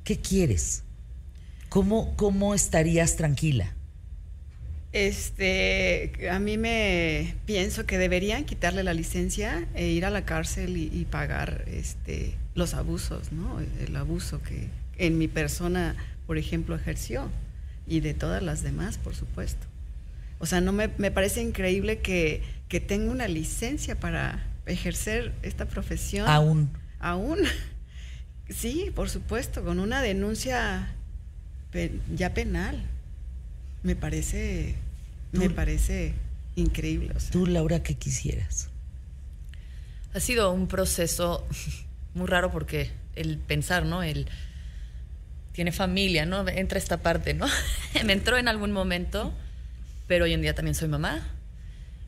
¿Qué 0.04 0.20
quieres? 0.20 0.84
¿Cómo, 1.70 2.16
cómo 2.16 2.54
estarías 2.54 3.16
tranquila? 3.16 3.76
Este, 4.92 6.30
a 6.32 6.40
mí 6.40 6.58
me 6.58 7.36
pienso 7.46 7.86
que 7.86 8.00
deberían 8.00 8.46
quitarle 8.46 8.84
la 8.84 8.94
licencia 8.94 9.68
e 9.76 9.88
ir 9.88 10.04
a 10.06 10.10
la 10.10 10.26
cárcel 10.26 10.78
y, 10.78 11.06
pagar 11.06 11.64
este, 11.68 12.36
los 12.56 12.74
abusos, 12.74 13.32
¿no? 13.32 13.60
El 13.60 13.96
abuso 13.96 14.42
que 14.42 14.68
en 14.98 15.18
mi 15.20 15.28
persona, 15.28 15.96
por 16.26 16.38
ejemplo, 16.38 16.76
ejerció 16.76 17.30
y 17.88 18.00
de 18.00 18.16
todas 18.16 18.42
las 18.42 18.64
demás, 18.64 18.98
por 18.98 19.16
supuesto. 19.16 19.68
O 20.40 20.46
sea, 20.46 20.60
no 20.60 20.72
me, 20.72 20.90
me 20.98 21.12
parece 21.12 21.44
increíble 21.44 22.00
que, 22.00 22.42
que 22.68 22.80
tenga 22.80 23.12
una 23.12 23.28
licencia 23.28 23.96
para 23.96 24.44
ejercer 24.66 25.34
esta 25.44 25.66
profesión. 25.66 26.28
Aún. 26.28 26.70
Aún. 27.00 27.40
Sí, 28.50 28.92
por 28.96 29.12
supuesto, 29.12 29.64
con 29.64 29.80
una 29.80 30.02
denuncia 30.02 30.88
ya 32.16 32.34
penal. 32.34 32.84
Me 33.84 33.96
parece, 33.96 34.76
me 35.32 35.50
parece 35.50 36.14
increíble. 36.56 37.14
Tú, 37.32 37.46
Laura, 37.46 37.82
¿qué 37.82 37.96
quisieras? 37.96 38.70
Ha 40.14 40.20
sido 40.20 40.52
un 40.52 40.68
proceso 40.68 41.48
muy 42.14 42.28
raro 42.28 42.52
porque 42.52 42.92
el 43.16 43.38
pensar, 43.38 43.86
¿no? 43.86 44.04
El 44.04 44.28
tiene 45.54 45.72
familia, 45.72 46.26
¿no? 46.26 46.48
Entra 46.48 46.78
esta 46.78 46.98
parte, 46.98 47.34
¿no? 47.34 47.48
me 48.06 48.14
entró 48.14 48.38
en 48.38 48.48
algún 48.48 48.72
momento, 48.72 49.34
pero 50.08 50.26
hoy 50.26 50.34
en 50.34 50.42
día 50.42 50.56
también 50.56 50.76
soy 50.76 50.88
mamá 50.88 51.28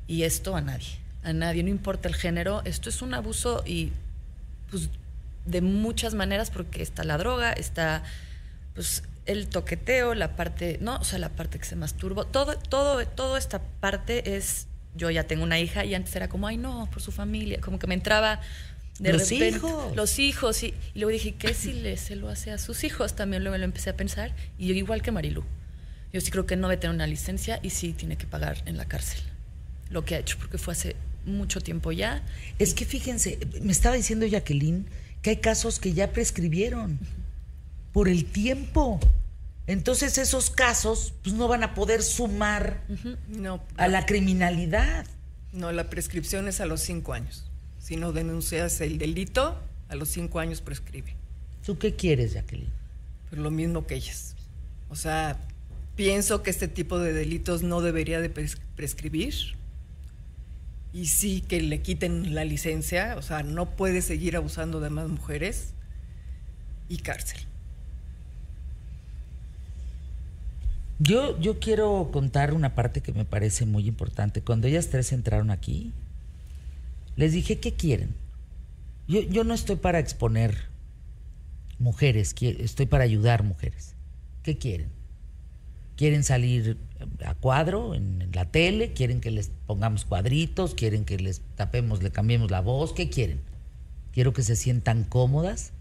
y 0.08 0.24
esto 0.24 0.56
a 0.56 0.62
nadie 0.62 1.02
a 1.24 1.34
nadie, 1.34 1.64
no 1.64 1.70
importa 1.70 2.08
el 2.08 2.16
género. 2.16 2.62
Esto 2.66 2.90
es 2.90 3.02
un 3.02 3.14
abuso 3.14 3.64
y 3.66 3.92
pues 4.70 4.90
de 5.46 5.62
muchas 5.62 6.14
maneras 6.14 6.52
porque 6.52 6.82
está 6.82 7.04
la 7.04 7.18
droga, 7.18 7.52
está 7.52 8.04
pues 8.74 9.04
el 9.26 9.48
toqueteo, 9.48 10.16
la 10.16 10.36
parte, 10.36 10.78
no, 10.82 10.98
o 10.98 11.04
sea, 11.04 11.20
la 11.20 11.30
parte 11.30 11.60
que 11.60 11.66
se 11.66 11.76
masturbo, 11.76 12.26
todo 12.26 12.58
todo 12.58 13.06
toda 13.06 13.38
esta 13.38 13.62
parte 13.80 14.36
es 14.36 14.68
yo 14.96 15.10
ya 15.10 15.26
tengo 15.26 15.44
una 15.44 15.60
hija 15.60 15.86
y 15.86 15.96
antes 15.96 16.16
era 16.16 16.28
como, 16.28 16.48
ay 16.48 16.58
no, 16.58 16.90
por 16.92 17.02
su 17.02 17.12
familia, 17.12 17.62
como 17.62 17.80
que 17.80 17.88
me 17.88 17.94
entraba 17.94 18.42
de 19.00 19.14
los 19.14 19.32
hijos. 19.32 19.96
Los 19.96 20.20
hijos, 20.20 20.64
y, 20.64 20.74
y, 20.94 21.00
luego 21.00 21.12
dije, 21.12 21.36
¿qué 21.36 21.54
si 21.54 21.74
le, 21.74 21.98
se 21.98 22.16
lo 22.16 22.30
hace 22.30 22.52
a 22.52 22.58
sus 22.58 22.84
hijos? 22.84 23.16
También 23.16 23.44
luego 23.44 23.58
lo 23.58 23.64
empecé 23.64 23.90
a 23.90 23.96
pensar, 23.96 24.34
y 24.58 24.68
yo 24.68 24.74
igual 24.74 25.02
que 25.02 25.12
Marilu. 25.12 25.44
Yo 26.14 26.20
sí 26.20 26.30
creo 26.30 26.46
que 26.46 26.58
no 26.58 26.68
debe 26.68 26.80
tener 26.80 26.94
una 26.94 27.08
licencia 27.08 27.60
y 27.64 27.70
sí 27.70 27.94
tiene 27.94 28.18
que 28.18 28.28
pagar 28.28 28.62
en 28.66 28.76
la 28.76 28.86
cárcel 28.86 29.22
lo 29.92 30.06
que 30.06 30.16
ha 30.16 30.20
hecho, 30.20 30.38
porque 30.38 30.58
fue 30.58 30.74
hace 30.74 30.96
mucho 31.26 31.62
tiempo 31.62 31.92
ya. 31.92 32.24
Es 32.58 32.74
que 32.74 32.86
fíjense, 32.86 33.38
me 33.62 33.72
estaba 33.72 33.96
diciendo 33.96 34.26
Jacqueline 34.26 34.88
que 35.22 35.32
hay 35.32 35.38
casos 35.38 35.80
que 35.80 35.94
ya 35.94 36.12
prescribieron 36.12 36.98
por 37.94 38.08
el 38.08 38.26
tiempo. 38.26 39.00
Entonces 39.68 40.18
esos 40.18 40.50
casos 40.50 41.14
pues, 41.24 41.36
no 41.36 41.48
van 41.48 41.64
a 41.64 41.74
poder 41.74 42.02
sumar 42.04 42.82
no, 43.28 43.62
a 43.78 43.88
la 43.88 44.06
criminalidad. 44.06 45.06
No, 45.54 45.72
la 45.72 45.90
prescripción 45.90 46.48
es 46.48 46.62
a 46.62 46.66
los 46.66 46.82
cinco 46.82 47.14
años. 47.14 47.46
Si 47.80 47.96
no 47.96 48.12
denuncias 48.12 48.82
el 48.82 48.98
delito, 48.98 49.58
a 49.90 49.96
los 49.96 50.10
cinco 50.10 50.40
años 50.40 50.62
prescribe. 50.62 51.16
¿Tú 51.66 51.78
qué 51.78 51.96
quieres, 51.96 52.34
Jacqueline? 52.34 52.72
Pues 53.30 53.42
lo 53.42 53.52
mismo 53.52 53.86
que 53.86 53.96
ellas. 53.96 54.36
O 54.90 54.96
sea, 54.96 55.38
pienso 55.96 56.44
que 56.44 56.50
este 56.50 56.68
tipo 56.68 57.00
de 57.00 57.14
delitos 57.14 57.64
no 57.64 57.82
debería 57.82 58.20
de 58.20 58.30
prescribir 58.30 59.56
y 60.94 61.08
sí 61.08 61.42
que 61.42 61.62
le 61.62 61.82
quiten 61.82 62.36
la 62.36 62.44
licencia, 62.44 63.16
o 63.18 63.22
sea, 63.22 63.44
no 63.44 63.76
puede 63.76 64.02
seguir 64.02 64.36
abusando 64.36 64.80
de 64.80 64.90
más 64.90 65.08
mujeres 65.08 65.74
y 66.90 66.98
cárcel. 66.98 67.40
Yo, 71.04 71.40
yo 71.40 71.60
quiero 71.60 72.10
contar 72.14 72.54
una 72.54 72.76
parte 72.76 73.02
que 73.02 73.12
me 73.12 73.26
parece 73.26 73.66
muy 73.66 73.88
importante. 73.88 74.42
Cuando 74.42 74.68
ellas 74.68 74.90
tres 74.90 75.12
entraron 75.12 75.50
aquí, 75.50 75.94
les 77.16 77.34
dije, 77.34 77.60
¿qué 77.60 77.74
quieren? 77.74 78.14
Yo, 79.08 79.22
yo 79.22 79.44
no 79.44 79.54
estoy 79.54 79.78
para 79.78 80.00
exponer 80.00 80.70
mujeres, 81.80 82.36
estoy 82.40 82.86
para 82.86 83.04
ayudar 83.04 83.44
mujeres. 83.44 83.96
¿Qué 84.44 84.58
quieren? 84.58 85.02
quieren 86.02 86.24
salir 86.24 86.80
a 87.24 87.36
cuadro 87.36 87.94
en, 87.94 88.32
la 88.34 88.46
tele, 88.50 88.92
quieren 88.92 89.22
que 89.22 89.30
les 89.30 89.52
pongamos 89.68 90.04
cuadritos, 90.04 90.74
quieren 90.74 91.06
que 91.06 91.20
les 91.20 91.42
tapemos, 91.56 92.02
le 92.02 92.10
cambiemos 92.10 92.50
la 92.50 92.60
voz, 92.60 92.92
¿qué 92.94 93.12
quieren? 93.12 93.40
Quiero 94.12 94.34
que 94.34 94.42
se 94.42 94.56
sientan 94.56 95.04
cómodas, 95.04 95.74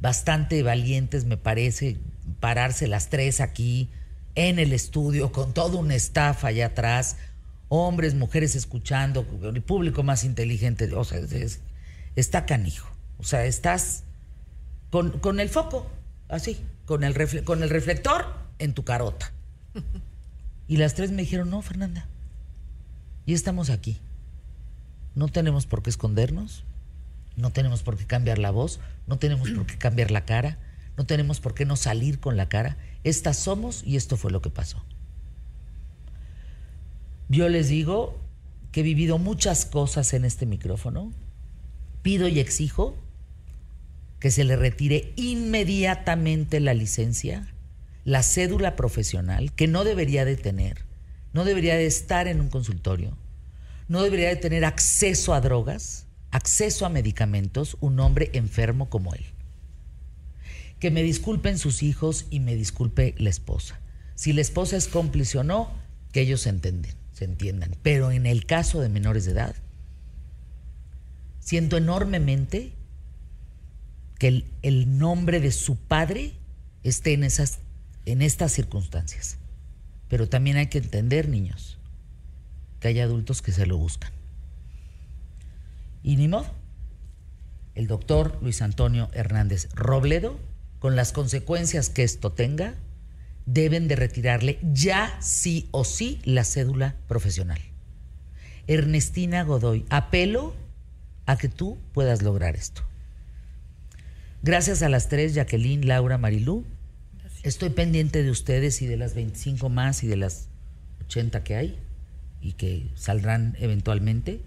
bastante 0.00 0.62
valientes 0.62 1.24
me 1.24 1.36
parece 1.36 1.96
pararse 2.38 2.86
las 2.86 3.10
tres 3.10 3.40
aquí 3.40 3.88
en 4.34 4.58
el 4.58 4.72
estudio 4.72 5.32
con 5.32 5.54
todo 5.54 5.78
un 5.78 5.90
staff 5.92 6.44
allá 6.44 6.66
atrás, 6.66 7.16
hombres, 7.68 8.14
mujeres 8.14 8.56
escuchando, 8.56 9.26
el 9.42 9.62
público 9.62 10.02
más 10.02 10.24
inteligente, 10.24 10.92
o 10.94 11.04
sea, 11.04 11.20
está 12.16 12.46
canijo, 12.46 12.88
o 13.18 13.24
sea, 13.24 13.44
estás 13.44 14.04
con, 14.90 15.18
con 15.20 15.40
el 15.40 15.48
foco, 15.48 15.90
así, 16.28 16.60
con 16.86 17.04
el, 17.04 17.44
con 17.44 17.62
el 17.62 17.70
reflector 17.70 18.26
en 18.58 18.74
tu 18.74 18.84
carota. 18.84 19.32
Y 20.66 20.76
las 20.76 20.94
tres 20.94 21.10
me 21.10 21.22
dijeron, 21.22 21.50
no, 21.50 21.62
Fernanda, 21.62 22.06
y 23.26 23.34
estamos 23.34 23.70
aquí. 23.70 24.00
No 25.14 25.28
tenemos 25.28 25.66
por 25.66 25.82
qué 25.82 25.90
escondernos, 25.90 26.64
no 27.36 27.50
tenemos 27.50 27.82
por 27.82 27.96
qué 27.96 28.06
cambiar 28.06 28.38
la 28.38 28.50
voz, 28.50 28.80
no 29.06 29.18
tenemos 29.18 29.50
por 29.50 29.66
qué 29.66 29.78
cambiar 29.78 30.10
la 30.10 30.24
cara, 30.24 30.58
no 30.96 31.06
tenemos 31.06 31.40
por 31.40 31.54
qué 31.54 31.64
no 31.64 31.76
salir 31.76 32.20
con 32.20 32.36
la 32.36 32.48
cara. 32.48 32.76
Estas 33.04 33.38
somos 33.38 33.82
y 33.84 33.96
esto 33.96 34.16
fue 34.16 34.30
lo 34.30 34.42
que 34.42 34.50
pasó. 34.50 34.84
Yo 37.28 37.48
les 37.48 37.68
digo 37.68 38.18
que 38.72 38.80
he 38.80 38.82
vivido 38.82 39.18
muchas 39.18 39.66
cosas 39.66 40.12
en 40.14 40.24
este 40.24 40.46
micrófono. 40.46 41.12
Pido 42.02 42.28
y 42.28 42.40
exijo 42.40 42.96
que 44.18 44.30
se 44.30 44.44
le 44.44 44.56
retire 44.56 45.12
inmediatamente 45.16 46.60
la 46.60 46.74
licencia, 46.74 47.52
la 48.04 48.22
cédula 48.22 48.76
profesional, 48.76 49.52
que 49.52 49.66
no 49.66 49.84
debería 49.84 50.24
de 50.24 50.36
tener, 50.36 50.84
no 51.32 51.44
debería 51.44 51.74
de 51.74 51.86
estar 51.86 52.28
en 52.28 52.40
un 52.40 52.48
consultorio, 52.48 53.16
no 53.88 54.02
debería 54.02 54.28
de 54.28 54.36
tener 54.36 54.64
acceso 54.64 55.32
a 55.32 55.40
drogas, 55.40 56.06
acceso 56.30 56.84
a 56.84 56.90
medicamentos, 56.90 57.76
un 57.80 57.98
hombre 57.98 58.30
enfermo 58.34 58.90
como 58.90 59.14
él. 59.14 59.24
Que 60.80 60.90
me 60.90 61.02
disculpen 61.02 61.58
sus 61.58 61.82
hijos 61.82 62.26
y 62.30 62.40
me 62.40 62.56
disculpe 62.56 63.14
la 63.18 63.30
esposa. 63.30 63.78
Si 64.16 64.32
la 64.32 64.40
esposa 64.40 64.76
es 64.76 64.88
cómplice 64.88 65.38
o 65.38 65.44
no, 65.44 65.70
que 66.12 66.22
ellos 66.22 66.40
se 66.40 66.50
entiendan. 67.24 67.76
Pero 67.82 68.10
en 68.10 68.26
el 68.26 68.46
caso 68.46 68.80
de 68.80 68.88
menores 68.88 69.24
de 69.24 69.32
edad, 69.32 69.54
siento 71.38 71.76
enormemente 71.76 72.72
que 74.20 74.44
el, 74.62 74.98
nombre 74.98 75.40
de 75.40 75.50
su 75.50 75.76
padre 75.76 76.34
esté 76.84 77.14
en, 77.14 77.24
esas, 77.24 77.60
en 78.04 78.20
estas 78.20 78.52
circunstancias. 78.52 79.38
Pero 80.08 80.28
también 80.28 80.58
hay 80.58 80.66
que 80.66 80.78
entender, 80.78 81.28
niños, 81.28 81.78
que 82.80 82.88
hay 82.88 83.00
adultos 83.00 83.40
que 83.40 83.52
se 83.52 83.64
lo 83.64 83.78
buscan. 83.78 84.12
Y 86.02 86.16
ni 86.16 86.28
modo. 86.28 86.46
El 87.74 87.86
doctor 87.86 88.38
Luis 88.42 88.60
Antonio 88.60 89.08
Hernández 89.14 89.68
Robledo, 89.74 90.38
con 90.80 90.96
las 90.96 91.12
consecuencias 91.12 91.90
que 91.90 92.02
esto 92.02 92.32
tenga, 92.32 92.74
deben 93.46 93.86
de 93.86 93.96
retirarle 93.96 94.58
ya 94.72 95.16
sí 95.20 95.68
o 95.70 95.84
sí 95.84 96.20
la 96.24 96.42
cédula 96.42 96.96
profesional. 97.06 97.60
Ernestina 98.66 99.44
Godoy, 99.44 99.84
apelo 99.90 100.54
a 101.26 101.36
que 101.36 101.48
tú 101.48 101.78
puedas 101.92 102.22
lograr 102.22 102.56
esto. 102.56 102.82
Gracias 104.42 104.82
a 104.82 104.88
las 104.88 105.08
tres, 105.08 105.34
Jacqueline, 105.34 105.86
Laura, 105.86 106.16
Marilú. 106.16 106.64
Estoy 107.42 107.70
pendiente 107.70 108.22
de 108.22 108.30
ustedes 108.30 108.80
y 108.80 108.86
de 108.86 108.96
las 108.96 109.14
25 109.14 109.68
más 109.68 110.02
y 110.02 110.06
de 110.06 110.16
las 110.16 110.48
80 111.06 111.44
que 111.44 111.56
hay 111.56 111.78
y 112.40 112.52
que 112.52 112.86
saldrán 112.94 113.54
eventualmente 113.60 114.40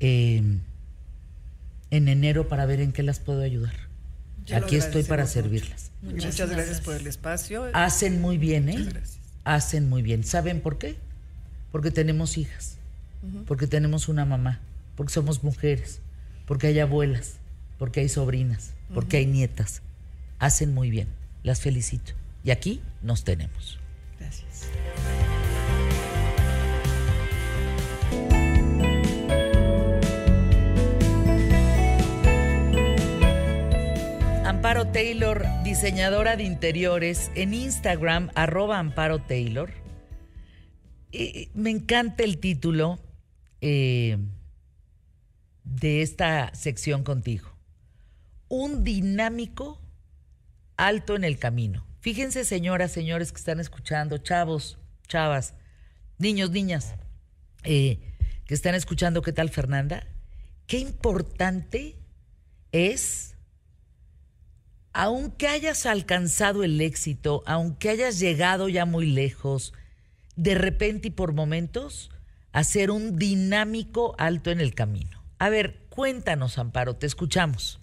em, 0.00 0.60
en 1.90 2.08
enero 2.08 2.48
para 2.48 2.64
ver 2.64 2.80
en 2.80 2.92
qué 2.92 3.02
las 3.02 3.20
puedo 3.20 3.42
ayudar. 3.42 3.87
Aquí 4.54 4.76
estoy 4.76 5.02
para 5.02 5.26
servirlas. 5.26 5.90
Muchas, 6.02 6.50
gracias. 6.50 6.80
por 6.80 6.94
el 6.94 7.06
espacio. 7.06 7.66
Hacen 7.72 8.20
muy 8.20 8.38
bien, 8.38 8.68
¿eh? 8.68 8.88
Hacen 9.44 9.88
muy 9.88 10.02
bien. 10.02 10.24
¿Saben 10.24 10.60
por 10.60 10.78
qué? 10.78 10.96
Porque 11.72 11.90
tenemos 11.90 12.38
hijas, 12.38 12.76
porque 13.46 13.66
tenemos 13.66 14.08
una 14.08 14.24
mamá, 14.24 14.60
porque 14.96 15.12
somos 15.12 15.42
mujeres, 15.42 16.00
porque 16.46 16.68
hay 16.68 16.78
abuelas, 16.80 17.34
porque 17.78 18.00
hay 18.00 18.08
sobrinas, 18.08 18.72
porque 18.94 19.18
hay 19.18 19.26
nietas. 19.26 19.82
Hacen 20.38 20.72
muy 20.72 20.90
bien. 20.90 21.08
Las 21.42 21.60
felicito. 21.60 22.12
Y 22.44 22.50
aquí 22.50 22.80
nos 23.02 23.24
tenemos. 23.24 23.78
Gracias. 24.18 24.68
Amparo 34.58 34.88
Taylor, 34.88 35.46
diseñadora 35.62 36.36
de 36.36 36.42
interiores, 36.42 37.30
en 37.36 37.54
Instagram, 37.54 38.30
arroba 38.34 38.80
Amparo 38.80 39.20
Taylor. 39.20 39.70
Eh, 41.12 41.48
me 41.54 41.70
encanta 41.70 42.24
el 42.24 42.38
título 42.38 42.98
eh, 43.60 44.18
de 45.62 46.02
esta 46.02 46.52
sección 46.56 47.04
contigo 47.04 47.48
un 48.48 48.82
dinámico 48.82 49.80
alto 50.76 51.14
en 51.14 51.22
el 51.22 51.38
camino. 51.38 51.86
Fíjense, 52.00 52.44
señoras, 52.44 52.90
señores 52.90 53.30
que 53.30 53.38
están 53.38 53.60
escuchando, 53.60 54.18
chavos, 54.18 54.76
chavas, 55.06 55.54
niños, 56.18 56.50
niñas, 56.50 56.94
eh, 57.62 58.00
que 58.44 58.54
están 58.54 58.74
escuchando, 58.74 59.22
¿qué 59.22 59.32
tal, 59.32 59.50
Fernanda? 59.50 60.04
Qué 60.66 60.78
importante 60.78 61.94
es, 62.72 63.36
aunque 65.00 65.46
hayas 65.46 65.86
alcanzado 65.86 66.64
el 66.64 66.80
éxito, 66.80 67.44
aunque 67.46 67.88
hayas 67.88 68.18
llegado 68.18 68.68
ya 68.68 68.84
muy 68.84 69.06
lejos, 69.06 69.72
de 70.34 70.56
repente 70.56 71.06
y 71.06 71.10
por 71.12 71.34
momentos, 71.34 72.10
hacer 72.50 72.90
un 72.90 73.16
dinámico 73.16 74.16
alto 74.18 74.50
en 74.50 74.60
el 74.60 74.74
camino. 74.74 75.22
A 75.38 75.50
ver, 75.50 75.86
cuéntanos, 75.88 76.58
Amparo, 76.58 76.96
te 76.96 77.06
escuchamos. 77.06 77.78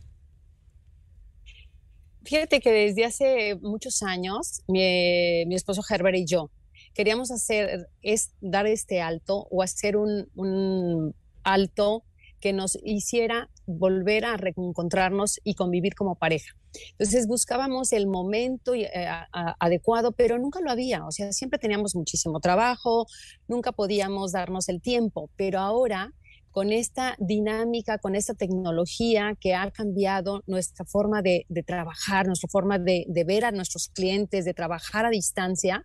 Fíjate 2.26 2.60
que 2.60 2.72
desde 2.72 3.06
hace 3.06 3.56
muchos 3.62 4.04
años, 4.04 4.64
mi, 4.68 5.56
esposo 5.56 5.84
Herbert 5.90 6.18
y 6.18 6.26
yo 6.26 6.52
queríamos 6.94 7.32
hacer, 7.32 7.88
es 8.02 8.32
dar 8.42 8.68
este 8.68 9.00
alto 9.00 9.48
o 9.50 9.64
hacer 9.64 9.96
un, 9.96 11.16
alto 11.44 12.04
que 12.42 12.52
nos 12.52 12.78
hiciera 12.84 13.50
volver 13.66 14.26
a 14.26 14.38
reencontrarnos 14.38 15.40
y 15.44 15.56
convivir 15.56 15.96
como 15.96 16.16
pareja. 16.16 16.56
Entonces 16.92 17.28
buscábamos 17.28 17.94
el 17.94 18.08
momento 18.08 18.74
eh, 18.76 18.90
adecuado, 19.60 20.12
pero 20.12 20.38
nunca 20.38 20.60
lo 20.62 20.72
había. 20.72 21.06
O 21.06 21.12
sea, 21.12 21.32
siempre 21.32 21.60
teníamos 21.60 21.96
muchísimo 21.96 22.40
trabajo, 22.40 23.06
nunca 23.48 23.72
podíamos 23.72 24.32
darnos 24.32 24.70
el 24.70 24.82
tiempo, 24.82 25.30
pero 25.36 25.60
ahora 25.60 26.12
con 26.56 26.72
esta 26.72 27.18
dinámica, 27.20 27.98
con 27.98 28.16
esta 28.16 28.34
tecnología 28.34 29.36
que 29.42 29.54
ha 29.54 29.70
cambiado 29.72 30.42
nuestra 30.48 30.86
forma 30.86 31.22
de, 31.22 31.46
trabajar, 31.68 32.28
nuestra 32.28 32.48
forma 32.50 32.80
de, 32.80 33.06
ver 33.28 33.44
a 33.44 33.52
nuestros 33.52 33.90
clientes, 33.90 34.46
de 34.46 34.54
trabajar 34.54 35.06
a 35.06 35.10
distancia, 35.10 35.84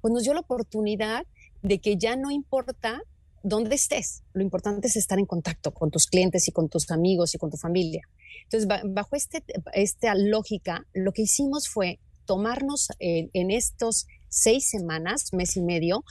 pues 0.00 0.12
nos 0.12 0.24
dio 0.24 0.34
la 0.34 0.40
oportunidad 0.40 1.26
de 1.62 1.78
que 1.78 1.96
ya 1.96 2.16
no 2.16 2.32
importa 2.32 3.00
dónde 3.42 3.74
estés, 3.74 4.22
lo 4.32 4.42
importante 4.42 4.88
es 4.88 4.96
estar 4.96 5.18
en 5.18 5.26
contacto 5.26 5.72
con 5.72 5.90
tus 5.90 6.06
clientes 6.06 6.46
y 6.48 6.52
con 6.52 6.68
tus 6.68 6.90
amigos 6.90 7.34
y 7.34 7.38
con 7.38 7.50
tu 7.50 7.56
familia. 7.56 8.02
Entonces, 8.44 8.68
bajo 8.84 9.16
este, 9.16 9.42
esta 9.72 10.14
lógica, 10.14 10.86
lo 10.92 11.12
que 11.12 11.22
hicimos 11.22 11.68
fue 11.68 11.98
tomarnos 12.26 12.88
en 12.98 13.50
estos 13.50 14.06
seis 14.28 14.68
semanas, 14.68 15.32
mes 15.32 15.56
y 15.56 15.62
medio, 15.62 16.04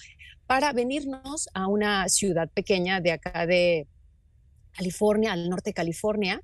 para 0.47 0.73
venirnos 0.73 1.47
a 1.53 1.67
una 1.67 2.09
ciudad 2.09 2.49
pequeña 2.49 2.99
de 3.01 3.11
acá 3.11 3.45
de 3.45 3.87
California, 4.71 5.31
al 5.31 5.49
norte 5.49 5.69
de 5.69 5.73
California, 5.75 6.41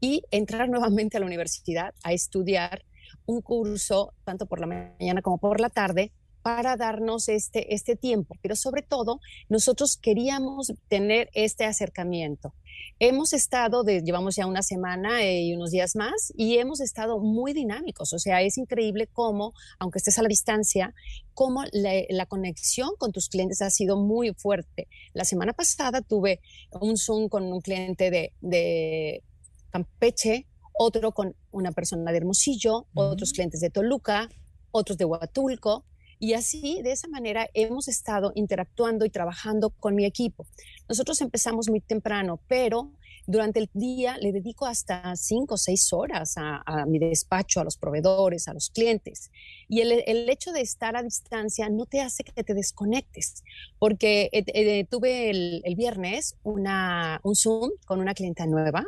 y 0.00 0.22
entrar 0.30 0.68
nuevamente 0.68 1.16
a 1.16 1.20
la 1.20 1.26
universidad 1.26 1.94
a 2.02 2.12
estudiar 2.12 2.84
un 3.24 3.40
curso, 3.40 4.12
tanto 4.24 4.46
por 4.46 4.60
la 4.60 4.66
mañana 4.66 5.22
como 5.22 5.38
por 5.38 5.60
la 5.60 5.70
tarde, 5.70 6.12
para 6.46 6.76
darnos 6.76 7.28
este, 7.28 7.74
este 7.74 7.96
tiempo. 7.96 8.36
Pero 8.40 8.54
sobre 8.54 8.82
todo, 8.82 9.18
nosotros 9.48 9.96
queríamos 9.96 10.72
tener 10.86 11.28
este 11.34 11.64
acercamiento. 11.64 12.54
Hemos 13.00 13.32
estado, 13.32 13.82
de, 13.82 14.02
llevamos 14.02 14.36
ya 14.36 14.46
una 14.46 14.62
semana 14.62 15.24
eh, 15.24 15.42
y 15.42 15.54
unos 15.54 15.72
días 15.72 15.96
más, 15.96 16.32
y 16.36 16.58
hemos 16.58 16.80
estado 16.80 17.18
muy 17.18 17.52
dinámicos. 17.52 18.12
O 18.12 18.20
sea, 18.20 18.42
es 18.42 18.58
increíble 18.58 19.08
cómo, 19.12 19.54
aunque 19.80 19.98
estés 19.98 20.20
a 20.20 20.22
la 20.22 20.28
distancia, 20.28 20.94
cómo 21.34 21.64
la, 21.72 22.26
conexión 22.26 22.90
con 22.96 23.10
tus 23.10 23.28
clientes 23.28 23.60
ha 23.60 23.70
sido 23.70 23.96
muy 23.96 24.32
fuerte. 24.32 24.86
La 25.14 25.24
semana 25.24 25.52
pasada 25.52 26.00
tuve 26.00 26.38
un 26.80 26.96
Zoom 26.96 27.28
con 27.28 27.42
un 27.42 27.60
cliente 27.60 28.08
de, 28.12 28.34
de 28.40 29.24
Campeche, 29.70 30.46
otro 30.74 31.10
con 31.10 31.34
una 31.50 31.72
persona 31.72 32.12
de 32.12 32.18
Hermosillo, 32.18 32.86
otros 32.94 33.32
clientes 33.32 33.58
de 33.58 33.70
Toluca, 33.70 34.28
otros 34.70 34.96
de 34.96 35.06
Huatulco. 35.06 35.84
Y 36.18 36.32
así, 36.32 36.80
de 36.82 36.92
esa 36.92 37.08
manera, 37.08 37.48
hemos 37.54 37.88
estado 37.88 38.32
interactuando 38.34 39.04
y 39.04 39.10
trabajando 39.10 39.70
con 39.70 39.94
mi 39.94 40.04
equipo. 40.04 40.46
Nosotros 40.88 41.20
empezamos 41.20 41.68
muy 41.68 41.80
temprano, 41.80 42.40
pero 42.48 42.92
durante 43.26 43.58
el 43.58 43.68
día 43.74 44.16
le 44.18 44.30
dedico 44.32 44.66
hasta 44.66 45.16
cinco 45.16 45.54
o 45.54 45.58
seis 45.58 45.92
horas 45.92 46.34
a, 46.36 46.86
mi 46.86 46.98
despacho, 46.98 47.60
a 47.60 47.64
los 47.64 47.76
proveedores, 47.76 48.46
a 48.46 48.54
los 48.54 48.70
clientes. 48.70 49.30
Y 49.68 49.80
el, 49.80 50.28
hecho 50.30 50.52
de 50.52 50.60
estar 50.60 50.96
a 50.96 51.02
distancia 51.02 51.68
no 51.68 51.86
te 51.86 52.00
hace 52.00 52.22
que 52.22 52.44
te 52.44 52.54
desconectes, 52.54 53.42
porque 53.78 54.30
eh, 54.32 54.44
eh, 54.54 54.84
tuve 54.84 55.30
el, 55.30 55.74
viernes 55.76 56.36
un 56.44 57.34
Zoom 57.34 57.72
con 57.84 58.00
una 58.00 58.14
clienta 58.14 58.46
nueva 58.46 58.84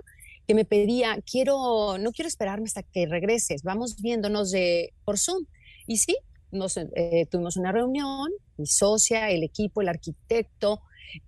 que 0.47 0.55
me 0.55 0.65
pedía, 0.65 1.21
quiero, 1.31 1.99
no 1.99 2.13
quiero 2.13 2.29
esperarme 2.29 2.67
hasta 2.67 2.83
que 2.83 3.07
regreses, 3.07 3.63
vamos 3.63 4.01
viéndonos 4.01 4.51
de, 4.51 4.95
por 5.05 5.19
Zoom. 5.19 5.45
Y 5.87 5.99
sí, 5.99 6.17
nos, 6.51 6.77
eh, 6.77 7.27
tuvimos 7.31 7.57
una 7.57 7.73
reunión, 7.73 8.31
mi 8.57 8.67
socia, 8.67 9.31
el 9.31 9.43
equipo, 9.43 9.83
el 9.83 9.89
arquitecto, 9.89 10.81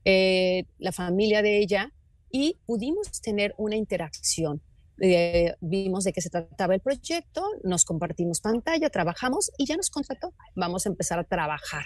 eh, 0.04 0.64
la 0.78 0.92
familia 0.92 1.42
de 1.42 1.58
ella, 1.58 1.92
y 2.30 2.58
pudimos 2.66 3.20
tener 3.20 3.54
una 3.58 3.76
interacción. 3.76 4.62
eh, 5.02 5.54
vimos 5.62 6.04
de 6.04 6.12
qué 6.12 6.20
se 6.20 6.28
trataba 6.28 6.74
el 6.74 6.80
proyecto, 6.80 7.42
nos 7.64 7.86
compartimos 7.86 8.42
pantalla, 8.42 8.90
trabajamos 8.90 9.50
y 9.56 9.64
ya 9.64 9.76
nos 9.76 9.88
contrató. 9.88 10.34
Vamos 10.54 10.84
a 10.84 10.90
empezar 10.90 11.18
a 11.18 11.24
trabajar, 11.24 11.84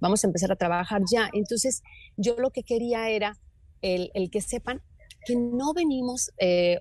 vamos 0.00 0.24
a 0.24 0.26
empezar 0.26 0.50
a 0.50 0.56
trabajar 0.56 1.02
ya. 1.08 1.30
Entonces, 1.32 1.82
yo 2.16 2.34
lo 2.36 2.50
que 2.50 2.64
quería 2.64 3.08
era 3.08 3.38
el, 3.82 4.10
que 4.32 4.40
sepan 4.40 4.82
que 5.24 5.36
no 5.36 5.74
venimos, 5.74 6.32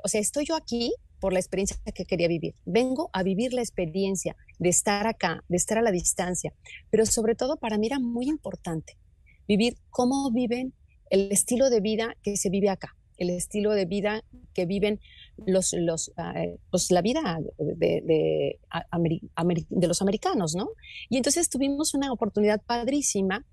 o 0.03 0.07
sea, 0.07 0.19
estoy 0.19 0.45
yo 0.45 0.55
aquí 0.55 0.91
por 1.19 1.33
la 1.33 1.39
experiencia 1.39 1.77
que 1.93 2.05
quería 2.05 2.27
vivir. 2.27 2.55
Vengo 2.65 3.09
a 3.13 3.23
vivir 3.23 3.53
la 3.53 3.61
experiencia 3.61 4.35
de 4.59 4.69
estar 4.69 5.07
acá, 5.07 5.43
de 5.47 5.57
estar 5.57 5.77
a 5.77 5.81
la 5.81 5.91
distancia, 5.91 6.53
pero 6.89 7.05
sobre 7.05 7.35
todo 7.35 7.57
para 7.57 7.77
mí 7.77 7.87
era 7.87 7.99
muy 7.99 8.27
importante 8.27 8.97
vivir 9.47 9.77
cómo 9.89 10.31
viven 10.31 10.73
el 11.09 11.31
estilo 11.31 11.69
de 11.69 11.81
vida 11.81 12.15
que 12.23 12.37
se 12.37 12.49
vive 12.49 12.69
acá, 12.69 12.95
el 13.17 13.29
estilo 13.29 13.71
de 13.71 13.85
vida 13.85 14.23
que 14.53 14.65
viven 14.65 14.99
los, 15.37 15.73
los, 15.73 16.11
ah, 16.17 16.33
pues 16.71 16.91
la 16.91 17.01
vida 17.01 17.39
de, 17.57 18.01
de, 18.01 18.59
de, 19.69 19.87
los 19.87 20.01
americanos, 20.01 20.55
¿no? 20.55 20.69
Y 21.09 21.17
entonces 21.17 21.49
tuvimos 21.49 21.93
una 21.93 22.11
oportunidad 22.11 22.61
padrísima 22.61 23.45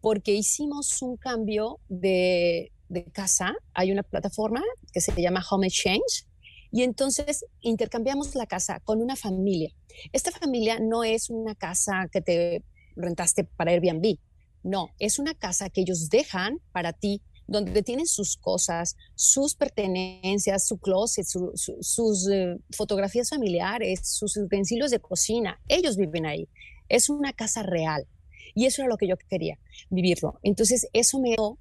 porque 0.00 0.32
hicimos 0.32 1.02
un 1.02 1.16
cambio 1.16 1.78
de, 1.88 2.72
de 2.88 3.04
casa. 3.04 3.54
Hay 3.74 3.90
una 3.90 4.02
plataforma 4.02 4.62
que 4.92 5.00
se 5.00 5.12
llama 5.20 5.44
Home 5.50 5.66
Exchange 5.66 6.26
y 6.72 6.82
entonces 6.82 7.44
intercambiamos 7.60 8.34
la 8.34 8.46
casa 8.46 8.80
con 8.80 9.00
una 9.02 9.16
familia. 9.16 9.70
Esta 10.12 10.30
familia 10.30 10.78
no 10.80 11.04
es 11.04 11.30
una 11.30 11.54
casa 11.54 12.08
que 12.10 12.20
te 12.20 12.64
rentaste 12.96 13.44
para 13.44 13.72
Airbnb, 13.72 14.18
no, 14.62 14.90
es 14.98 15.18
una 15.18 15.34
casa 15.34 15.70
que 15.70 15.80
ellos 15.80 16.10
dejan 16.10 16.58
para 16.72 16.92
ti, 16.92 17.22
donde 17.46 17.82
tienen 17.82 18.06
sus 18.06 18.36
cosas, 18.36 18.96
sus 19.16 19.54
pertenencias, 19.54 20.66
su 20.66 20.78
closet, 20.78 21.26
sus 21.26 22.28
eh, 22.30 22.56
fotografías 22.70 23.30
familiares, 23.30 24.00
sus 24.04 24.36
utensilios 24.36 24.90
de 24.90 25.00
cocina. 25.00 25.60
Ellos 25.66 25.96
viven 25.96 26.26
ahí. 26.26 26.48
Es 26.88 27.08
una 27.08 27.32
casa 27.32 27.62
real. 27.62 28.06
Y 28.54 28.66
eso 28.66 28.82
era 28.82 28.88
lo 28.88 28.96
que 28.98 29.08
yo 29.08 29.16
quería, 29.16 29.58
vivirlo. 29.88 30.38
Entonces, 30.42 30.88
eso 30.92 31.18
me 31.18 31.30
dio 31.30 31.58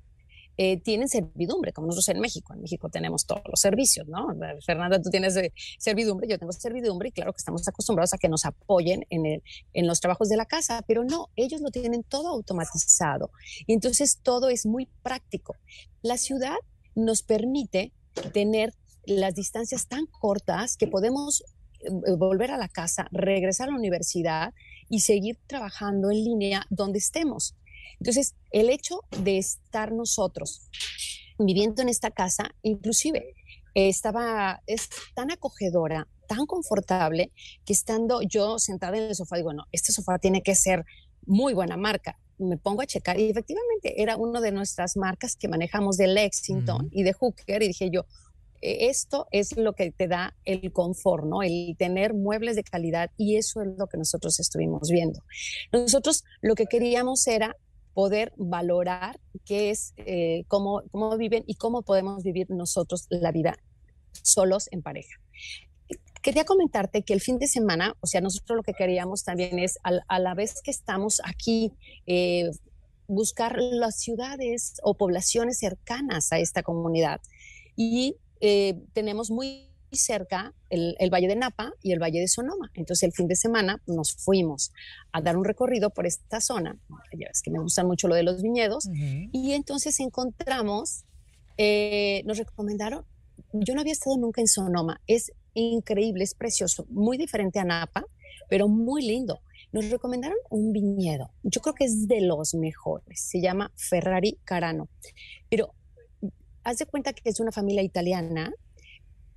eh, 0.62 0.76
tienen 0.82 1.08
servidumbre, 1.08 1.72
como 1.72 1.88
nosotros 1.88 2.10
en 2.10 2.20
México. 2.20 2.54
En 2.54 2.60
México 2.60 2.90
tenemos 2.90 3.26
todos 3.26 3.44
los 3.50 3.62
servicios, 3.62 4.10
¿no? 4.10 4.28
Fernanda, 4.66 5.02
tú 5.02 5.10
tienes 5.10 5.38
eh, 5.38 5.54
servidumbre, 5.78 6.28
yo 6.28 6.38
tengo 6.38 6.52
servidumbre 6.52 7.08
y 7.08 7.12
claro 7.14 7.32
que 7.32 7.38
estamos 7.38 7.66
acostumbrados 7.66 8.14
a 8.14 8.18
que 8.18 8.28
nos 8.28 8.44
apoyen 8.44 9.06
en, 9.10 9.88
los 9.88 10.02
trabajos 10.02 10.28
de 10.28 10.36
la 10.36 10.46
casa, 10.46 10.84
pero 10.86 11.06
no, 11.06 11.30
ellos 11.38 11.62
lo 11.62 11.72
tienen 11.72 12.04
todo 12.04 12.28
automatizado. 12.28 13.32
Entonces 13.68 14.20
todo 14.22 14.50
es 14.50 14.66
muy 14.66 14.90
práctico. 15.02 15.56
La 16.02 16.18
ciudad 16.18 16.58
nos 16.94 17.24
permite 17.24 17.94
tener 18.34 18.74
las 19.06 19.36
distancias 19.36 19.88
tan 19.88 20.08
cortas 20.08 20.76
que 20.76 20.88
podemos 20.88 21.42
eh, 21.80 21.90
volver 22.18 22.52
a 22.52 22.58
la 22.58 22.68
casa, 22.68 23.08
regresar 23.14 23.70
a 23.70 23.72
la 23.72 23.78
universidad 23.78 24.54
y 24.90 25.00
seguir 25.00 25.40
trabajando 25.48 26.12
en 26.12 26.18
línea 26.18 26.66
donde 26.70 27.00
estemos. 27.00 27.56
Entonces, 28.00 28.36
el 28.52 28.70
hecho 28.70 29.02
de 29.24 29.38
estar 29.38 29.92
nosotros 29.92 30.70
viviendo 31.38 31.82
en 31.82 31.90
esta 31.90 32.12
casa, 32.12 32.52
inclusive 32.62 33.36
estaba, 33.74 34.62
es 34.68 34.90
tan 35.16 35.32
acogedora, 35.32 36.08
tan 36.28 36.46
confortable, 36.46 37.32
que 37.66 37.74
estando 37.74 38.22
yo 38.22 38.60
sentada 38.60 38.98
en 38.98 39.04
el 39.04 39.16
sofá, 39.16 39.38
digo, 39.38 39.54
no, 39.54 39.66
este 39.72 39.92
sofá 39.92 40.20
tiene 40.20 40.42
que 40.42 40.56
ser 40.56 40.86
muy 41.26 41.54
buena 41.54 41.78
marca. 41.78 42.20
Me 42.38 42.58
pongo 42.58 42.82
a 42.82 42.86
checar 42.86 43.20
y 43.20 43.30
efectivamente 43.30 44.02
era 44.02 44.16
una 44.16 44.40
de 44.40 44.52
nuestras 44.52 44.96
marcas 44.96 45.36
que 45.36 45.48
manejamos 45.48 45.98
de 45.98 46.08
Lexington 46.08 46.90
y 46.92 47.04
de 47.04 47.14
Hooker 47.14 47.62
y 47.64 47.68
dije 47.68 47.90
yo, 47.92 48.06
e, 48.62 48.88
esto 48.88 49.28
es 49.32 49.58
lo 49.58 49.74
que 49.74 49.92
te 49.92 50.08
da 50.08 50.36
el 50.46 50.72
confort, 50.72 51.26
¿no? 51.26 51.44
El 51.44 51.76
tener 51.78 52.14
muebles 52.14 52.56
de 52.56 52.64
calidad 52.64 53.12
y 53.18 53.36
eso 53.36 53.62
es 53.62 53.78
lo 53.78 53.88
que 53.88 53.98
nosotros 53.98 54.40
estuvimos 54.40 54.90
viendo. 54.90 55.22
Nosotros 55.72 56.24
lo 56.42 56.56
que 56.56 56.66
queríamos 56.66 57.28
era 57.28 57.58
poder 58.00 58.32
valorar 58.38 59.20
qué 59.44 59.72
es, 59.72 59.94
eh, 59.98 60.46
cómo, 60.48 60.84
cómo 60.90 61.18
viven 61.18 61.44
y 61.48 61.56
cómo 61.56 61.82
podemos 61.82 62.24
vivir 62.24 62.50
nosotros 62.50 63.08
la 63.10 63.34
vida 63.34 63.58
solos 64.22 64.70
en 64.72 64.82
pareja. 64.82 65.20
Quería 66.22 66.46
comentarte 66.46 67.04
que 67.04 67.14
el 67.14 67.20
fin 67.20 67.40
de 67.40 67.48
semana, 67.48 67.98
o 68.00 68.08
sea, 68.08 68.22
nosotros 68.22 68.56
lo 68.56 68.64
que 68.64 68.72
queríamos 68.72 69.26
también 69.26 69.60
es, 69.60 69.80
a, 69.84 70.20
la 70.20 70.34
vez 70.34 70.62
que 70.62 70.72
estamos 70.72 71.20
aquí, 71.26 71.74
eh, 72.08 72.50
buscar 73.10 73.58
las 73.60 74.00
ciudades 74.00 74.76
o 74.82 74.94
poblaciones 74.94 75.60
cercanas 75.60 76.32
a 76.32 76.40
esta 76.40 76.64
comunidad. 76.64 77.20
Y 77.76 78.16
eh, 78.40 78.76
tenemos 78.94 79.30
muy 79.30 79.69
cerca 79.98 80.54
el, 80.70 80.96
Valle 81.12 81.28
de 81.28 81.36
Napa 81.36 81.74
y 81.82 81.92
el 81.92 82.00
Valle 82.00 82.20
de 82.20 82.28
Sonoma. 82.28 82.72
Entonces 82.74 83.04
el 83.04 83.14
fin 83.14 83.28
de 83.28 83.36
semana 83.36 83.82
nos 83.88 84.14
fuimos 84.14 84.72
a 85.12 85.22
dar 85.22 85.38
un 85.38 85.46
recorrido 85.46 85.90
por 85.90 86.06
esta 86.06 86.42
zona. 86.42 86.78
Ya 87.14 87.28
ves 87.28 87.42
que 87.42 87.52
me 87.52 87.60
gusta 87.60 87.84
mucho 87.84 88.08
lo 88.08 88.16
de 88.16 88.24
los 88.24 88.42
viñedos. 88.42 88.90
Y 89.32 89.54
entonces 89.54 90.00
encontramos, 90.00 91.06
eh, 91.58 92.24
nos 92.26 92.38
recomendaron, 92.38 93.06
yo 93.54 93.74
no 93.74 93.82
había 93.82 93.94
estado 93.94 94.18
nunca 94.18 94.42
en 94.42 94.48
Sonoma, 94.48 95.02
es 95.08 95.32
increíble, 95.54 96.24
es 96.24 96.36
precioso, 96.36 96.86
muy 96.90 97.18
diferente 97.18 97.60
a 97.60 97.64
Napa, 97.64 98.06
pero 98.50 98.68
muy 98.68 99.06
lindo. 99.06 99.42
Nos 99.72 99.90
recomendaron 99.90 100.38
un 100.50 100.74
viñedo, 100.74 101.32
yo 101.44 101.62
creo 101.62 101.76
que 101.76 101.86
es 101.86 102.08
de 102.08 102.22
los 102.22 102.56
mejores, 102.56 103.22
se 103.22 103.40
llama 103.40 103.72
Ferrari 103.76 104.40
Carano, 104.44 104.90
pero 105.48 105.74
haz 106.64 106.78
de 106.78 106.86
cuenta 106.86 107.14
que 107.14 107.30
es 107.30 107.40
una 107.40 107.52
familia 107.52 107.84
italiana 107.84 108.52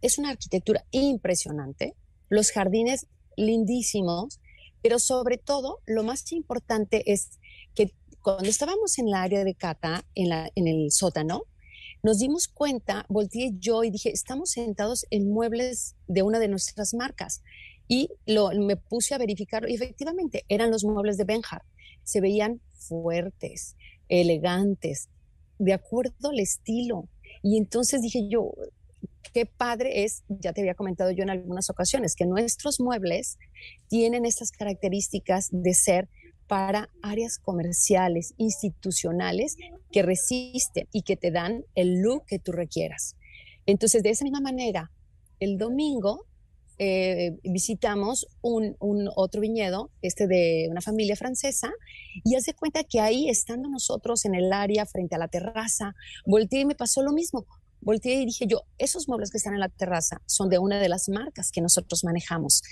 es 0.03 0.19
una 0.19 0.31
arquitectura 0.31 0.85
impresionante, 0.91 1.95
los 2.29 2.51
jardines 2.51 3.07
lindísimos, 3.37 4.41
pero 4.83 4.99
sobre 4.99 5.39
todo 5.39 5.79
lo 5.87 6.03
más 6.03 6.31
importante 6.33 7.11
es 7.11 7.39
que 7.75 7.95
cuando 8.21 8.49
estábamos 8.49 8.99
en 8.99 9.11
la 9.11 9.23
área 9.23 9.45
de 9.45 9.55
Cata, 9.55 10.05
en, 10.15 10.67
el 10.67 10.91
sótano, 10.91 11.45
nos 12.03 12.19
dimos 12.19 12.49
cuenta, 12.49 13.07
volteé 13.09 13.53
yo 13.59 13.85
y 13.85 13.91
dije, 13.91 14.11
estamos 14.11 14.51
sentados 14.51 15.07
en 15.11 15.31
muebles 15.31 15.95
de 16.09 16.23
una 16.23 16.41
de 16.41 16.49
nuestras 16.49 16.95
marcas. 16.95 17.43
Y 17.89 18.11
lo, 18.27 18.51
me 18.51 18.77
puse 18.77 19.15
a 19.15 19.19
verificar 19.19 19.69
y 19.69 19.75
efectivamente 19.75 20.45
eran 20.49 20.71
los 20.71 20.85
muebles 20.85 21.17
de 21.17 21.25
Benjar. 21.25 21.63
Se 22.05 22.21
veían 22.21 22.61
fuertes, 22.73 23.77
elegantes, 24.09 25.09
de 25.59 25.73
acuerdo 25.73 26.31
al 26.31 26.41
estilo. 26.41 27.09
Y 27.43 27.57
entonces 27.57 28.03
dije 28.03 28.29
yo, 28.29 28.53
qué 29.33 29.47
padre 29.47 30.05
es, 30.05 30.25
ya 30.29 30.53
te 30.53 30.61
había 30.61 30.75
comentado 30.75 31.11
yo 31.11 31.23
en 31.23 31.31
algunas 31.31 31.71
ocasiones, 31.71 32.15
que 32.15 32.27
nuestros 32.27 32.81
muebles 32.81 33.39
tienen 33.89 34.25
estas 34.25 34.51
características 34.51 35.49
de 35.51 35.75
ser 35.75 36.09
para 36.47 36.91
áreas 37.03 37.39
comerciales, 37.39 38.35
institucionales, 38.37 39.57
que 39.91 40.03
resisten 40.03 40.87
y 40.93 41.03
que 41.03 41.17
te 41.17 41.31
dan 41.31 41.65
el 41.75 42.03
look 42.03 42.27
que 42.27 42.39
tú 42.39 42.53
requieras. 42.53 43.17
Entonces, 43.67 44.03
de 44.03 44.11
esa 44.11 44.25
misma 44.25 44.41
manera, 44.41 44.91
el 45.41 45.57
domingo 45.57 46.27
eh, 46.79 47.39
visitamos 47.45 48.27
un, 48.41 48.77
otro 49.15 49.41
viñedo, 49.41 49.91
este 50.03 50.27
de 50.27 50.67
una 50.71 50.81
familia 50.81 51.17
francesa, 51.17 51.71
y 52.25 52.35
hace 52.35 52.55
cuenta 52.55 52.83
que 52.85 53.01
ahí, 53.01 53.29
estando 53.29 53.69
nosotros 53.69 54.25
en 54.25 54.35
el 54.35 54.53
área 54.53 54.85
frente 54.85 55.15
a 55.15 55.19
la 55.19 55.29
terraza, 55.29 55.95
volteé 56.27 56.61
y 56.61 56.65
me 56.65 56.75
pasó 56.75 57.03
lo 57.03 57.13
mismo 57.13 57.47
volteé 57.83 58.23
y 58.23 58.27
dije 58.27 58.47
yo, 58.47 58.63
esos 58.79 59.09
muebles 59.09 59.31
que 59.31 59.37
están 59.37 59.55
en 59.55 59.61
la 59.61 59.69
terraza 59.69 60.23
son 60.27 60.49
de 60.49 60.59
una 60.59 60.81
de 60.81 60.89
las 60.89 61.09
marcas 61.09 61.51
que 61.51 61.61
nosotros 61.61 62.05
manejamos. 62.05 62.63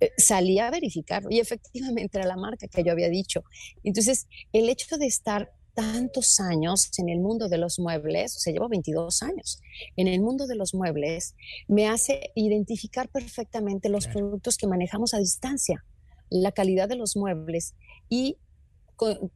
Eh, 0.00 0.10
salí 0.18 0.58
a 0.58 0.70
verificarlo 0.70 1.30
y 1.30 1.38
efectivamente 1.38 2.18
era 2.18 2.26
la 2.26 2.36
marca 2.36 2.66
que 2.66 2.82
yo 2.82 2.92
había 2.92 3.08
dicho. 3.08 3.44
Entonces, 3.84 4.26
el 4.52 4.68
hecho 4.68 4.96
de 4.96 5.06
estar 5.06 5.52
tantos 5.74 6.40
años 6.40 6.90
en 6.96 7.10
el 7.10 7.20
mundo 7.20 7.48
de 7.48 7.58
los 7.58 7.78
muebles, 7.78 8.34
o 8.34 8.40
sea, 8.40 8.52
llevo 8.52 8.68
22 8.68 9.22
años 9.22 9.60
en 9.96 10.08
el 10.08 10.20
mundo 10.20 10.46
de 10.46 10.56
los 10.56 10.72
muebles, 10.72 11.34
me 11.68 11.86
hace 11.86 12.30
identificar 12.34 13.10
perfectamente 13.10 13.90
los 13.90 14.06
productos 14.06 14.56
que 14.56 14.66
manejamos 14.66 15.12
a 15.12 15.18
distancia, 15.18 15.84
la 16.30 16.52
calidad 16.52 16.88
de 16.88 16.96
los 16.96 17.14
muebles 17.14 17.74
y 18.08 18.38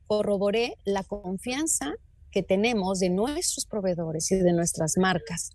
corroboré 0.07 0.77
la 0.85 1.05
confianza 1.05 1.93
que 2.31 2.43
tenemos 2.43 3.01
de 3.01 3.11
nuestros 3.11 3.67
proveedores 3.67 4.31
y 4.31 4.37
de 4.37 4.53
nuestras 4.53 4.97
marcas. 4.97 5.51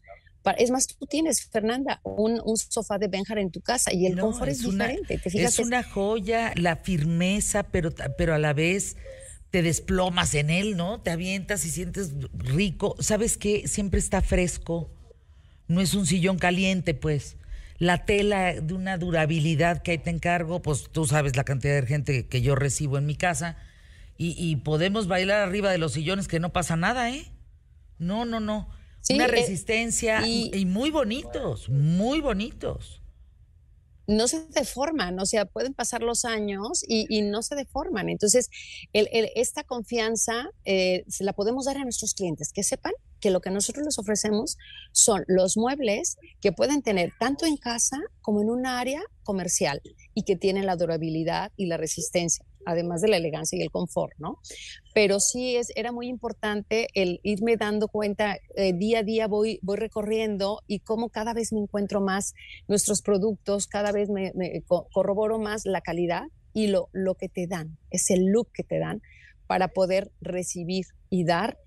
Es 0.58 0.70
más, 0.70 0.88
tú 0.88 1.08
tienes, 1.08 1.44
Fernanda, 1.50 2.02
un, 2.04 2.40
sofá 2.58 3.00
de 3.00 3.08
Benjar 3.08 3.40
en 3.40 3.50
tu 3.50 3.62
casa 3.62 3.92
y 3.92 4.06
el 4.06 4.20
confort 4.20 4.52
es, 4.52 4.62
diferente. 4.62 5.20
es 5.24 5.60
una 5.60 5.82
joya, 5.82 6.54
la 6.56 6.76
firmeza, 6.76 7.64
pero, 7.64 7.90
pero 8.18 8.36
a 8.36 8.38
la 8.38 8.54
vez 8.54 8.96
te 9.50 9.64
desplomas 9.64 10.36
en 10.36 10.52
él, 10.52 10.78
¿no? 10.78 11.02
Te 11.02 11.10
avientas 11.10 11.66
y 11.66 11.72
sientes 11.72 12.14
rico. 12.34 12.96
¿Sabes 13.00 13.38
qué? 13.38 13.68
Siempre 13.68 14.00
está 14.00 14.22
fresco. 14.22 14.92
No 15.68 15.82
es 15.82 15.96
un 15.96 16.06
sillón 16.06 16.38
caliente, 16.38 16.94
pues. 16.94 17.38
La 17.78 18.06
tela 18.06 18.54
de 18.54 18.74
una 18.74 18.98
durabilidad 18.98 19.82
que 19.82 19.92
ahí 19.92 19.98
te 19.98 20.12
encargo, 20.12 20.62
pues 20.62 20.90
tú 20.92 21.06
sabes 21.06 21.36
la 21.36 21.44
cantidad 21.44 21.82
de 21.82 21.88
gente 21.88 22.28
que 22.28 22.42
yo 22.42 22.56
recibo 22.56 22.98
en 22.98 23.06
mi 23.06 23.16
casa 23.16 23.58
y, 24.18 24.56
podemos 24.58 25.08
bailar 25.08 25.42
arriba 25.42 25.72
de 25.72 25.78
los 25.78 25.94
sillones 25.94 26.28
que 26.28 26.40
no 26.40 26.54
pasa 26.54 26.76
nada, 26.76 27.12
¿eh? 27.12 27.32
No, 27.98 28.26
no, 28.26 28.40
no. 28.40 28.70
Una 29.10 29.26
eh, 29.26 29.28
resistencia 29.28 30.26
y 30.26 30.66
muy 30.66 30.90
bonitos, 30.90 31.70
muy 31.70 32.22
bonitos 32.22 33.02
no 34.08 34.28
se 34.28 34.46
deforman, 34.48 35.20
o 35.20 35.26
sea, 35.26 35.46
pueden 35.46 35.74
pasar 35.74 36.04
los 36.04 36.26
años 36.26 36.84
y, 36.88 37.22
no 37.24 37.42
se 37.42 37.56
deforman. 37.56 38.10
Entonces, 38.10 38.50
esta 38.94 39.64
confianza 39.64 40.50
eh, 40.64 41.04
se 41.08 41.24
la 41.24 41.34
podemos 41.34 41.66
dar 41.66 41.78
a 41.78 41.84
nuestros 41.84 42.14
clientes, 42.14 42.52
que 42.54 42.64
sepan 42.64 42.94
que 43.20 43.32
lo 43.32 43.42
que 43.42 43.50
nosotros 43.50 43.86
les 43.86 43.98
ofrecemos 43.98 44.58
son 44.92 45.24
los 45.28 45.58
muebles 45.58 46.18
que 46.42 46.52
pueden 46.52 46.82
tener 46.82 47.14
tanto 47.20 47.46
en 47.46 47.58
casa 47.58 47.98
como 48.22 48.42
en 48.42 48.50
un 48.50 48.66
área 48.66 49.02
comercial 49.24 49.82
y 50.16 50.24
que 50.24 50.36
tienen 50.36 50.66
la 50.66 50.76
durabilidad 50.76 51.52
y 51.56 51.68
la 51.68 51.78
resistencia 51.78 52.44
además 52.66 53.02
de 53.02 53.08
la 53.08 53.18
elegancia 53.18 53.58
y 53.58 53.62
el 53.62 53.72
confort, 53.72 54.14
¿no? 54.18 54.40
Pero 54.94 55.20
sí 55.20 55.56
es, 55.56 55.72
era 55.76 55.92
muy 55.92 56.08
importante 56.08 56.88
el 56.94 57.20
irme 57.24 57.58
dando 57.58 57.88
cuenta, 57.88 58.38
eh, 58.56 58.74
día 58.74 59.00
a 59.00 59.04
día 59.04 59.28
voy, 59.28 59.60
voy 59.62 59.78
recorriendo 59.78 60.62
y 60.68 60.80
cómo 60.80 61.10
cada 61.10 61.34
vez 61.34 61.54
me 61.54 61.60
encuentro 61.60 62.02
más 62.02 62.34
nuestros 62.68 63.02
productos, 63.02 63.68
cada 63.68 63.92
vez 63.92 64.10
me, 64.10 64.34
corroboro 64.92 65.40
más 65.40 65.62
la 65.66 65.82
calidad 65.82 66.24
y 66.54 66.68
lo, 66.68 66.90
lo 66.92 67.16
que 67.16 67.30
te 67.30 67.48
dan, 67.48 67.78
es 67.92 68.10
el 68.10 68.26
look 68.26 68.50
que 68.54 68.64
te 68.64 68.80
dan 68.80 69.02
para 69.48 69.68
poder 69.68 70.12
recibir 70.22 70.86
y 71.10 71.24
dar 71.24 71.60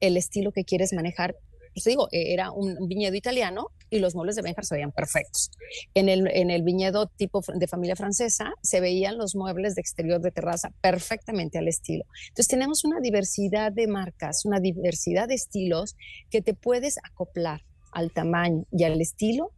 el 0.00 0.16
estilo 0.16 0.52
que 0.52 0.64
quieres 0.64 0.92
manejar 0.92 1.36
pues 1.76 1.84
digo, 1.84 2.08
e, 2.10 2.32
era 2.32 2.52
un 2.52 2.88
viñedo 2.88 3.14
italiano 3.14 3.68
y 3.90 3.98
los 3.98 4.14
muebles 4.14 4.34
de 4.34 4.40
Benjar 4.40 4.64
se 4.64 4.76
veían 4.76 4.92
perfectos. 4.92 5.50
En 5.92 6.08
el, 6.08 6.26
en 6.28 6.50
el 6.50 6.62
viñedo 6.62 7.06
tipo 7.06 7.42
de 7.54 7.68
familia 7.68 7.96
francesa 7.96 8.54
se 8.62 8.80
veían 8.80 9.18
los 9.18 9.34
muebles 9.34 9.74
de 9.74 9.82
exterior 9.82 10.22
de 10.22 10.30
terraza 10.30 10.70
perfectamente 10.80 11.58
al 11.58 11.68
estilo. 11.68 12.04
Entonces 12.28 12.48
tenemos 12.48 12.82
una 12.84 13.00
diversidad 13.00 13.72
de 13.72 13.88
marcas, 13.88 14.46
una 14.46 14.58
diversidad 14.58 15.28
de 15.28 15.34
estilos 15.34 15.96
que 16.30 16.40
te 16.40 16.54
puedes 16.54 16.96
acoplar 17.04 17.60
al 17.92 18.10
tamaño 18.10 18.64
y 18.72 18.84
al 18.84 18.98
estilo 19.02 19.52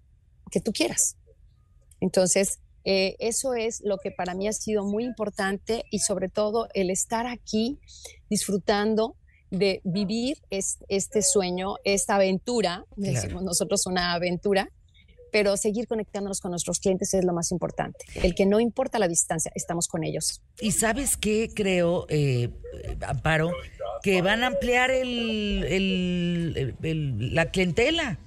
que 0.50 0.60
tú 0.60 0.72
quieras. 0.72 1.16
Entonces, 2.00 2.58
eh, 2.84 3.14
eso 3.20 3.54
es 3.54 3.80
lo 3.84 3.98
que 3.98 4.10
para 4.10 4.34
mí 4.34 4.48
ha 4.48 4.52
sido 4.52 4.84
muy 4.84 5.04
importante 5.04 5.84
y 5.92 6.00
sobre 6.00 6.28
todo 6.28 6.66
el 6.74 6.90
estar 6.90 7.28
aquí 7.28 7.78
disfrutando 8.28 9.14
de 9.51 9.80
vivir 9.84 10.38
este 10.51 11.22
sueño, 11.22 11.76
esta 11.84 12.16
aventura, 12.16 12.84
decimos 12.96 13.42
nosotros 13.42 13.86
una 13.86 14.12
aventura, 14.12 14.70
pero 15.30 15.57
seguir 15.57 15.86
conectándonos 15.86 16.40
con 16.40 16.51
nuestros 16.53 16.80
clientes 16.80 17.12
es 17.14 17.24
lo 17.24 17.32
más 17.32 17.51
importante. 17.53 18.05
El 18.14 18.34
que 18.34 18.46
no 18.46 18.61
importa 18.61 18.99
la 18.99 19.09
distancia, 19.09 19.53
estamos 19.55 19.88
con 19.88 20.05
ellos. 20.05 20.42
Y 20.61 20.72
sabes 20.72 21.16
qué 21.16 21.51
creo, 21.55 22.07
eh, 22.09 22.51
Amparo, 23.07 23.53
que 24.03 24.22
van 24.22 24.42
a 24.42 24.49
ampliar 24.49 24.90
el, 24.90 26.74
la 27.34 27.51
clientela. 27.51 28.18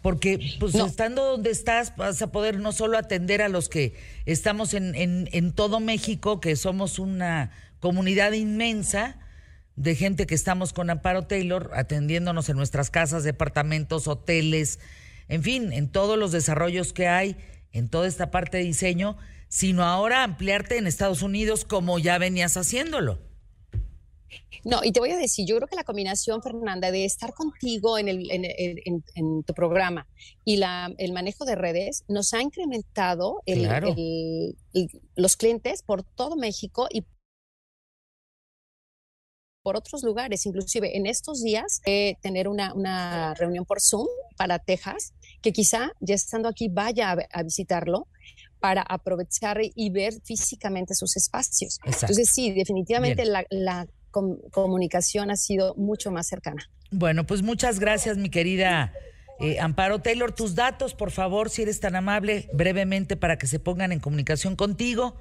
Porque 0.00 0.40
pues 0.58 0.74
estando 0.74 1.24
donde 1.24 1.50
estás 1.50 1.94
vas 1.96 2.20
a 2.22 2.32
poder 2.32 2.58
no 2.58 2.72
solo 2.72 2.98
atender 2.98 3.40
a 3.40 3.48
los 3.48 3.68
que 3.68 3.94
estamos 4.26 4.74
en, 4.74 4.96
en, 4.96 5.28
en 5.30 5.52
todo 5.52 5.78
México, 5.78 6.40
que 6.40 6.56
somos 6.56 6.98
una 6.98 7.52
comunidad 7.78 8.32
inmensa, 8.32 9.21
de 9.76 9.94
gente 9.94 10.26
que 10.26 10.34
estamos 10.34 10.72
con 10.72 10.90
Amparo 10.90 11.26
Taylor 11.26 11.70
atendiéndonos 11.74 12.48
en 12.48 12.56
nuestras 12.56 12.90
casas, 12.90 13.24
departamentos, 13.24 14.08
hoteles, 14.08 14.80
en 15.28 15.42
fin, 15.42 15.72
en 15.72 15.88
todos 15.88 16.18
los 16.18 16.32
desarrollos 16.32 16.92
que 16.92 17.08
hay, 17.08 17.36
en 17.72 17.88
toda 17.88 18.06
esta 18.06 18.30
parte 18.30 18.58
de 18.58 18.64
diseño, 18.64 19.16
sino 19.48 19.84
ahora 19.84 20.24
ampliarte 20.24 20.78
en 20.78 20.86
Estados 20.86 21.22
Unidos 21.22 21.64
como 21.64 21.98
ya 21.98 22.18
venías 22.18 22.56
haciéndolo. 22.56 23.18
No, 24.64 24.80
y 24.84 24.92
te 24.92 25.00
voy 25.00 25.10
a 25.10 25.16
decir, 25.16 25.46
yo 25.46 25.56
creo 25.56 25.68
que 25.68 25.76
la 25.76 25.84
combinación, 25.84 26.42
Fernanda, 26.42 26.90
de 26.90 27.04
estar 27.04 27.34
contigo 27.34 27.98
en, 27.98 28.08
el, 28.08 28.28
en, 28.30 29.42
tu 29.42 29.54
programa 29.54 30.06
y 30.44 30.56
la, 30.56 30.92
el 30.98 31.12
manejo 31.12 31.44
de 31.44 31.56
redes 31.56 32.04
nos 32.08 32.32
ha 32.32 32.40
incrementado 32.40 33.42
los 35.16 35.36
clientes 35.36 35.82
por 35.82 36.04
todo 36.04 36.36
México 36.36 36.86
y 36.90 37.04
por 39.62 39.76
otros 39.76 40.02
lugares, 40.02 40.44
inclusive 40.46 40.96
en 40.96 41.06
estos 41.06 41.42
días, 41.42 41.80
eh, 41.86 42.16
tener 42.20 42.48
una, 42.48 42.74
una, 42.74 43.34
reunión 43.34 43.64
por 43.64 43.80
Zoom 43.80 44.06
para 44.36 44.58
Texas, 44.58 45.14
que 45.40 45.52
quizá 45.52 45.92
ya 46.00 46.14
estando 46.14 46.48
aquí 46.48 46.68
vaya 46.68 47.16
a, 47.32 47.42
visitarlo 47.42 48.08
para 48.60 48.82
aprovechar 48.82 49.58
y 49.62 49.90
ver 49.90 50.14
físicamente 50.24 50.94
sus 50.94 51.16
espacios. 51.16 51.80
Entonces 51.84 52.28
sí, 52.28 52.52
definitivamente 52.52 53.24
la, 53.24 53.86
comunicación 54.50 55.30
ha 55.30 55.36
sido 55.36 55.74
mucho 55.76 56.10
más 56.10 56.26
cercana. 56.26 56.68
Bueno, 56.90 57.24
pues 57.26 57.40
muchas 57.40 57.80
gracias, 57.80 58.18
mi 58.18 58.28
querida 58.28 58.92
eh, 59.40 59.58
Amparo 59.58 60.00
Taylor. 60.00 60.32
Tus 60.32 60.54
datos, 60.54 60.92
por 60.92 61.10
favor, 61.10 61.48
si 61.48 61.62
eres 61.62 61.80
tan 61.80 61.96
amable, 61.96 62.50
brevemente 62.52 63.16
para 63.16 63.38
que 63.38 63.46
se 63.46 63.58
pongan 63.58 63.90
en 63.90 64.00
comunicación 64.00 64.54
contigo. 64.54 65.16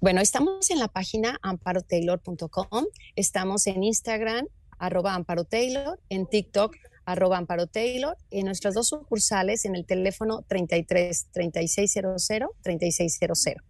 Bueno, 0.00 0.20
estamos 0.22 0.70
en 0.70 0.78
la 0.78 0.88
página 0.88 1.38
amparotaylor.com, 1.42 2.86
estamos 3.16 3.66
en 3.66 3.84
Instagram, 3.84 4.46
arroba 4.78 5.14
amparotaylor, 5.14 6.00
en 6.08 6.26
TikTok, 6.26 6.74
arroba 7.04 7.36
amparotaylor, 7.36 8.16
en 8.30 8.46
nuestras 8.46 8.72
dos 8.72 8.88
sucursales 8.88 9.66
en 9.66 9.76
el 9.76 9.84
teléfono 9.84 10.42
33 10.48 11.26
3600 11.32 12.28
3600. 12.62 13.62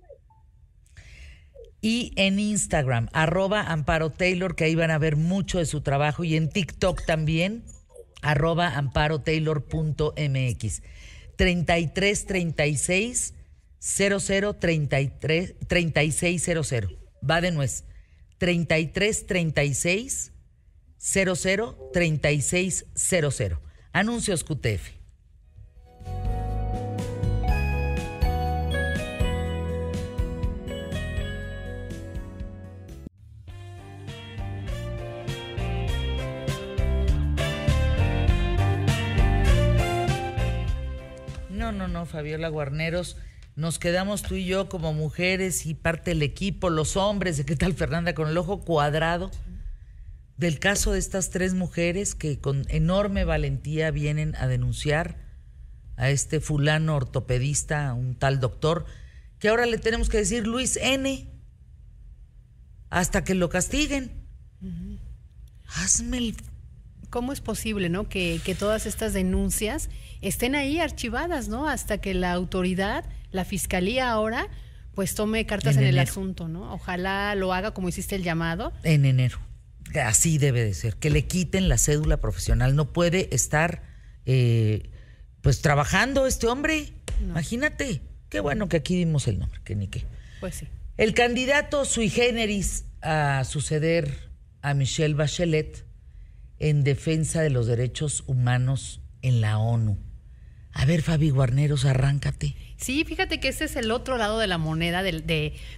Y 1.80 2.12
en 2.14 2.38
Instagram, 2.38 3.08
arroba 3.12 3.62
Amparo 3.62 4.10
Taylor, 4.10 4.54
que 4.54 4.62
ahí 4.64 4.76
van 4.76 4.92
a 4.92 4.98
ver 4.98 5.16
mucho 5.16 5.58
de 5.58 5.66
su 5.66 5.80
trabajo, 5.80 6.22
y 6.22 6.36
en 6.36 6.48
TikTok 6.48 7.04
también, 7.06 7.64
arroba 8.22 8.76
amparotaylor.mx. 8.76 10.82
33 11.36 12.26
36 12.26 13.34
0033 13.80 15.56
3600. 15.66 16.96
Va 17.28 17.40
de 17.40 17.50
nuez. 17.50 17.84
3336 18.38 20.32
00 20.98 21.90
3600. 21.92 23.58
Anuncios 23.92 24.44
QTF. 24.44 25.00
No, 41.50 41.72
no, 41.72 41.88
no, 41.88 42.06
Fabiola 42.06 42.48
Guarneros 42.48 43.16
nos 43.60 43.78
quedamos 43.78 44.22
tú 44.22 44.36
y 44.36 44.46
yo 44.46 44.68
como 44.70 44.94
mujeres 44.94 45.66
y 45.66 45.74
parte 45.74 46.12
del 46.12 46.22
equipo, 46.22 46.70
los 46.70 46.96
hombres, 46.96 47.36
de 47.36 47.44
qué 47.44 47.56
tal 47.56 47.74
Fernanda, 47.74 48.14
con 48.14 48.28
el 48.28 48.38
ojo 48.38 48.60
cuadrado 48.60 49.30
del 50.38 50.58
caso 50.58 50.92
de 50.92 50.98
estas 50.98 51.28
tres 51.28 51.52
mujeres 51.52 52.14
que 52.14 52.40
con 52.40 52.64
enorme 52.70 53.24
valentía 53.24 53.90
vienen 53.90 54.34
a 54.36 54.46
denunciar 54.46 55.18
a 55.96 56.08
este 56.08 56.40
fulano 56.40 56.96
ortopedista, 56.96 57.92
un 57.92 58.14
tal 58.14 58.40
doctor, 58.40 58.86
que 59.38 59.50
ahora 59.50 59.66
le 59.66 59.76
tenemos 59.76 60.08
que 60.08 60.16
decir 60.16 60.46
Luis 60.46 60.78
N. 60.78 61.28
hasta 62.88 63.24
que 63.24 63.34
lo 63.34 63.50
castiguen. 63.50 64.10
Hazme 65.66 66.16
el 66.16 66.36
¿Cómo 67.10 67.32
es 67.32 67.40
posible, 67.40 67.88
no? 67.88 68.08
Que, 68.08 68.40
que, 68.44 68.54
todas 68.54 68.86
estas 68.86 69.12
denuncias 69.12 69.90
estén 70.20 70.54
ahí 70.54 70.80
archivadas, 70.80 71.48
¿no? 71.48 71.68
Hasta 71.68 71.98
que 71.98 72.14
la 72.14 72.32
autoridad 72.32 73.04
la 73.32 73.44
fiscalía 73.44 74.10
ahora 74.10 74.48
pues 74.94 75.14
tome 75.14 75.46
cartas 75.46 75.76
en, 75.76 75.84
el 75.84 75.98
asunto, 75.98 76.48
¿no? 76.48 76.72
Ojalá 76.72 77.34
lo 77.34 77.54
haga 77.54 77.72
como 77.72 77.88
hiciste 77.88 78.16
el 78.16 78.22
llamado. 78.22 78.72
En 78.82 79.04
enero. 79.04 79.38
Así 80.04 80.38
debe 80.38 80.64
de 80.64 80.74
ser, 80.74 80.96
que 80.96 81.10
le 81.10 81.26
quiten 81.26 81.68
la 81.68 81.78
cédula 81.78 82.18
profesional. 82.18 82.76
No 82.76 82.92
puede 82.92 83.34
estar 83.34 83.82
eh, 84.26 84.90
pues 85.40 85.62
trabajando 85.62 86.26
este 86.26 86.48
hombre. 86.48 86.92
Imagínate. 87.22 88.02
Qué 88.28 88.40
bueno 88.40 88.68
que 88.68 88.76
aquí 88.76 88.96
dimos 88.96 89.26
el 89.26 89.38
nombre, 89.38 89.60
que 89.64 89.74
ni 89.74 89.88
qué. 89.88 90.04
Pues 90.40 90.56
sí. 90.56 90.68
El 90.96 91.14
candidato 91.14 91.84
sui 91.84 92.10
generis 92.10 92.84
a 93.00 93.44
suceder 93.44 94.28
a 94.60 94.74
Michelle 94.74 95.14
Bachelet 95.14 95.84
en 96.60 96.84
defensa 96.84 97.42
de 97.42 97.50
los 97.50 97.66
derechos 97.66 98.22
humanos 98.26 99.00
en 99.22 99.40
la 99.40 99.58
ONU. 99.58 99.98
A 100.72 100.84
ver, 100.84 101.02
Fabi 101.02 101.30
Guarneros, 101.30 101.84
arráncate. 101.84 102.54
Sí, 102.76 103.04
fíjate 103.04 103.40
que 103.40 103.48
ese 103.48 103.64
es 103.64 103.74
el 103.76 103.90
otro 103.90 104.16
lado 104.16 104.38
de 104.38 104.46
la 104.46 104.56
moneda, 104.56 105.02
de, 105.02 105.12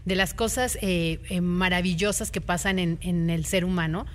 de, 0.05 0.15
las 0.15 0.35
cosas 0.35 0.77
eh, 0.83 1.21
eh, 1.31 1.41
maravillosas 1.41 2.31
que 2.31 2.41
pasan 2.41 2.79
en, 2.79 2.99
en, 3.01 3.31
el 3.31 3.47
ser 3.47 3.65
humano, 3.65 4.07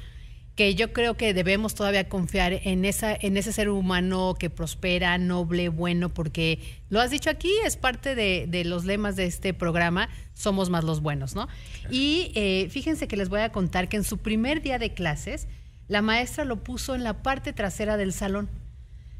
que 0.55 0.75
yo 0.75 0.93
creo 0.93 1.17
que 1.17 1.33
debemos 1.33 1.73
todavía 1.73 2.07
confiar 2.07 2.53
en, 2.53 2.85
esa, 2.85 3.15
en 3.19 3.37
ese 3.37 3.53
ser 3.53 3.69
humano 3.69 4.35
que 4.39 4.49
prospera, 4.49 5.17
noble, 5.17 5.69
bueno, 5.69 6.09
porque 6.09 6.59
lo 6.89 7.01
has 7.01 7.11
dicho 7.11 7.29
aquí, 7.29 7.51
es 7.65 7.75
parte 7.75 8.13
de, 8.15 8.45
de 8.47 8.63
los 8.63 8.85
lemas 8.85 9.15
de 9.15 9.25
este 9.25 9.53
programa, 9.53 10.09
somos 10.33 10.69
más 10.69 10.83
los 10.83 11.01
buenos, 11.01 11.35
¿no? 11.35 11.47
Y 11.89 12.31
eh, 12.35 12.67
fíjense 12.69 13.07
que 13.07 13.17
les 13.17 13.29
voy 13.29 13.41
a 13.41 13.51
contar 13.51 13.89
que 13.89 13.97
en 13.97 14.03
su 14.03 14.19
primer 14.19 14.61
día 14.61 14.79
de 14.79 14.93
clases, 14.93 15.47
La 15.87 16.01
maestra 16.01 16.45
lo 16.45 16.63
puso 16.63 16.95
en 16.95 17.03
la 17.03 17.21
parte 17.21 17.53
trasera 17.53 17.97
del 17.97 18.13
salón. 18.13 18.49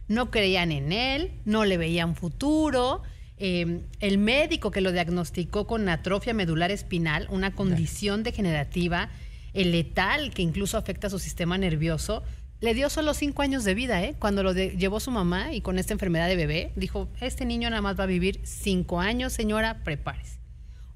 No 0.07 0.31
creían 0.31 0.71
en 0.71 0.91
él, 0.91 1.31
no 1.45 1.65
le 1.65 1.77
veían 1.77 2.15
futuro. 2.15 3.01
Eh, 3.37 3.81
el 3.99 4.17
médico 4.17 4.71
que 4.71 4.81
lo 4.81 4.91
diagnosticó 4.91 5.67
con 5.67 5.87
atrofia 5.89 6.33
medular 6.33 6.71
espinal, 6.71 7.27
una 7.29 7.53
condición 7.53 8.23
degenerativa, 8.23 9.09
el 9.53 9.71
letal 9.71 10.33
que 10.33 10.41
incluso 10.41 10.77
afecta 10.77 11.07
a 11.07 11.09
su 11.09 11.19
sistema 11.19 11.57
nervioso, 11.57 12.23
le 12.59 12.73
dio 12.73 12.89
solo 12.89 13.13
cinco 13.13 13.43
años 13.43 13.63
de 13.63 13.75
vida, 13.75 14.03
¿eh? 14.03 14.15
Cuando 14.17 14.41
lo 14.41 14.53
llevó 14.53 14.99
su 14.99 15.11
mamá 15.11 15.53
y 15.53 15.61
con 15.61 15.77
esta 15.77 15.93
enfermedad 15.93 16.27
de 16.27 16.35
bebé, 16.35 16.71
dijo, 16.75 17.07
este 17.21 17.45
niño 17.45 17.69
nada 17.69 17.81
más 17.83 17.99
va 17.99 18.05
a 18.05 18.07
vivir 18.07 18.41
cinco 18.43 18.99
años, 18.99 19.33
señora, 19.33 19.83
prepárese. 19.83 20.39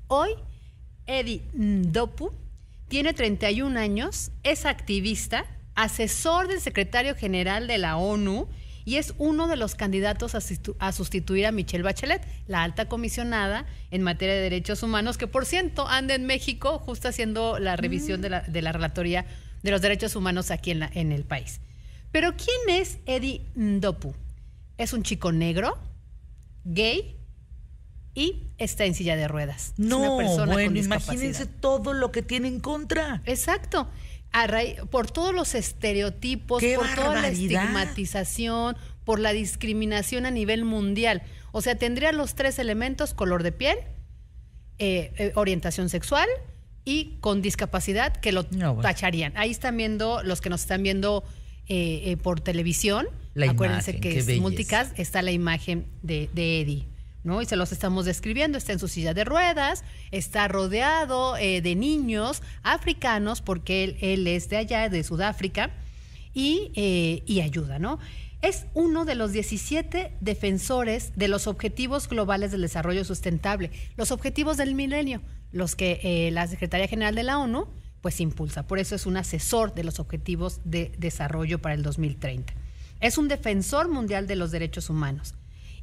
Hoy, 0.07 0.32
Eddie 1.05 1.43
Ndopu 1.53 2.32
tiene 2.88 3.13
31 3.13 3.80
años, 3.80 4.32
es 4.43 4.65
activista, 4.65 5.45
asesor 5.82 6.47
del 6.47 6.61
secretario 6.61 7.15
general 7.15 7.67
de 7.67 7.79
la 7.79 7.97
ONU 7.97 8.47
y 8.86 8.97
es 8.97 9.13
uno 9.17 9.47
de 9.47 9.55
los 9.55 9.75
candidatos 9.75 10.36
a, 10.36 10.91
sustituir 10.91 11.45
a 11.45 11.51
Michelle 11.51 11.84
Bachelet, 11.84 12.25
la 12.47 12.63
alta 12.63 12.88
comisionada 12.88 13.65
en 13.89 14.01
materia 14.01 14.36
de 14.36 14.41
derechos 14.41 14.84
humanos, 14.84 15.17
que 15.17 15.27
por 15.27 15.45
cierto 15.45 15.88
anda 15.88 16.15
en 16.15 16.25
México 16.25 16.79
justo 16.79 17.07
haciendo 17.07 17.59
la 17.59 17.75
revisión 17.75 18.21
de, 18.21 18.29
la, 18.29 18.41
de 18.41 18.61
la 18.61 18.71
relatoría 18.71 19.25
de 19.63 19.71
los 19.71 19.82
derechos 19.82 20.15
humanos 20.15 20.51
aquí 20.51 20.71
en, 20.71 20.79
la, 20.79 20.91
en 20.93 21.11
el 21.11 21.23
país. 21.23 21.61
Pero 22.11 22.36
¿quién 22.36 22.79
es 22.79 22.97
Eddie 23.05 23.41
Ndopu? 23.55 24.13
Es 24.77 24.93
un 24.93 25.03
chico 25.03 25.32
negro, 25.32 25.77
gay 26.63 27.17
y 28.13 28.51
está 28.57 28.86
en 28.86 28.93
silla 28.93 29.15
de 29.15 29.27
ruedas. 29.27 29.73
No, 29.77 30.15
bueno, 30.45 30.77
imagínense 30.77 31.45
todo 31.45 31.93
lo 31.93 32.11
que 32.11 32.21
tiene 32.21 32.47
en 32.47 32.59
contra. 32.59 33.21
Exacto. 33.25 33.88
Por 34.89 35.11
todos 35.11 35.34
los 35.34 35.55
estereotipos, 35.55 36.63
por 36.63 36.95
toda 36.95 37.21
la 37.21 37.27
estigmatización, 37.27 38.77
por 39.03 39.19
la 39.19 39.34
discriminación 39.34 40.25
a 40.25 40.32
nivel 40.32 40.65
mundial. 40.65 41.21
O 41.51 41.61
sea, 41.61 41.75
tendría 41.75 42.11
los 42.11 42.36
tres 42.36 42.59
elementos, 42.59 43.13
color 43.13 43.43
de 43.43 43.51
piel, 43.51 43.77
eh, 44.79 45.13
eh, 45.17 45.32
orientación 45.36 45.89
sexual 45.89 46.27
y 46.86 47.17
con 47.19 47.41
discapacidad 47.41 48.15
que 48.15 48.32
lo 48.32 48.45
tacharían. 48.82 49.34
Ahí 49.36 49.51
están 49.51 49.77
viendo, 49.77 50.23
los 50.23 50.41
que 50.41 50.49
nos 50.49 50.61
están 50.61 50.84
viendo 50.84 51.23
eh, 51.67 52.11
eh, 52.11 52.17
por 52.17 52.41
televisión, 52.41 53.07
acuérdense 53.47 53.99
que 53.99 54.17
es 54.17 54.39
multicast, 54.39 54.97
está 54.99 55.21
la 55.21 55.32
imagen 55.32 55.86
de, 56.01 56.29
Eddie. 56.36 56.88
¿No? 57.24 57.41
Y 57.41 57.45
se 57.45 57.55
los 57.55 57.72
estamos 57.72 58.05
describiendo, 58.05 58.57
está 58.57 58.74
en 58.74 58.80
su 58.80 58.88
silla 58.88 59.13
de 59.13 59.24
ruedas, 59.24 59.84
está 60.11 60.47
rodeado 60.47 61.38
eh, 61.38 61.61
de 61.61 61.76
niños 61.76 62.41
africanos, 62.63 63.41
porque 63.41 63.97
él, 64.01 64.28
es 64.28 64.49
de 64.49 64.57
allá, 64.57 64.89
de 64.89 65.03
Sudáfrica, 65.03 65.72
y, 66.34 66.72
y 67.26 67.41
ayuda, 67.41 67.78
¿no? 67.78 67.99
Es 68.41 68.65
uno 68.74 69.05
de 69.05 69.13
los 69.13 69.34
17 69.34 70.17
defensores 70.19 71.11
de 71.15 71.28
los 71.28 71.45
Objetivos 71.45 72.09
Globales 72.09 72.51
del 72.51 72.61
Desarrollo 72.61 73.05
Sustentable, 73.05 73.69
los 73.97 74.11
Objetivos 74.11 74.57
del 74.57 74.74
Milenio, 74.74 75.22
los 75.51 75.76
que 75.76 75.99
eh, 76.01 76.32
la 76.32 76.47
Secretaría 76.47 76.88
General 76.88 77.13
de 77.13 77.24
la 77.24 77.38
ONU 77.38 77.67
pues 78.01 78.19
impulsa. 78.19 78.65
Por 78.65 78.80
eso 78.80 78.95
es 78.95 79.05
un 79.05 79.17
asesor 79.17 79.76
de 79.76 79.84
los 79.84 79.99
Objetivos 79.99 80.59
de 80.63 80.91
Desarrollo 80.97 81.61
para 81.61 81.76
el 81.76 81.84
2030. 81.84 82.53
Es 82.99 83.19
un 83.19 83.28
defensor 83.28 83.89
mundial 83.89 84.26
de 84.26 84.36
los 84.36 84.49
derechos 84.49 84.89
humanos. 84.89 85.36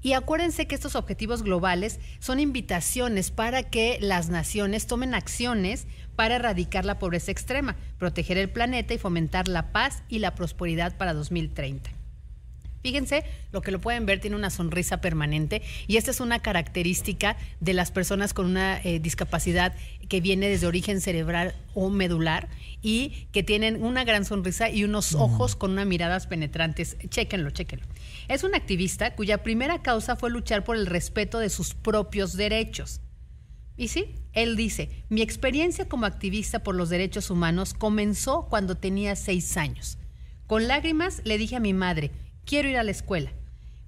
Y 0.02 0.12
acuérdense 0.12 0.66
que 0.66 0.74
estos 0.74 0.94
objetivos 0.94 1.42
globales 1.42 1.98
son 2.20 2.40
invitaciones 2.40 3.30
para 3.30 3.64
que 3.64 3.98
las 4.00 4.28
naciones 4.28 4.86
tomen 4.86 5.14
acciones 5.14 5.86
para 6.14 6.36
erradicar 6.36 6.84
la 6.84 6.98
pobreza 6.98 7.30
extrema, 7.30 7.76
proteger 7.98 8.38
el 8.38 8.50
planeta 8.50 8.94
y 8.94 8.98
fomentar 8.98 9.48
la 9.48 9.72
paz 9.72 10.02
y 10.08 10.20
la 10.20 10.34
prosperidad 10.34 10.96
para 10.96 11.14
2030. 11.14 11.90
Fíjense, 12.82 13.24
lo 13.52 13.60
que 13.60 13.72
lo 13.72 13.80
pueden 13.80 14.06
ver 14.06 14.20
tiene 14.20 14.36
una 14.36 14.50
sonrisa 14.50 15.00
permanente 15.00 15.62
y 15.88 15.96
esta 15.96 16.12
es 16.12 16.20
una 16.20 16.38
característica 16.40 17.36
de 17.60 17.72
las 17.72 17.90
personas 17.90 18.34
con 18.34 18.46
una 18.46 18.80
eh, 18.82 19.00
discapacidad 19.00 19.74
que 20.08 20.20
viene 20.20 20.48
desde 20.48 20.68
origen 20.68 21.00
cerebral 21.00 21.54
o 21.74 21.90
medular 21.90 22.48
y 22.80 23.26
que 23.32 23.42
tienen 23.42 23.82
una 23.82 24.04
gran 24.04 24.24
sonrisa 24.24 24.70
y 24.70 24.84
unos 24.84 25.14
ojos 25.14 25.56
con 25.56 25.72
unas 25.72 25.86
miradas 25.86 26.28
penetrantes. 26.28 26.96
Chéquenlo, 27.08 27.50
chéquenlo. 27.50 27.84
Es 28.28 28.44
un 28.44 28.54
activista 28.54 29.16
cuya 29.16 29.42
primera 29.42 29.82
causa 29.82 30.14
fue 30.14 30.30
luchar 30.30 30.62
por 30.62 30.76
el 30.76 30.86
respeto 30.86 31.38
de 31.38 31.48
sus 31.48 31.74
propios 31.74 32.36
derechos. 32.36 33.00
Y 33.74 33.88
sí, 33.88 34.16
él 34.34 34.54
dice, 34.54 34.90
mi 35.08 35.22
experiencia 35.22 35.88
como 35.88 36.04
activista 36.04 36.62
por 36.62 36.74
los 36.74 36.90
derechos 36.90 37.30
humanos 37.30 37.72
comenzó 37.72 38.46
cuando 38.50 38.74
tenía 38.74 39.16
seis 39.16 39.56
años. 39.56 39.98
Con 40.46 40.68
lágrimas 40.68 41.22
le 41.24 41.38
dije 41.38 41.56
a 41.56 41.60
mi 41.60 41.72
madre, 41.72 42.10
quiero 42.44 42.68
ir 42.68 42.76
a 42.76 42.82
la 42.82 42.90
escuela. 42.90 43.32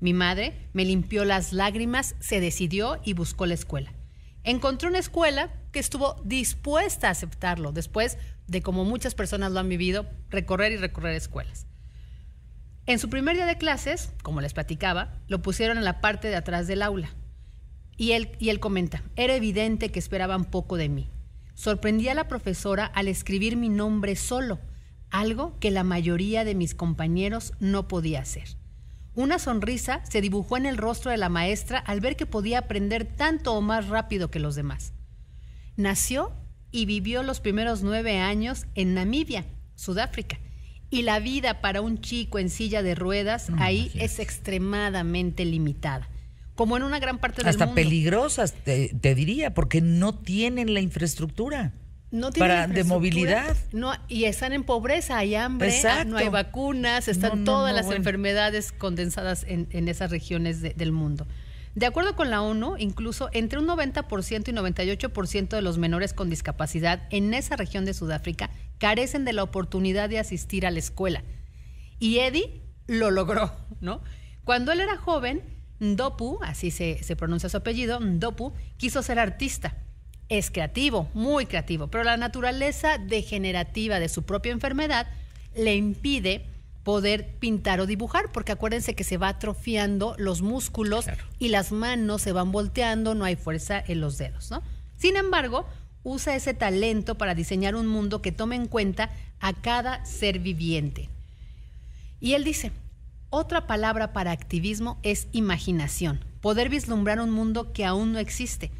Mi 0.00 0.14
madre 0.14 0.68
me 0.72 0.86
limpió 0.86 1.26
las 1.26 1.52
lágrimas, 1.52 2.14
se 2.20 2.40
decidió 2.40 2.98
y 3.04 3.12
buscó 3.12 3.44
la 3.44 3.54
escuela. 3.54 3.92
Encontró 4.42 4.88
una 4.88 4.98
escuela 4.98 5.52
que 5.72 5.80
estuvo 5.80 6.20
dispuesta 6.24 7.08
a 7.08 7.10
aceptarlo 7.10 7.72
después 7.72 8.16
de, 8.46 8.62
como 8.62 8.86
muchas 8.86 9.14
personas 9.14 9.52
lo 9.52 9.60
han 9.60 9.68
vivido, 9.68 10.06
recorrer 10.30 10.72
y 10.72 10.76
recorrer 10.78 11.14
escuelas. 11.14 11.66
En 12.90 12.98
su 12.98 13.08
primer 13.08 13.36
día 13.36 13.46
de 13.46 13.56
clases, 13.56 14.12
como 14.20 14.40
les 14.40 14.52
platicaba, 14.52 15.12
lo 15.28 15.42
pusieron 15.42 15.78
en 15.78 15.84
la 15.84 16.00
parte 16.00 16.26
de 16.26 16.34
atrás 16.34 16.66
del 16.66 16.82
aula. 16.82 17.14
Y 17.96 18.14
él, 18.14 18.32
y 18.40 18.48
él 18.48 18.58
comenta, 18.58 19.04
era 19.14 19.36
evidente 19.36 19.92
que 19.92 20.00
esperaban 20.00 20.44
poco 20.44 20.76
de 20.76 20.88
mí. 20.88 21.08
Sorprendí 21.54 22.08
a 22.08 22.16
la 22.16 22.26
profesora 22.26 22.86
al 22.86 23.06
escribir 23.06 23.56
mi 23.56 23.68
nombre 23.68 24.16
solo 24.16 24.58
algo 25.08 25.56
que 25.60 25.70
la 25.70 25.84
mayoría 25.84 26.44
de 26.44 26.56
mis 26.56 26.74
compañeros 26.74 27.52
no 27.60 27.86
podía 27.86 28.22
hacer. 28.22 28.56
Una 29.14 29.38
sonrisa 29.38 30.04
se 30.04 30.20
dibujó 30.20 30.56
en 30.56 30.66
el 30.66 30.76
rostro 30.76 31.12
de 31.12 31.16
la 31.16 31.28
maestra 31.28 31.78
al 31.78 32.00
ver 32.00 32.16
que 32.16 32.26
podía 32.26 32.58
aprender 32.58 33.04
tanto 33.04 33.54
o 33.54 33.60
más 33.60 33.86
rápido 33.86 34.32
que 34.32 34.40
los 34.40 34.56
demás. 34.56 34.94
Nació 35.76 36.32
y 36.72 36.86
vivió 36.86 37.22
los 37.22 37.38
primeros 37.38 37.84
nueve 37.84 38.18
años 38.18 38.66
en 38.74 38.94
Namibia, 38.94 39.44
Sudáfrica. 39.76 40.40
Y 40.90 41.02
la 41.02 41.20
vida 41.20 41.60
para 41.60 41.80
un 41.80 42.00
chico 42.00 42.38
en 42.38 42.50
silla 42.50 42.82
de 42.82 42.94
ruedas 42.94 43.48
ahí 43.58 43.92
es 43.94 44.18
extremadamente 44.18 45.44
limitada 45.44 46.08
como 46.60 46.76
en 46.76 46.82
una 46.82 46.98
gran 46.98 47.16
parte 47.16 47.42
del 47.42 47.46
mundo. 47.46 47.64
Hasta 47.64 47.74
peligrosas, 47.74 48.52
te, 48.52 49.14
diría, 49.14 49.54
porque 49.54 49.80
no 49.80 50.14
tienen 50.14 50.74
la 50.74 50.80
infraestructura 50.80 51.72
no 52.10 52.30
para 52.32 52.66
de 52.66 52.84
movilidad. 52.84 53.56
No, 53.72 53.94
y 54.08 54.24
están 54.24 54.52
en 54.52 54.64
pobreza, 54.64 55.16
hay 55.16 55.36
hambre, 55.36 55.72
no 56.04 56.18
hay 56.18 56.28
vacunas, 56.28 57.08
están 57.08 57.46
todas 57.46 57.74
las 57.74 57.90
enfermedades 57.90 58.72
condensadas 58.72 59.46
en, 59.48 59.88
esas 59.88 60.10
regiones 60.10 60.60
del 60.60 60.92
mundo. 60.92 61.26
De 61.74 61.86
acuerdo 61.86 62.14
con 62.14 62.28
la 62.28 62.42
ONU, 62.42 62.76
incluso 62.76 63.30
entre 63.32 63.58
un 63.58 63.66
90% 63.66 64.48
y 64.48 64.52
98% 64.52 65.48
de 65.48 65.62
los 65.62 65.78
menores 65.78 66.12
con 66.12 66.28
discapacidad 66.28 67.04
en 67.08 67.32
esa 67.32 67.56
región 67.56 67.86
de 67.86 67.94
Sudáfrica 67.94 68.50
carecen 68.80 69.24
de 69.24 69.32
la 69.32 69.44
oportunidad 69.44 70.08
de 70.08 70.18
asistir 70.18 70.66
a 70.66 70.72
la 70.72 70.80
escuela. 70.80 71.22
Y 72.00 72.18
Eddie 72.18 72.62
lo 72.88 73.12
logró, 73.12 73.52
¿no? 73.80 74.02
Cuando 74.42 74.72
él 74.72 74.80
era 74.80 74.96
joven, 74.96 75.42
Ndopu, 75.78 76.40
así 76.42 76.72
se, 76.72 77.00
se 77.04 77.14
pronuncia 77.14 77.48
su 77.48 77.58
apellido, 77.58 78.00
Ndopu, 78.00 78.52
quiso 78.76 79.02
ser 79.02 79.20
artista 79.20 79.76
es 80.30 80.50
creativo, 80.50 81.10
muy 81.12 81.44
creativo, 81.44 81.88
pero 81.88 82.04
la 82.04 82.16
naturaleza 82.16 82.98
degenerativa 82.98 83.98
de 83.98 84.08
su 84.08 84.22
propia 84.22 84.52
enfermedad 84.52 85.08
le 85.56 85.74
impide 85.74 86.46
poder 86.84 87.36
pintar 87.40 87.80
o 87.80 87.86
dibujar, 87.86 88.30
porque 88.32 88.52
acuérdense 88.52 88.94
que 88.94 89.04
se 89.04 89.18
va 89.18 89.28
atrofiando 89.28 90.14
los 90.18 90.40
músculos 90.40 91.06
y 91.38 91.48
las 91.48 91.72
manos 91.72 92.22
se 92.22 92.32
van 92.32 92.52
volteando, 92.52 93.14
no 93.14 93.24
hay 93.24 93.34
fuerza 93.36 93.82
en 93.86 94.00
los 94.00 94.18
dedos, 94.18 94.50
¿no? 94.52 94.62
Sin 94.96 95.16
embargo, 95.16 95.66
usa 96.02 96.34
ese 96.34 96.54
talento 96.54 97.16
para 97.16 97.34
diseñar 97.34 97.74
un 97.74 97.86
mundo 97.86 98.22
que 98.22 98.32
tome 98.32 98.56
en 98.56 98.66
cuenta 98.66 99.10
a 99.40 99.52
cada 99.52 100.04
ser 100.04 100.38
viviente. 100.38 101.08
Y 102.20 102.34
él 102.34 102.44
dice, 102.44 102.72
otra 103.30 103.66
palabra 103.66 104.12
para 104.12 104.32
activismo 104.32 104.98
es 105.02 105.28
imaginación, 105.32 106.24
poder 106.40 106.68
vislumbrar 106.68 107.20
un 107.20 107.30
mundo 107.30 107.72
que 107.72 107.84
aún 107.84 108.12
no 108.12 108.18
existe 108.18 108.70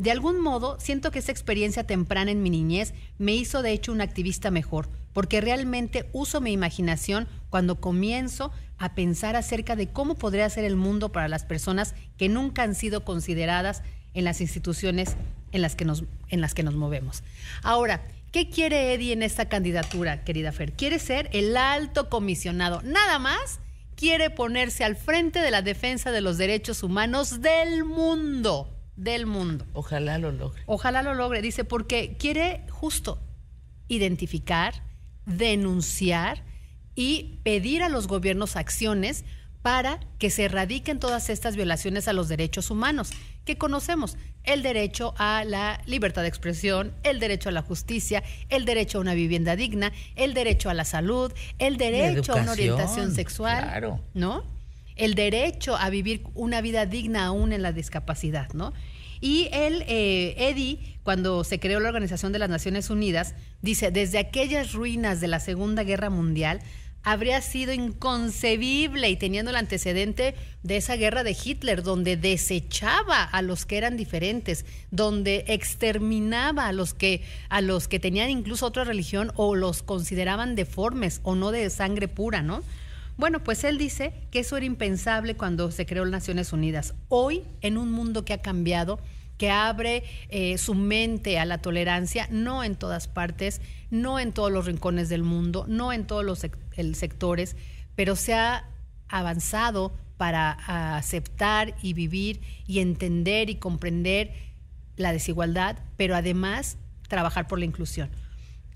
de 0.00 0.10
algún 0.10 0.40
modo, 0.40 0.78
siento 0.80 1.10
que 1.10 1.18
esa 1.18 1.30
experiencia 1.30 1.84
temprana 1.84 2.30
en 2.30 2.42
mi 2.42 2.48
niñez 2.48 2.94
me 3.18 3.34
hizo 3.34 3.60
de 3.60 3.72
hecho 3.72 3.92
un 3.92 4.00
activista 4.00 4.50
mejor, 4.50 4.88
porque 5.12 5.42
realmente 5.42 6.08
uso 6.14 6.40
mi 6.40 6.52
imaginación 6.52 7.28
cuando 7.50 7.82
comienzo 7.82 8.50
a 8.78 8.94
pensar 8.94 9.36
acerca 9.36 9.76
de 9.76 9.88
cómo 9.88 10.14
podría 10.14 10.48
ser 10.48 10.64
el 10.64 10.74
mundo 10.74 11.12
para 11.12 11.28
las 11.28 11.44
personas 11.44 11.94
que 12.16 12.30
nunca 12.30 12.62
han 12.62 12.74
sido 12.74 13.04
consideradas 13.04 13.82
en 14.14 14.24
las 14.24 14.40
instituciones 14.40 15.16
en 15.52 15.62
las 15.62 15.76
que 15.76 15.84
nos, 15.84 16.04
en 16.28 16.40
las 16.40 16.54
que 16.54 16.62
nos 16.62 16.74
movemos. 16.74 17.22
Ahora, 17.62 18.06
¿qué 18.32 18.48
quiere 18.48 18.94
Eddie 18.94 19.12
en 19.12 19.22
esta 19.22 19.48
candidatura, 19.48 20.24
querida 20.24 20.52
Fer? 20.52 20.72
Quiere 20.72 20.98
ser 20.98 21.28
el 21.32 21.56
alto 21.56 22.08
comisionado, 22.08 22.82
nada 22.82 23.18
más 23.18 23.60
quiere 23.96 24.30
ponerse 24.30 24.82
al 24.84 24.96
frente 24.96 25.40
de 25.40 25.50
la 25.50 25.62
defensa 25.62 26.10
de 26.10 26.22
los 26.22 26.38
derechos 26.38 26.82
humanos 26.82 27.42
del 27.42 27.84
mundo 27.84 28.76
del 28.96 29.26
mundo. 29.26 29.66
Ojalá 29.72 30.18
lo 30.18 30.30
logre. 30.30 30.62
Ojalá 30.66 31.02
lo 31.02 31.14
logre, 31.14 31.40
dice, 31.40 31.64
porque 31.64 32.16
quiere 32.18 32.66
justo 32.70 33.18
identificar, 33.88 34.82
denunciar, 35.24 36.44
y 36.94 37.40
pedir 37.44 37.82
a 37.82 37.88
los 37.88 38.08
gobiernos 38.08 38.56
acciones 38.56 39.24
para 39.62 40.00
que 40.18 40.30
se 40.30 40.44
erradiquen 40.44 40.98
todas 40.98 41.28
estas 41.30 41.56
violaciones 41.56 42.08
a 42.08 42.12
los 42.12 42.28
derechos 42.28 42.70
humanos 42.70 43.10
que 43.44 43.58
conocemos. 43.58 44.16
El 44.42 44.62
derecho 44.62 45.14
a 45.18 45.44
la 45.44 45.82
libertad 45.86 46.22
de 46.22 46.28
expresión, 46.28 46.94
el 47.02 47.20
derecho 47.20 47.50
a 47.50 47.52
la 47.52 47.62
justicia, 47.62 48.22
el 48.48 48.64
derecho 48.64 48.98
a 48.98 49.00
una 49.02 49.14
vivienda 49.14 49.56
digna, 49.56 49.92
el 50.16 50.32
derecho 50.32 50.70
a 50.70 50.74
la 50.74 50.84
salud, 50.84 51.32
el 51.58 51.76
derecho 51.76 52.32
a 52.32 52.36
una 52.36 52.52
orientación 52.52 53.14
sexual, 53.14 54.00
¿no? 54.14 54.44
El 54.96 55.14
derecho 55.14 55.76
a 55.76 55.90
vivir 55.90 56.24
una 56.34 56.60
vida 56.60 56.86
digna 56.86 57.26
aún 57.26 57.52
en 57.52 57.62
la 57.62 57.72
discapacidad, 57.72 58.52
¿no? 58.54 58.72
Y 59.20 59.48
el 59.52 59.82
eh, 59.86 60.34
Eddie, 60.38 60.96
cuando 61.02 61.44
se 61.44 61.60
creó 61.60 61.78
la 61.80 61.88
Organización 61.88 62.32
de 62.32 62.38
las 62.38 62.48
Naciones 62.48 62.88
Unidas, 62.88 63.34
dice, 63.60 63.90
desde 63.90 64.18
aquellas 64.18 64.72
ruinas 64.72 65.20
de 65.20 65.28
la 65.28 65.40
Segunda 65.40 65.84
Guerra 65.84 66.08
Mundial, 66.08 66.60
habría 67.02 67.40
sido 67.40 67.72
inconcebible 67.72 69.08
y 69.08 69.16
teniendo 69.16 69.50
el 69.50 69.56
antecedente 69.56 70.34
de 70.62 70.76
esa 70.76 70.96
guerra 70.96 71.24
de 71.24 71.36
Hitler, 71.42 71.82
donde 71.82 72.16
desechaba 72.16 73.22
a 73.22 73.42
los 73.42 73.64
que 73.64 73.78
eran 73.78 73.96
diferentes, 73.96 74.66
donde 74.90 75.44
exterminaba 75.48 76.66
a 76.66 76.72
los 76.72 76.92
que, 76.92 77.22
a 77.48 77.60
los 77.60 77.88
que 77.88 78.00
tenían 78.00 78.30
incluso 78.30 78.66
otra 78.66 78.84
religión 78.84 79.32
o 79.36 79.54
los 79.54 79.82
consideraban 79.82 80.54
deformes 80.54 81.20
o 81.22 81.34
no 81.34 81.50
de 81.50 81.70
sangre 81.70 82.08
pura, 82.08 82.42
¿no? 82.42 82.62
Bueno, 83.16 83.44
pues 83.44 83.64
él 83.64 83.76
dice 83.76 84.14
que 84.30 84.40
eso 84.40 84.56
era 84.56 84.64
impensable 84.64 85.36
cuando 85.36 85.70
se 85.70 85.84
creó 85.84 86.04
las 86.04 86.12
Naciones 86.12 86.52
Unidas. 86.54 86.94
Hoy, 87.08 87.42
en 87.60 87.76
un 87.76 87.92
mundo 87.92 88.24
que 88.24 88.32
ha 88.32 88.40
cambiado, 88.40 88.98
que 89.40 89.50
abre 89.50 90.04
eh, 90.28 90.58
su 90.58 90.74
mente 90.74 91.38
a 91.38 91.46
la 91.46 91.56
tolerancia, 91.62 92.28
no 92.30 92.62
en 92.62 92.76
todas 92.76 93.08
partes, 93.08 93.62
no 93.88 94.20
en 94.20 94.34
todos 94.34 94.52
los 94.52 94.66
rincones 94.66 95.08
del 95.08 95.22
mundo, 95.22 95.64
no 95.66 95.94
en 95.94 96.06
todos 96.06 96.26
los 96.26 96.40
sectores, 96.40 97.56
pero 97.96 98.16
se 98.16 98.34
ha 98.34 98.68
avanzado 99.08 99.94
para 100.18 100.50
aceptar 100.94 101.74
y 101.80 101.94
vivir 101.94 102.42
y 102.66 102.80
entender 102.80 103.48
y 103.48 103.54
comprender 103.54 104.34
la 104.96 105.10
desigualdad, 105.10 105.78
pero 105.96 106.14
además 106.14 106.76
trabajar 107.08 107.48
por 107.48 107.58
la 107.58 107.64
inclusión. 107.64 108.10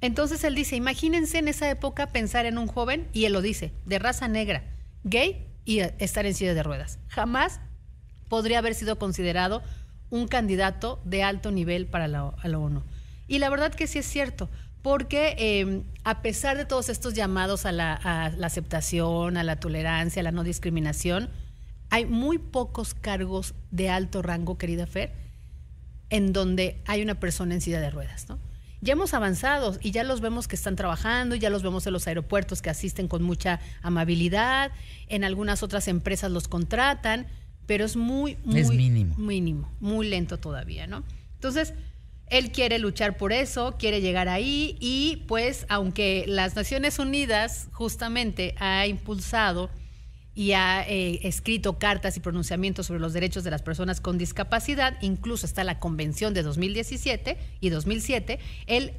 Entonces 0.00 0.44
él 0.44 0.54
dice, 0.54 0.76
imagínense 0.76 1.36
en 1.36 1.48
esa 1.48 1.68
época 1.68 2.06
pensar 2.06 2.46
en 2.46 2.56
un 2.56 2.68
joven, 2.68 3.06
y 3.12 3.26
él 3.26 3.34
lo 3.34 3.42
dice, 3.42 3.74
de 3.84 3.98
raza 3.98 4.28
negra, 4.28 4.64
gay 5.02 5.46
y 5.66 5.80
estar 5.80 6.24
en 6.24 6.32
silla 6.32 6.54
de 6.54 6.62
ruedas. 6.62 7.00
Jamás 7.08 7.60
podría 8.30 8.60
haber 8.60 8.74
sido 8.74 8.98
considerado 8.98 9.62
un 10.14 10.28
candidato 10.28 11.00
de 11.04 11.24
alto 11.24 11.50
nivel 11.50 11.86
para 11.86 12.06
la, 12.06 12.22
ONU. 12.24 12.84
Y 13.26 13.40
la 13.40 13.50
verdad 13.50 13.74
que 13.74 13.88
sí 13.88 13.98
es 13.98 14.06
cierto, 14.06 14.48
porque 14.80 15.34
em, 15.36 15.82
a 16.04 16.22
pesar 16.22 16.56
de 16.56 16.64
todos 16.64 16.88
estos 16.88 17.14
llamados 17.14 17.66
a 17.66 17.72
la, 17.72 17.94
aceptación, 18.40 19.36
a 19.36 19.42
la 19.42 19.56
tolerancia, 19.56 20.20
a 20.20 20.22
la 20.22 20.30
no 20.30 20.44
discriminación, 20.44 21.30
hay 21.90 22.06
muy 22.06 22.38
pocos 22.38 22.94
cargos 22.94 23.54
de 23.72 23.90
alto 23.90 24.22
rango, 24.22 24.56
querida 24.56 24.86
Fer, 24.86 25.12
en 26.10 26.32
donde 26.32 26.80
hay 26.86 27.02
una 27.02 27.18
persona 27.18 27.54
en 27.54 27.60
silla 27.60 27.80
de 27.80 27.90
ruedas, 27.90 28.28
¿no? 28.28 28.38
Ya 28.82 28.92
hemos 28.92 29.14
avanzado 29.14 29.76
y 29.80 29.90
ya 29.90 30.04
los 30.04 30.20
vemos 30.20 30.46
que 30.46 30.54
están 30.54 30.76
trabajando, 30.76 31.34
ya 31.34 31.50
los 31.50 31.64
vemos 31.64 31.86
en 31.88 31.92
los 31.92 32.06
aeropuertos 32.06 32.62
que 32.62 32.70
asisten 32.70 33.08
con 33.08 33.22
mucha 33.24 33.58
amabilidad, 33.82 34.70
en 35.08 35.24
algunas 35.24 35.64
otras 35.64 35.88
empresas 35.88 36.30
los 36.30 36.46
contratan, 36.46 37.26
pero 37.66 37.84
es 37.84 37.96
muy, 37.96 38.36
muy 38.44 38.64
mínimo. 38.64 39.14
mínimo, 39.16 39.72
muy 39.80 40.08
lento 40.08 40.38
todavía, 40.38 40.86
¿no? 40.86 41.04
Entonces, 41.34 41.74
él 42.28 42.52
quiere 42.52 42.78
luchar 42.78 43.16
por 43.16 43.32
eso, 43.32 43.76
quiere 43.78 44.00
llegar 44.00 44.28
ahí 44.28 44.76
y 44.80 45.24
pues 45.28 45.66
aunque 45.68 46.24
las 46.26 46.56
Naciones 46.56 46.98
Unidas 46.98 47.68
justamente 47.72 48.54
ha 48.58 48.86
impulsado 48.86 49.70
y 50.34 50.52
ha 50.52 50.82
eh, 50.88 51.20
escrito 51.22 51.78
cartas 51.78 52.16
y 52.16 52.20
pronunciamientos 52.20 52.86
sobre 52.86 53.00
los 53.00 53.12
derechos 53.12 53.44
de 53.44 53.50
las 53.50 53.62
personas 53.62 54.00
con 54.00 54.18
discapacidad, 54.18 54.96
incluso 55.00 55.46
está 55.46 55.62
la 55.64 55.78
Convención 55.78 56.34
de 56.34 56.42
2017 56.42 57.38
y 57.60 57.68
2007, 57.68 58.40
él, 58.66 58.94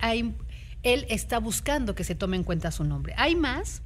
él 0.84 1.06
está 1.10 1.40
buscando 1.40 1.94
que 1.94 2.06
se 2.06 2.16
tome 2.16 2.38
en 2.38 2.44
cuenta 2.44 2.72
su 2.72 2.86
nombre. 2.86 3.16
Hay 3.18 3.36
más, 3.36 3.82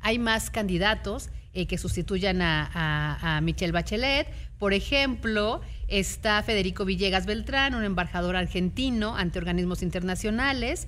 hay 0.00 0.18
más 0.18 0.50
candidatos 0.50 1.30
eh, 1.52 1.66
que 1.66 1.78
sustituyan 1.78 2.40
a, 2.42 3.40
Michelle 3.42 3.72
Bachelet. 3.72 4.28
Por 4.58 4.72
ejemplo, 4.72 5.60
está 5.88 6.42
Federico 6.44 6.84
Villegas 6.84 7.26
Beltrán, 7.26 7.74
un 7.74 7.82
embajador 7.82 8.36
argentino 8.36 9.16
ante 9.16 9.40
organismos 9.40 9.82
internacionales. 9.82 10.86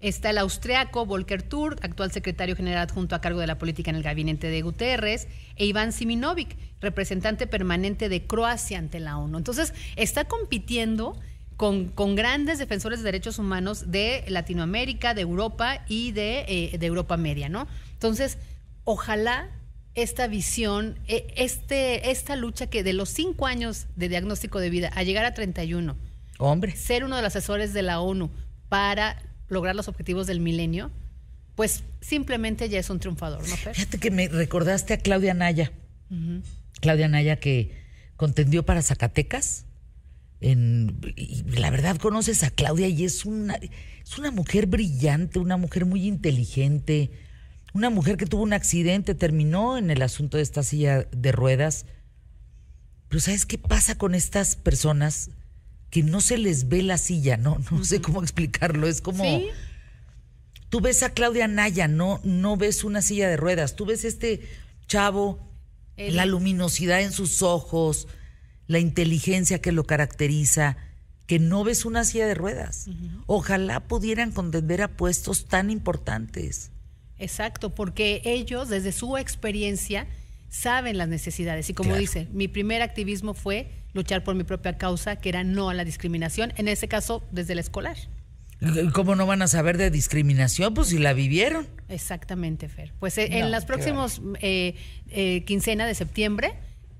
Está 0.00 0.30
el 0.30 0.38
austriaco 0.38 1.06
Volker 1.06 1.42
Turk, 1.42 1.78
actual 1.82 2.12
secretario 2.12 2.56
general 2.56 2.88
adjunto 2.88 3.14
a 3.14 3.20
cargo 3.20 3.40
de 3.40 3.46
la 3.46 3.56
política 3.56 3.90
en 3.90 3.96
el 3.96 4.02
gabinete 4.02 4.48
de 4.48 4.60
Guterres, 4.60 5.28
e 5.56 5.64
Iván 5.64 5.92
Siminovic, 5.92 6.56
representante 6.80 7.46
permanente 7.46 8.08
de 8.10 8.26
Croacia 8.26 8.78
ante 8.78 9.00
la 9.00 9.16
ONU. 9.16 9.38
Entonces, 9.38 9.72
está 9.96 10.24
compitiendo 10.24 11.16
con, 11.56 12.16
grandes 12.16 12.58
defensores 12.58 12.98
de 12.98 13.04
derechos 13.04 13.38
humanos 13.38 13.90
de 13.90 14.24
Latinoamérica, 14.28 15.14
de 15.14 15.22
Europa 15.22 15.84
y 15.88 16.12
de, 16.12 16.44
eh, 16.48 16.76
de 16.76 16.86
Europa 16.86 17.16
Media, 17.16 17.48
¿no? 17.48 17.68
Entonces, 17.94 18.36
ojalá 18.84 19.48
esta 19.94 20.26
visión, 20.26 20.98
e, 21.06 21.32
este, 21.36 22.10
esta 22.10 22.36
lucha 22.36 22.66
que 22.68 22.82
de 22.82 22.92
los 22.92 23.08
cinco 23.08 23.46
años 23.46 23.86
de 23.96 24.08
diagnóstico 24.08 24.60
de 24.60 24.70
vida 24.70 24.90
a 24.94 25.02
llegar 25.02 25.24
a 25.24 25.34
31, 25.34 25.96
hombre, 26.38 26.76
ser 26.76 27.04
uno 27.04 27.16
de 27.16 27.22
los 27.22 27.34
asesores 27.34 27.72
de 27.72 27.82
la 27.82 28.00
ONU 28.00 28.30
para 28.68 29.22
lograr 29.48 29.76
los 29.76 29.88
objetivos 29.88 30.26
del 30.26 30.40
milenio, 30.40 30.90
pues 31.54 31.84
simplemente 32.00 32.68
ya 32.68 32.78
es 32.78 32.88
un 32.88 32.98
triunfador, 32.98 33.46
¿no? 33.46 33.56
Fíjate 33.56 33.98
que 33.98 34.10
me 34.10 34.28
recordaste 34.28 34.94
a 34.94 34.98
Claudia 34.98 35.34
Naya. 35.34 35.72
Claudia 36.80 37.08
Naya 37.08 37.36
que 37.36 37.82
contendió 38.16 38.64
para 38.64 38.82
Zacatecas. 38.82 39.66
En, 40.40 41.00
y 41.16 41.42
la 41.42 41.70
verdad 41.70 41.98
conoces 41.98 42.42
a 42.42 42.50
Claudia 42.50 42.88
y 42.88 43.04
es 43.04 43.24
una, 43.24 43.54
es 43.56 44.18
una 44.18 44.30
mujer 44.30 44.66
brillante, 44.66 45.38
una 45.38 45.56
mujer 45.56 45.86
muy 45.86 46.08
inteligente, 46.08 47.10
una 47.72 47.90
mujer 47.90 48.16
que 48.16 48.26
tuvo 48.26 48.42
un 48.42 48.52
accidente, 48.52 49.14
terminó 49.14 49.78
en 49.78 49.90
el 49.90 50.02
asunto 50.02 50.36
de 50.36 50.42
esta 50.42 50.62
silla 50.62 51.06
de 51.10 51.32
ruedas. 51.32 51.86
Pero 53.08 53.20
¿sabes 53.20 53.46
qué 53.46 53.58
pasa 53.58 53.96
con 53.96 54.14
estas 54.14 54.56
personas? 54.56 55.30
Que 55.90 56.02
no 56.02 56.20
se 56.20 56.38
les 56.38 56.68
ve 56.68 56.82
la 56.82 56.98
silla, 56.98 57.36
no, 57.36 57.58
no 57.70 57.84
sé 57.84 58.00
cómo 58.00 58.22
explicarlo. 58.22 58.86
Es 58.86 59.00
como. 59.00 59.24
Tú 60.68 60.80
ves 60.80 61.02
a 61.02 61.10
Claudia 61.10 61.48
Naya, 61.48 61.86
no, 61.86 62.20
no 62.24 62.56
ves 62.56 62.82
una 62.82 63.02
silla 63.02 63.28
de 63.28 63.36
ruedas. 63.36 63.76
Tú 63.76 63.84
ves 63.84 64.04
este 64.04 64.48
chavo, 64.86 65.38
la 65.98 66.24
luminosidad 66.24 67.02
en 67.02 67.12
sus 67.12 67.42
ojos, 67.42 68.08
la 68.66 68.78
inteligencia 68.78 69.60
que 69.60 69.72
lo 69.72 69.84
caracteriza, 69.84 70.78
que 71.26 71.38
no 71.38 71.62
ves 71.64 71.84
una 71.84 72.04
silla 72.04 72.26
de 72.26 72.34
ruedas. 72.34 72.86
Ojalá 73.26 73.80
pudieran 73.80 74.32
contender 74.32 74.80
a 74.80 74.96
puestos 74.96 75.46
tan 75.46 75.70
importantes. 75.70 76.70
Exacto, 77.22 77.72
porque 77.72 78.20
ellos 78.24 78.68
desde 78.68 78.90
su 78.90 79.16
experiencia 79.16 80.08
saben 80.48 80.98
las 80.98 81.06
necesidades. 81.08 81.70
Y 81.70 81.74
como 81.74 81.96
dice, 81.96 82.26
mi 82.32 82.48
primer 82.48 82.82
activismo 82.82 83.32
fue 83.32 83.70
luchar 83.92 84.24
por 84.24 84.34
mi 84.34 84.42
propia 84.42 84.76
causa, 84.76 85.16
que 85.16 85.28
era 85.28 85.44
no 85.44 85.70
a 85.70 85.74
la 85.74 85.84
discriminación, 85.84 86.52
en 86.56 86.66
ese 86.66 86.88
caso 86.88 87.22
desde 87.30 87.52
el 87.52 87.60
escolar. 87.60 87.96
¿Cómo 88.92 89.14
no 89.14 89.26
van 89.26 89.40
a 89.42 89.46
saber 89.46 89.78
de 89.78 89.90
discriminación? 89.90 90.74
Pues 90.74 90.88
si 90.88 90.98
la 90.98 91.12
vivieron. 91.12 91.68
Exactamente, 91.88 92.68
Fer. 92.68 92.92
Pues 92.98 93.16
eh, 93.18 93.38
en 93.38 93.52
las 93.52 93.66
próximas 93.66 94.20
eh, 94.40 94.74
eh, 95.10 95.44
quincena 95.44 95.86
de 95.86 95.94
septiembre 95.94 96.54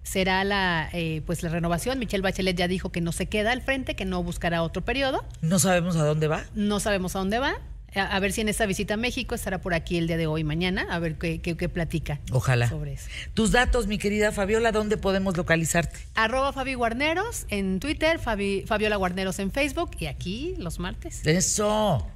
será 0.04 0.44
la 0.44 0.90
pues 1.26 1.42
la 1.42 1.48
renovación. 1.48 1.98
Michelle 1.98 2.22
Bachelet 2.22 2.56
ya 2.56 2.68
dijo 2.68 2.90
que 2.90 3.00
no 3.00 3.10
se 3.10 3.26
queda 3.26 3.52
al 3.52 3.62
frente, 3.62 3.94
que 3.96 4.04
no 4.04 4.22
buscará 4.22 4.62
otro 4.62 4.84
periodo. 4.84 5.24
No 5.40 5.58
sabemos 5.58 5.96
a 5.96 6.04
dónde 6.04 6.28
va. 6.28 6.44
No 6.54 6.80
sabemos 6.80 7.16
a 7.16 7.20
dónde 7.20 7.38
va 7.38 7.56
a, 7.94 8.18
ver 8.20 8.32
si 8.32 8.40
en 8.40 8.48
esta 8.48 8.66
visita 8.66 8.94
a 8.94 8.96
México 8.96 9.34
estará 9.34 9.60
por 9.60 9.74
aquí 9.74 9.98
el 9.98 10.06
día 10.06 10.16
de 10.16 10.26
hoy, 10.26 10.44
mañana, 10.44 10.86
a 10.90 10.98
ver 10.98 11.16
qué, 11.16 11.40
qué, 11.40 11.68
platica. 11.68 12.20
Ojalá. 12.30 12.68
Sobre 12.68 12.94
eso. 12.94 13.08
Tus 13.34 13.52
datos, 13.52 13.86
mi 13.86 13.98
querida 13.98 14.32
Fabiola, 14.32 14.72
¿dónde 14.72 14.96
podemos 14.96 15.36
localizarte? 15.36 15.98
Arroba 16.14 16.52
Fabi 16.52 16.74
Guarneros 16.74 17.46
en 17.48 17.80
Twitter, 17.80 18.18
Fabiola 18.18 18.96
Guarneros 18.96 19.38
en 19.38 19.50
Facebook 19.50 19.90
y 19.98 20.06
aquí 20.06 20.54
los 20.58 20.78
martes. 20.78 21.26
Eso. 21.26 22.06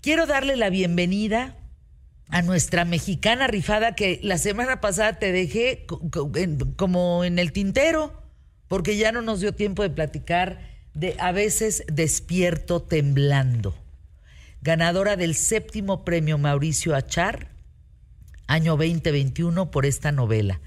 Quiero 0.00 0.26
darle 0.26 0.56
la 0.56 0.70
bienvenida 0.70 1.56
a 2.28 2.42
nuestra 2.42 2.84
mexicana 2.84 3.48
rifada 3.48 3.94
que 3.94 4.20
la 4.22 4.38
semana 4.38 4.80
pasada 4.80 5.18
te 5.18 5.32
dejé 5.32 5.84
como 6.76 7.24
en 7.24 7.38
el 7.38 7.52
tintero, 7.52 8.22
porque 8.68 8.96
ya 8.96 9.10
no 9.10 9.22
nos 9.22 9.40
dio 9.40 9.52
tiempo 9.52 9.82
de 9.82 9.90
platicar 9.90 10.60
de 10.94 11.16
a 11.18 11.32
veces 11.32 11.84
despierto 11.88 12.82
temblando 12.82 13.74
ganadora 14.62 15.16
del 15.16 15.34
séptimo 15.34 16.04
premio 16.04 16.38
Mauricio 16.38 16.94
Achar, 16.94 17.48
año 18.46 18.76
2021, 18.76 19.70
por 19.70 19.86
esta 19.86 20.12
novela. 20.12 20.60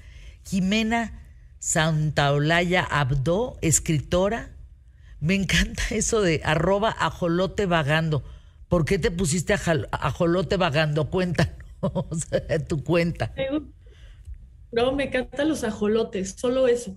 Jimena 0.44 1.22
Santaolalla 1.58 2.82
Abdo, 2.82 3.58
escritora. 3.62 4.50
Me 5.20 5.34
encanta 5.34 5.82
eso 5.90 6.22
de 6.22 6.40
arroba 6.44 6.94
ajolote 6.98 7.66
vagando. 7.66 8.24
¿Por 8.68 8.84
qué 8.84 8.98
te 8.98 9.10
pusiste 9.10 9.54
ajolote 9.54 10.56
vagando? 10.56 11.10
Cuéntanos. 11.10 11.54
tu 12.68 12.82
cuenta. 12.82 13.32
No, 14.72 14.92
me 14.92 15.04
encantan 15.04 15.48
los 15.48 15.62
ajolotes, 15.64 16.34
solo 16.36 16.66
eso. 16.66 16.96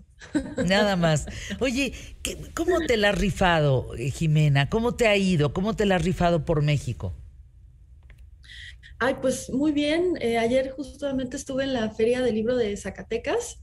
Nada 0.65 0.95
más. 0.95 1.25
Oye, 1.59 1.93
¿cómo 2.53 2.79
te 2.81 2.97
la 2.97 3.09
has 3.09 3.17
rifado, 3.17 3.91
Jimena? 3.97 4.69
¿Cómo 4.69 4.95
te 4.95 5.07
ha 5.07 5.15
ido? 5.15 5.53
¿Cómo 5.53 5.75
te 5.75 5.85
la 5.85 5.95
has 5.95 6.03
rifado 6.03 6.45
por 6.45 6.61
México? 6.61 7.13
Ay, 8.99 9.17
pues 9.21 9.49
muy 9.49 9.71
bien. 9.71 10.15
Eh, 10.21 10.37
ayer 10.37 10.71
justamente 10.71 11.37
estuve 11.37 11.63
en 11.63 11.73
la 11.73 11.89
Feria 11.91 12.21
del 12.21 12.35
Libro 12.35 12.55
de 12.55 12.75
Zacatecas 12.77 13.59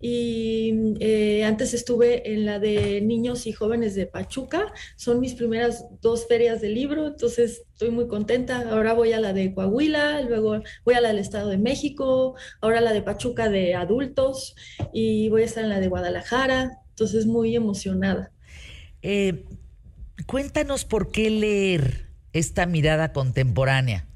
y 0.00 0.94
eh, 1.00 1.44
antes 1.44 1.74
estuve 1.74 2.32
en 2.32 2.46
la 2.46 2.58
de 2.58 3.00
niños 3.00 3.46
y 3.46 3.52
jóvenes 3.52 3.94
de 3.94 4.06
Pachuca. 4.06 4.72
Son 4.96 5.20
mis 5.20 5.34
primeras 5.34 5.86
dos 6.00 6.26
ferias 6.26 6.60
de 6.60 6.68
libro, 6.68 7.08
entonces 7.08 7.62
estoy 7.72 7.90
muy 7.90 8.06
contenta. 8.06 8.68
Ahora 8.70 8.92
voy 8.92 9.12
a 9.12 9.20
la 9.20 9.32
de 9.32 9.52
Coahuila, 9.52 10.22
luego 10.22 10.62
voy 10.84 10.94
a 10.94 11.00
la 11.00 11.08
del 11.08 11.18
Estado 11.18 11.48
de 11.48 11.58
México, 11.58 12.36
ahora 12.60 12.80
la 12.80 12.92
de 12.92 13.02
Pachuca 13.02 13.48
de 13.48 13.74
adultos 13.74 14.54
y 14.92 15.28
voy 15.30 15.42
a 15.42 15.46
estar 15.46 15.64
en 15.64 15.70
la 15.70 15.80
de 15.80 15.88
Guadalajara, 15.88 16.78
entonces 16.90 17.26
muy 17.26 17.56
emocionada. 17.56 18.30
Eh, 19.02 19.44
cuéntanos 20.26 20.84
por 20.84 21.10
qué 21.10 21.30
leer 21.30 22.08
esta 22.32 22.66
mirada 22.66 23.12
contemporánea 23.12 24.06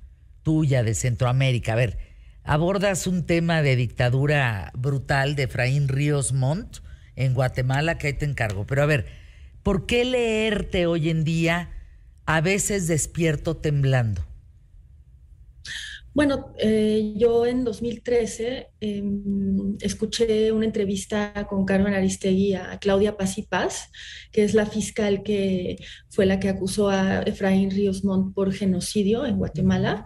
tuya 0.42 0.82
de 0.82 0.94
Centroamérica. 0.94 1.72
A 1.72 1.76
ver, 1.76 2.11
abordas 2.44 3.06
un 3.06 3.24
tema 3.24 3.62
de 3.62 3.76
dictadura 3.76 4.72
brutal 4.74 5.36
de 5.36 5.44
Efraín 5.44 5.88
Ríos 5.88 6.32
Montt 6.32 6.78
en 7.16 7.34
Guatemala, 7.34 7.98
que 7.98 8.08
ahí 8.08 8.12
te 8.14 8.24
encargo. 8.24 8.66
Pero 8.66 8.82
a 8.82 8.86
ver, 8.86 9.06
¿por 9.62 9.86
qué 9.86 10.04
leerte 10.04 10.86
hoy 10.86 11.10
en 11.10 11.24
día 11.24 11.70
a 12.26 12.40
veces 12.40 12.88
despierto 12.88 13.56
temblando? 13.56 14.24
Bueno, 16.14 16.52
eh, 16.58 17.14
yo 17.16 17.46
en 17.46 17.64
2013 17.64 18.68
em, 18.80 19.78
escuché 19.80 20.52
una 20.52 20.66
entrevista 20.66 21.46
con 21.48 21.64
Carmen 21.64 21.94
Aristegui 21.94 22.52
a 22.52 22.78
Claudia 22.78 23.16
Paz 23.16 23.38
y 23.38 23.42
Paz, 23.44 23.90
que 24.30 24.44
es 24.44 24.52
la 24.52 24.66
fiscal 24.66 25.22
que 25.22 25.78
fue 26.10 26.26
la 26.26 26.38
que 26.38 26.50
acusó 26.50 26.90
a 26.90 27.22
Efraín 27.22 27.70
Ríos 27.70 28.04
Montt 28.04 28.34
por 28.34 28.52
genocidio 28.52 29.24
en 29.24 29.38
Guatemala 29.38 30.04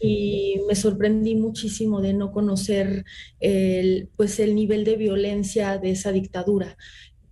y 0.00 0.60
me 0.66 0.74
sorprendí 0.74 1.34
muchísimo 1.34 2.00
de 2.00 2.14
no 2.14 2.32
conocer 2.32 3.04
el, 3.38 4.08
pues 4.16 4.40
el 4.40 4.54
nivel 4.54 4.84
de 4.84 4.96
violencia 4.96 5.78
de 5.78 5.90
esa 5.90 6.12
dictadura 6.12 6.76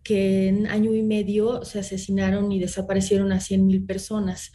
que 0.02 0.48
en 0.48 0.66
año 0.66 0.94
y 0.94 1.02
medio 1.02 1.64
se 1.64 1.80
asesinaron 1.80 2.50
y 2.52 2.58
desaparecieron 2.58 3.32
a 3.32 3.40
100 3.40 3.66
mil 3.66 3.84
personas 3.84 4.52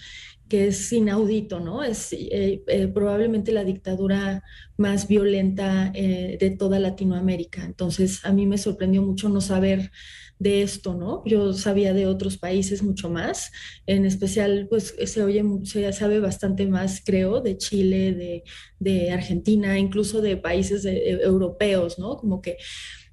que 0.50 0.68
es 0.68 0.92
inaudito, 0.92 1.60
¿no? 1.60 1.84
Es 1.84 2.14
eh, 2.14 2.64
eh, 2.68 2.88
probablemente 2.88 3.52
la 3.52 3.64
dictadura 3.64 4.44
más 4.78 5.08
violenta 5.08 5.92
eh, 5.96 6.38
de 6.40 6.52
toda 6.52 6.80
Latinoamérica. 6.80 7.64
Entonces, 7.64 8.24
a 8.26 8.32
mí 8.32 8.46
me 8.46 8.58
sorprendió 8.58 9.02
mucho 9.02 9.30
no 9.30 9.42
saber 9.42 9.92
de 10.40 10.62
esto, 10.62 10.94
¿no? 10.94 11.24
Yo 11.26 11.54
sabía 11.54 11.94
de 11.94 12.06
otros 12.08 12.38
países 12.38 12.84
mucho 12.84 13.10
más, 13.10 13.52
en 13.86 14.06
especial, 14.06 14.68
pues 14.70 14.96
se 15.06 15.24
oye, 15.24 15.44
se 15.64 15.92
sabe 15.94 16.20
bastante 16.20 16.68
más, 16.68 17.02
creo, 17.06 17.40
de 17.42 17.58
Chile, 17.58 18.44
de, 18.80 19.12
Argentina, 19.12 19.80
incluso 19.80 20.22
de 20.22 20.36
países 20.36 20.86
europeos, 20.86 21.98
¿no? 21.98 22.18
Como 22.18 22.42
que 22.42 22.58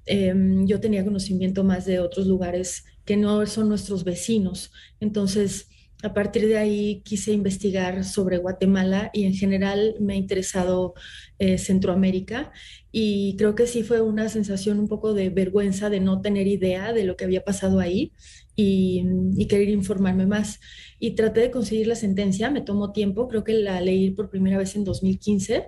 em, 0.05 0.67
yo 0.67 0.79
tenía 0.81 1.05
conocimiento 1.05 1.63
más 1.63 1.85
de 1.85 1.99
otros 1.99 2.27
lugares 2.27 2.83
que 3.05 3.15
no 3.17 3.45
son 3.45 3.69
nuestros 3.69 4.03
vecinos. 4.03 4.71
Entonces, 4.99 5.67
a 6.03 6.13
partir 6.13 6.47
de 6.47 6.57
ahí 6.57 7.01
quise 7.03 7.31
investigar 7.31 8.03
sobre 8.03 8.37
Guatemala 8.37 9.09
y 9.13 9.25
en 9.25 9.33
general 9.33 9.95
me 9.99 10.13
ha 10.13 10.15
interesado 10.15 10.93
eh, 11.39 11.57
Centroamérica 11.57 12.51
y 12.91 13.35
creo 13.37 13.55
que 13.55 13.67
sí 13.67 13.83
fue 13.83 14.01
una 14.01 14.29
sensación 14.29 14.79
un 14.79 14.87
poco 14.87 15.13
de 15.13 15.29
vergüenza 15.29 15.89
de 15.89 15.99
no 15.99 16.21
tener 16.21 16.47
idea 16.47 16.93
de 16.93 17.03
lo 17.03 17.15
que 17.15 17.25
había 17.25 17.43
pasado 17.43 17.79
ahí 17.79 18.11
y, 18.55 19.03
querer 19.47 19.69
informarme 19.69 20.25
más. 20.25 20.59
Y 20.99 21.11
traté 21.11 21.41
de 21.41 21.51
conseguir 21.51 21.87
la 21.87 21.95
sentencia, 21.95 22.51
me 22.51 22.61
tomó 22.61 22.91
tiempo, 22.91 23.27
creo 23.27 23.43
que 23.43 23.53
la 23.53 23.81
leí 23.81 24.11
por 24.11 24.29
primera 24.29 24.57
vez 24.57 24.75
en 24.75 24.83
2015 24.83 25.67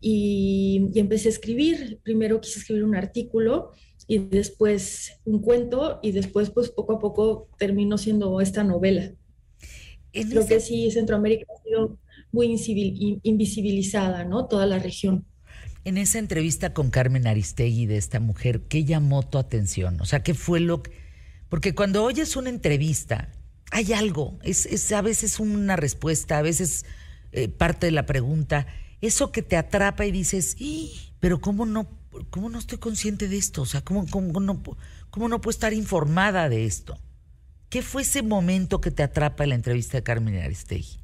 y, 0.00 0.88
y 0.94 0.98
empecé 0.98 1.28
a 1.28 1.32
escribir. 1.32 2.00
Primero 2.02 2.40
quise 2.40 2.58
escribir 2.60 2.84
un 2.84 2.96
artículo 2.96 3.72
y 4.06 4.18
después 4.18 5.20
un 5.24 5.40
cuento 5.40 6.00
y 6.02 6.12
después 6.12 6.50
pues 6.50 6.70
poco 6.70 6.94
a 6.94 6.98
poco 6.98 7.48
terminó 7.58 7.98
siendo 7.98 8.40
esta 8.40 8.64
novela. 8.64 9.12
Creo 10.12 10.46
que 10.46 10.60
sí, 10.60 10.90
Centroamérica 10.90 11.46
ha 11.52 11.62
sido 11.62 11.98
muy 12.32 12.46
invisibilizada, 13.22 14.24
¿no? 14.24 14.46
Toda 14.46 14.66
la 14.66 14.78
región. 14.78 15.24
En 15.84 15.98
esa 15.98 16.18
entrevista 16.18 16.72
con 16.72 16.90
Carmen 16.90 17.26
Aristegui 17.26 17.86
de 17.86 17.96
esta 17.96 18.20
mujer, 18.20 18.62
¿qué 18.68 18.84
llamó 18.84 19.22
tu 19.28 19.38
atención? 19.38 20.00
O 20.00 20.04
sea, 20.04 20.22
¿qué 20.22 20.34
fue 20.34 20.60
lo 20.60 20.82
que... 20.82 20.92
Porque 21.48 21.74
cuando 21.74 22.04
oyes 22.04 22.36
una 22.36 22.50
entrevista, 22.50 23.30
hay 23.72 23.92
algo, 23.92 24.38
es, 24.42 24.92
a 24.92 25.02
veces 25.02 25.40
una 25.40 25.76
respuesta, 25.76 26.38
a 26.38 26.42
veces 26.42 26.84
eh, 27.32 27.48
parte 27.48 27.86
de 27.86 27.92
la 27.92 28.06
pregunta, 28.06 28.66
eso 29.00 29.32
que 29.32 29.42
te 29.42 29.56
atrapa 29.56 30.06
y 30.06 30.12
dices, 30.12 30.56
pero 31.20 31.40
¿cómo 31.40 31.66
no, 31.66 31.88
cómo 32.30 32.48
no 32.48 32.58
estoy 32.58 32.78
consciente 32.78 33.28
de 33.28 33.38
esto? 33.38 33.62
O 33.62 33.66
sea, 33.66 33.80
¿cómo, 33.82 34.06
cómo, 34.08 34.40
no, 34.40 34.62
¿cómo 35.10 35.28
no 35.28 35.40
puedo 35.40 35.52
estar 35.52 35.72
informada 35.72 36.48
de 36.48 36.64
esto? 36.64 36.98
¿Qué 37.72 37.80
fue 37.80 38.02
ese 38.02 38.20
momento 38.20 38.82
que 38.82 38.90
te 38.90 39.02
atrapa 39.02 39.44
en 39.44 39.48
la 39.48 39.54
entrevista 39.54 39.96
de 39.96 40.02
Carmen 40.02 40.36
Aristegui? 40.36 41.00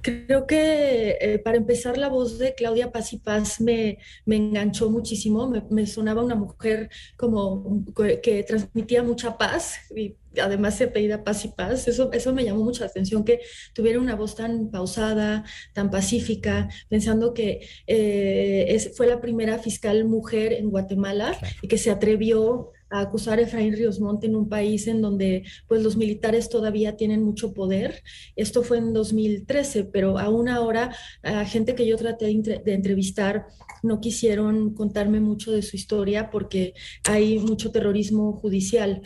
Creo 0.00 0.46
que 0.46 1.18
eh, 1.20 1.40
para 1.40 1.56
empezar 1.56 1.98
la 1.98 2.08
voz 2.08 2.38
de 2.38 2.54
Claudia 2.54 2.92
Paz 2.92 3.12
y 3.14 3.18
Paz 3.18 3.60
me, 3.60 3.98
me 4.26 4.36
enganchó 4.36 4.90
muchísimo, 4.90 5.52
me, 5.70 5.86
sonaba 5.88 6.22
una 6.22 6.36
mujer 6.36 6.88
como 7.16 7.84
que 8.22 8.44
transmitía 8.44 9.02
mucha 9.02 9.36
paz 9.36 9.74
y 9.96 10.14
además 10.40 10.76
se 10.76 10.86
pedía 10.86 11.24
paz 11.24 11.44
y 11.44 11.48
paz, 11.48 11.88
eso, 11.88 12.12
eso 12.12 12.32
me 12.32 12.44
llamó 12.44 12.62
mucha 12.62 12.84
atención, 12.84 13.24
que 13.24 13.40
tuviera 13.72 13.98
una 13.98 14.14
voz 14.14 14.36
tan 14.36 14.70
pausada, 14.70 15.44
tan 15.72 15.90
pacífica, 15.90 16.68
pensando 16.88 17.34
que 17.34 17.66
eh, 17.88 18.66
es, 18.68 18.96
fue 18.96 19.08
la 19.08 19.20
primera 19.20 19.58
fiscal 19.58 20.04
mujer 20.04 20.52
en 20.52 20.70
Guatemala 20.70 21.36
y 21.60 21.66
que 21.66 21.78
se 21.78 21.90
atrevió 21.90 22.70
a 22.90 23.00
acusar 23.00 23.38
a 23.38 23.42
Efraín 23.42 23.74
Ríos 23.74 24.00
Monte 24.00 24.26
en 24.26 24.36
un 24.36 24.48
país 24.48 24.86
en 24.86 25.02
donde 25.02 25.44
pues 25.68 25.82
los 25.82 25.96
militares 25.96 26.48
todavía 26.48 26.96
tienen 26.96 27.22
mucho 27.22 27.52
poder. 27.52 28.02
Esto 28.36 28.62
fue 28.62 28.78
en 28.78 28.92
2013, 28.92 29.84
pero 29.84 30.18
aún 30.18 30.48
ahora 30.48 30.94
a 31.22 31.44
gente 31.44 31.74
que 31.74 31.86
yo 31.86 31.96
traté 31.96 32.26
de 32.26 32.74
entrevistar 32.74 33.46
no 33.82 34.00
quisieron 34.00 34.74
contarme 34.74 35.20
mucho 35.20 35.52
de 35.52 35.62
su 35.62 35.76
historia 35.76 36.30
porque 36.30 36.74
hay 37.04 37.38
mucho 37.38 37.70
terrorismo 37.70 38.32
judicial. 38.32 39.02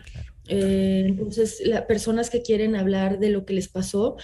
Eh, 0.49 1.05
entonces, 1.07 1.62
las 1.65 1.83
personas 1.83 2.31
que 2.31 2.43
quieren 2.43 2.75
hablar 2.75 3.19
de 3.19 3.31
lo 3.31 3.45
que 3.45 3.55
les 3.55 3.69
pasó, 3.69 4.16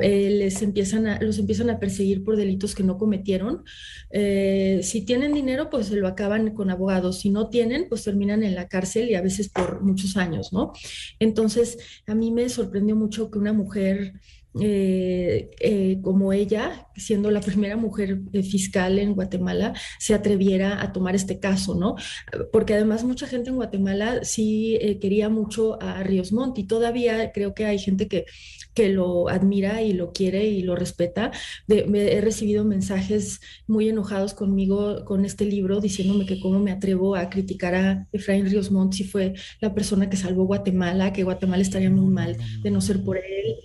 eh, 0.00 0.30
les 0.30 0.60
empiezan 0.62 1.06
a, 1.06 1.20
los 1.20 1.38
empiezan 1.38 1.70
a 1.70 1.78
perseguir 1.78 2.24
por 2.24 2.36
delitos 2.36 2.74
que 2.74 2.82
no 2.82 2.98
cometieron. 2.98 3.64
Eh, 4.10 4.80
si 4.82 5.02
tienen 5.02 5.32
dinero, 5.32 5.70
pues 5.70 5.86
se 5.86 5.96
lo 5.96 6.08
acaban 6.08 6.54
con 6.54 6.70
abogados. 6.70 7.20
Si 7.20 7.30
no 7.30 7.48
tienen, 7.48 7.88
pues 7.88 8.04
terminan 8.04 8.42
en 8.42 8.54
la 8.54 8.68
cárcel 8.68 9.08
y 9.08 9.14
a 9.14 9.22
veces 9.22 9.48
por 9.48 9.82
muchos 9.82 10.16
años, 10.16 10.52
¿no? 10.52 10.72
Entonces, 11.18 11.78
a 12.06 12.14
mí 12.14 12.30
me 12.30 12.48
sorprendió 12.48 12.96
mucho 12.96 13.30
que 13.30 13.38
una 13.38 13.52
mujer 13.52 14.14
eh, 14.60 15.50
eh, 15.60 15.98
como 16.02 16.32
ella, 16.32 16.88
siendo 16.96 17.30
la 17.30 17.40
primera 17.40 17.76
mujer 17.76 18.20
fiscal 18.42 18.98
en 18.98 19.14
Guatemala, 19.14 19.74
se 19.98 20.14
atreviera 20.14 20.82
a 20.82 20.92
tomar 20.92 21.14
este 21.14 21.38
caso, 21.38 21.74
¿no? 21.74 21.96
Porque 22.50 22.74
además 22.74 23.04
mucha 23.04 23.26
gente 23.26 23.50
en 23.50 23.56
Guatemala 23.56 24.24
sí 24.24 24.76
eh, 24.80 24.98
quería 24.98 25.28
mucho 25.28 25.80
a 25.82 26.02
Ríos 26.02 26.32
Montt 26.32 26.58
y 26.58 26.64
todavía 26.64 27.30
creo 27.32 27.54
que 27.54 27.66
hay 27.66 27.78
gente 27.78 28.08
que, 28.08 28.24
que 28.74 28.88
lo 28.88 29.28
admira 29.28 29.82
y 29.82 29.92
lo 29.92 30.12
quiere 30.12 30.46
y 30.46 30.62
lo 30.62 30.76
respeta. 30.76 31.30
he 31.68 32.20
recibido 32.20 32.64
mensajes 32.64 33.40
muy 33.66 33.88
enojados 33.88 34.34
conmigo 34.34 35.04
con 35.04 35.24
este 35.24 35.44
libro 35.44 35.80
diciéndome 35.80 36.26
que 36.26 36.40
cómo 36.40 36.58
me 36.58 36.72
atrevo 36.72 37.16
a 37.16 37.28
criticar 37.30 37.74
a 37.74 38.06
Efraín 38.12 38.46
Ríos 38.46 38.70
Montt 38.70 38.94
si 38.94 39.04
fue 39.04 39.34
la 39.60 39.74
persona 39.74 40.08
que 40.10 40.16
salvó 40.16 40.44
Guatemala, 40.46 41.12
que 41.12 41.22
Guatemala 41.22 41.62
estaría 41.62 41.90
muy 41.90 42.10
mal 42.10 42.36
de 42.62 42.70
no 42.70 42.80
ser 42.80 43.02
por 43.04 43.18
él. 43.18 43.56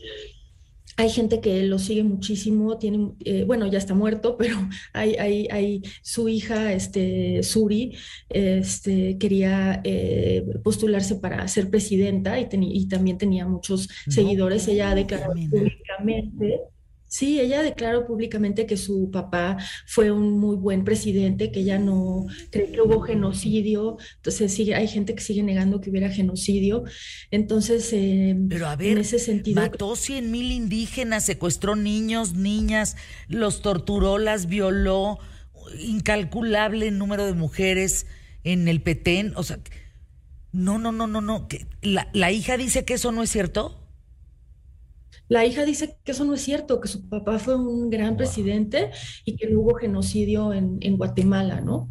Hay 0.97 1.09
gente 1.09 1.39
que 1.39 1.63
lo 1.63 1.79
sigue 1.79 2.03
muchísimo, 2.03 2.77
tiene, 2.77 3.11
eh, 3.25 3.43
bueno, 3.45 3.67
ya 3.67 3.77
está 3.77 3.93
muerto, 3.93 4.37
pero 4.39 4.57
hay, 4.93 5.15
hay, 5.15 5.47
hay 5.51 5.81
su 6.01 6.29
hija, 6.29 6.73
este, 6.73 7.43
Suri, 7.43 7.95
este, 8.29 9.17
quería 9.17 9.81
eh, 9.83 10.45
postularse 10.63 11.15
para 11.15 11.47
ser 11.47 11.69
presidenta 11.69 12.39
y, 12.39 12.47
y 12.51 12.87
también 12.87 13.17
tenía 13.17 13.47
muchos 13.47 13.89
seguidores. 14.07 14.67
Ella 14.67 14.91
ha 14.91 14.95
declarado 14.95 15.33
públicamente 15.33 16.72
Sí, 17.13 17.39
ella 17.39 17.61
declaró 17.61 18.07
públicamente 18.07 18.65
que 18.65 18.75
su 18.75 19.11
papá 19.11 19.57
fue 19.85 20.09
un 20.09 20.39
muy 20.39 20.55
buen 20.55 20.83
presidente, 20.83 21.51
que 21.51 21.59
ella 21.59 21.77
no 21.77 22.25
cree 22.49 22.71
que 22.71 22.81
hubo 22.81 23.01
genocidio. 23.01 23.97
Entonces, 24.15 24.51
sigue, 24.51 24.73
hay 24.73 24.87
gente 24.87 25.13
que 25.13 25.21
sigue 25.21 25.43
negando 25.43 25.79
que 25.79 25.91
hubiera 25.91 26.09
genocidio. 26.09 26.85
Entonces, 27.29 27.87
eh, 27.93 28.35
Pero 28.49 28.65
a 28.65 28.75
ver, 28.75 28.93
en 28.93 28.97
ese 28.97 29.19
sentido. 29.19 29.61
Mató 29.61 29.95
100 29.95 30.31
mil 30.31 30.51
indígenas, 30.51 31.23
secuestró 31.23 31.75
niños, 31.75 32.33
niñas, 32.33 32.95
los 33.27 33.61
torturó, 33.61 34.17
las 34.17 34.47
violó, 34.47 35.19
incalculable 35.85 36.89
número 36.89 37.27
de 37.27 37.33
mujeres 37.33 38.07
en 38.43 38.67
el 38.67 38.81
Petén. 38.81 39.33
O 39.35 39.43
sea, 39.43 39.59
no, 40.51 40.79
no, 40.79 40.91
no, 40.91 41.05
no, 41.05 41.21
no. 41.21 41.47
La, 41.83 42.09
la 42.13 42.31
hija 42.31 42.57
dice 42.57 42.85
que 42.85 42.95
eso 42.95 43.11
no 43.11 43.21
es 43.21 43.29
cierto. 43.29 43.82
La 45.29 45.45
hija 45.45 45.65
dice 45.65 45.97
que 46.03 46.11
eso 46.11 46.25
no 46.25 46.33
es 46.33 46.41
cierto, 46.41 46.79
que 46.81 46.87
su 46.87 47.07
papá 47.09 47.39
fue 47.39 47.55
un 47.55 47.89
gran 47.89 48.17
presidente 48.17 48.91
y 49.25 49.35
que 49.35 49.47
no 49.49 49.61
hubo 49.61 49.75
genocidio 49.75 50.53
en, 50.53 50.77
en 50.81 50.97
Guatemala, 50.97 51.61
¿no? 51.61 51.89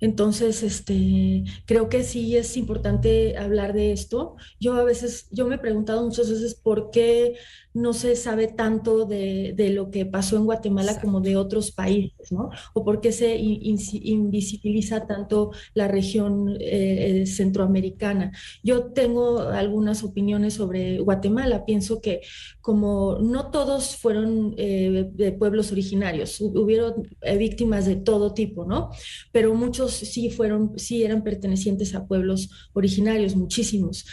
Entonces, 0.00 0.62
este, 0.62 1.44
creo 1.66 1.88
que 1.90 2.02
sí 2.04 2.36
es 2.36 2.56
importante 2.56 3.36
hablar 3.36 3.74
de 3.74 3.92
esto. 3.92 4.36
Yo 4.58 4.74
a 4.74 4.84
veces, 4.84 5.28
yo 5.30 5.46
me 5.46 5.56
he 5.56 5.58
preguntado 5.58 6.02
muchas 6.04 6.30
veces 6.30 6.54
por 6.54 6.90
qué 6.90 7.36
no 7.72 7.92
se 7.92 8.16
sabe 8.16 8.48
tanto 8.48 9.04
de, 9.04 9.54
lo 9.72 9.90
que 9.90 10.04
pasó 10.06 10.36
en 10.36 10.44
Guatemala 10.44 11.00
como 11.00 11.20
de 11.20 11.36
otros 11.36 11.70
países, 11.70 12.32
¿no? 12.32 12.50
O 12.74 12.84
por 12.84 13.00
qué 13.00 13.12
se 13.12 13.36
invisibiliza 13.36 15.06
tanto 15.06 15.52
la 15.74 15.86
región 15.86 16.56
eh, 16.60 17.22
eh, 17.22 17.26
centroamericana. 17.26 18.32
Yo 18.62 18.86
tengo 18.86 19.40
algunas 19.40 20.02
opiniones 20.02 20.54
sobre 20.54 20.98
Guatemala. 20.98 21.64
Pienso 21.64 22.00
que 22.00 22.22
como 22.60 23.18
no 23.20 23.50
todos 23.50 23.96
fueron 23.96 24.54
eh, 24.56 25.08
de 25.12 25.32
pueblos 25.32 25.70
originarios, 25.70 26.40
hubieron 26.40 27.08
víctimas 27.38 27.86
de 27.86 27.96
todo 27.96 28.34
tipo, 28.34 28.64
¿no? 28.64 28.90
Pero 29.30 29.54
muchos 29.54 29.92
sí 29.92 30.30
fueron, 30.30 30.72
sí 30.76 31.04
eran 31.04 31.22
pertenecientes 31.22 31.94
a 31.94 32.06
pueblos 32.06 32.50
originarios, 32.72 33.36
muchísimos. 33.36 34.06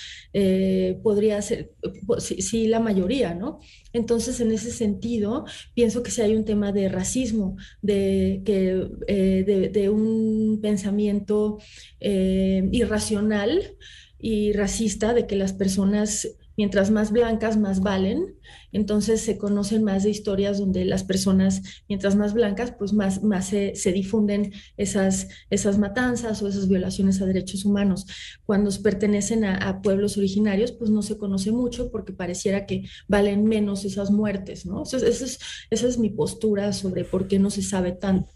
Podría 1.02 1.42
ser, 1.42 1.72
sí, 2.20 2.68
la 2.68 2.80
mayoría, 2.80 3.34
¿no? 3.34 3.60
Entonces, 3.94 4.40
en 4.40 4.52
ese 4.52 4.72
sentido, 4.72 5.46
pienso 5.74 6.04
que 6.04 6.12
si 6.12 6.22
hay 6.22 6.36
un 6.36 6.46
tema 6.46 6.72
de 6.72 6.90
racismo, 6.90 7.58
de, 7.82 8.42
que, 8.46 8.88
eh, 9.08 9.70
de, 9.72 9.90
un 9.90 10.60
pensamiento 10.62 11.58
eh, 12.00 12.68
irracional 12.72 13.76
y 14.20 14.54
racista 14.54 15.14
de 15.14 15.28
que 15.28 15.36
las 15.36 15.54
personas 15.54 16.38
mientras 16.58 16.90
más 16.92 17.12
blancas, 17.12 17.56
más 17.56 17.80
valen. 17.80 18.36
Entonces 18.72 19.22
se 19.22 19.38
conocen 19.38 19.84
más 19.84 20.04
de 20.04 20.10
historias 20.10 20.58
donde 20.58 20.84
las 20.84 21.04
personas, 21.04 21.62
mientras 21.88 22.16
más 22.16 22.34
blancas, 22.34 22.74
pues 22.78 22.92
más, 22.92 23.24
más 23.24 23.48
se, 23.48 23.74
difunden 23.94 24.52
esas, 24.76 25.30
esas 25.50 25.78
matanzas 25.78 26.42
o 26.42 26.48
esas 26.48 26.68
violaciones 26.68 27.22
a 27.22 27.26
derechos 27.26 27.64
humanos. 27.64 28.08
Cuando 28.46 28.72
pertenecen 28.82 29.46
a, 29.46 29.82
pueblos 29.82 30.18
originarios, 30.18 30.72
pues 30.72 30.90
no 30.90 31.04
se 31.04 31.18
conoce 31.18 31.52
mucho 31.52 31.92
porque 31.92 32.12
pareciera 32.12 32.66
que 32.66 32.84
valen 33.08 33.46
menos 33.46 33.86
esas 33.86 34.10
muertes, 34.10 34.66
¿no? 34.66 34.84
esa, 34.84 34.98
es, 34.98 35.40
esa 35.70 35.88
es 35.88 35.98
mi 36.00 36.10
postura 36.10 36.74
sobre 36.74 37.04
por 37.04 37.28
qué 37.28 37.38
no 37.38 37.52
se 37.52 37.62
sabe 37.62 37.92
tanto. 37.92 38.32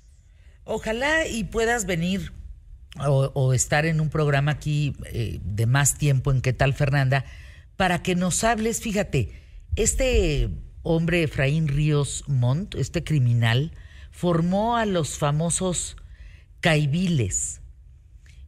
Ojalá 0.64 1.27
y 1.27 1.43
puedas 1.43 1.85
venir 1.85 2.31
o, 2.99 3.53
estar 3.53 3.85
en 3.85 4.02
un 4.02 4.10
programa 4.10 4.52
aquí 4.52 4.95
eh, 5.06 5.39
de 5.43 5.65
más 5.65 5.98
tiempo 5.98 6.31
en 6.31 6.41
qué 6.41 6.53
tal, 6.53 6.73
Fernanda, 6.73 7.26
para 7.82 8.03
que 8.03 8.14
nos 8.14 8.44
hables, 8.44 8.80
fíjate, 8.80 9.32
este 9.76 10.52
hombre 10.84 11.24
Efraín 11.24 11.68
Ríos 11.68 12.24
Montt, 12.28 12.76
este 12.76 13.03
criminal, 13.03 13.72
formó 14.12 14.78
a 14.78 14.86
los 14.86 15.18
famosos 15.18 15.98
caibiles. 16.60 17.62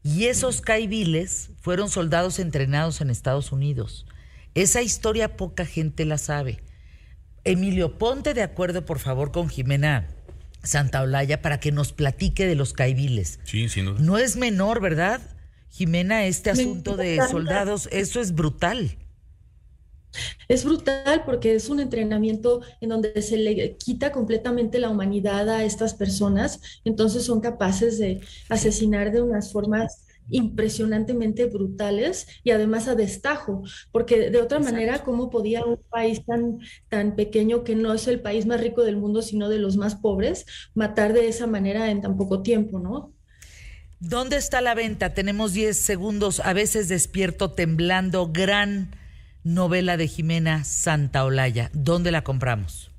Y 0.04 0.26
esos 0.26 0.62
caibiles 0.62 1.50
fueron 1.60 1.90
soldados 1.90 2.38
entrenados 2.38 3.02
en 3.02 3.10
Estados 3.10 3.52
Unidos. 3.52 4.06
Esa 4.54 4.84
historia 4.84 5.36
poca 5.36 5.66
gente 5.66 6.06
la 6.06 6.20
sabe. 6.20 6.60
Emilio, 7.44 7.98
ponte 7.98 8.36
de 8.36 8.44
acuerdo, 8.44 8.86
por 8.86 9.00
favor, 9.00 9.32
con 9.32 9.50
Jimena 9.50 10.10
Santaolalla 10.62 11.42
para 11.42 11.60
que 11.60 11.72
nos 11.72 11.92
platique 11.92 12.46
de 12.46 12.54
los 12.54 12.74
caibiles. 12.74 13.40
Sí, 13.46 13.68
sin 13.68 13.86
duda. 13.86 14.00
No 14.00 14.20
es 14.20 14.36
menor, 14.36 14.80
¿verdad? 14.80 15.22
Jimena, 15.70 16.26
este 16.26 16.52
asunto 16.52 16.98
de 16.98 17.18
soldados, 17.32 17.90
eso 17.92 18.22
es 18.22 18.36
brutal. 18.36 19.00
Es 20.48 20.64
brutal 20.64 21.24
porque 21.26 21.56
es 21.56 21.70
un 21.70 21.80
entrenamiento 21.80 22.62
en 22.82 22.90
donde 22.90 23.22
se 23.22 23.38
le 23.38 23.76
quita 23.78 24.12
completamente 24.12 24.80
la 24.80 24.90
humanidad 24.90 25.50
a 25.50 25.64
estas 25.64 25.94
personas, 25.94 26.60
entonces 26.84 27.24
son 27.24 27.42
capaces 27.42 27.98
de 27.98 28.22
asesinar 28.50 29.12
de 29.12 29.22
unas 29.22 29.52
formas 29.52 30.06
impresionantemente 30.30 31.46
brutales 31.46 32.28
y 32.44 32.52
además 32.52 32.88
a 32.88 32.96
destajo, 32.96 33.64
porque 33.92 34.30
de 34.30 34.42
otra 34.42 34.60
manera, 34.60 35.04
¿cómo 35.04 35.30
podía 35.30 35.66
un 35.66 35.80
país 35.90 36.26
tan, 36.26 36.60
tan 36.90 37.16
pequeño 37.16 37.64
que 37.64 37.76
no 37.76 37.94
es 37.94 38.08
el 38.08 38.22
país 38.22 38.46
más 38.46 38.62
rico 38.62 38.84
del 38.84 38.98
mundo, 38.98 39.22
sino 39.22 39.50
de 39.50 39.60
los 39.60 39.78
más 39.78 39.96
pobres, 39.96 40.46
matar 40.74 41.14
de 41.14 41.28
esa 41.28 41.48
manera 41.48 41.92
en 41.92 42.02
tan 42.02 42.18
poco 42.18 42.42
tiempo, 42.42 42.80
¿no? 42.80 43.14
¿Dónde 44.00 44.36
está 44.36 44.62
la 44.62 44.76
venta? 44.76 45.14
Tenemos 45.14 45.54
10 45.54 45.78
segundos, 45.78 46.42
a 46.42 46.52
veces 46.54 46.90
despierto 46.90 47.52
temblando, 47.52 48.32
gran 48.32 48.96
novela 49.44 49.98
de 49.98 50.08
Jimena 50.08 50.64
Santaolalla. 50.64 51.70
¿Dónde 51.74 52.12
la 52.12 52.24
compramos? 52.24 52.92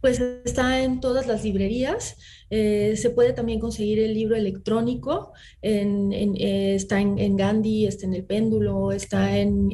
Pues 0.00 0.20
está 0.44 0.82
en 0.82 1.00
todas 1.00 1.26
las 1.26 1.42
librerías. 1.42 2.16
Eh, 2.48 2.94
se 2.96 3.10
puede 3.10 3.32
también 3.32 3.58
conseguir 3.58 3.98
el 3.98 4.14
libro 4.14 4.36
electrónico. 4.36 5.32
Eh, 5.62 6.74
está 6.76 7.00
en, 7.00 7.36
Gandhi, 7.36 7.86
está 7.86 8.06
en 8.06 8.14
El 8.14 8.24
Péndulo, 8.24 8.92
está 8.92 9.36
en, 9.38 9.70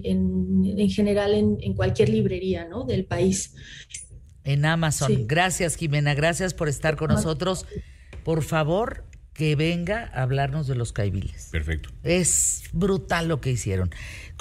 general 0.90 1.34
en, 1.34 1.74
cualquier 1.74 2.08
librería 2.08 2.66
¿no? 2.66 2.84
del 2.84 3.04
país. 3.04 3.54
En 4.44 4.64
Amazon. 4.64 5.26
Gracias, 5.26 5.76
Jimena. 5.76 6.14
Gracias 6.14 6.54
por 6.54 6.68
estar 6.68 6.96
con 6.96 7.08
nosotros. 7.08 7.66
Por 8.24 8.42
favor, 8.42 9.04
que 9.34 9.56
venga 9.56 10.10
a 10.14 10.22
hablarnos 10.22 10.66
de 10.66 10.74
los 10.74 10.92
caibiles. 10.92 11.48
Perfecto. 11.50 11.90
Es 12.02 12.64
brutal 12.72 13.28
lo 13.28 13.40
que 13.40 13.50
hicieron. 13.50 13.90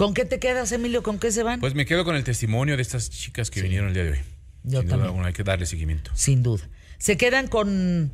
¿Con 0.02 0.15
qué 0.15 0.26
te 0.26 0.40
quedas, 0.40 0.72
Emilio? 0.72 1.03
¿Con 1.03 1.19
qué 1.19 1.32
se 1.32 1.44
van? 1.44 1.60
Pues 1.60 1.76
me 1.76 1.86
quedo 1.86 2.03
con 2.03 2.15
el 2.15 2.23
testimonio 2.23 2.76
de 2.76 2.82
estas 2.82 3.11
chicas 3.11 3.52
que 3.52 3.61
vinieron 3.61 3.90
el 3.90 3.94
día 3.94 4.03
de 4.03 4.11
hoy. 4.14 4.19
Yo 4.64 4.80
Sin 4.80 4.90
también. 4.90 5.15
Duda, 5.15 5.28
hay 5.28 5.34
que 5.34 5.44
darle 5.44 5.68
seguimiento. 5.68 6.10
Sin 6.15 6.41
duda. 6.41 6.68
Se 6.98 7.18
quedan 7.18 7.48
con, 7.48 8.11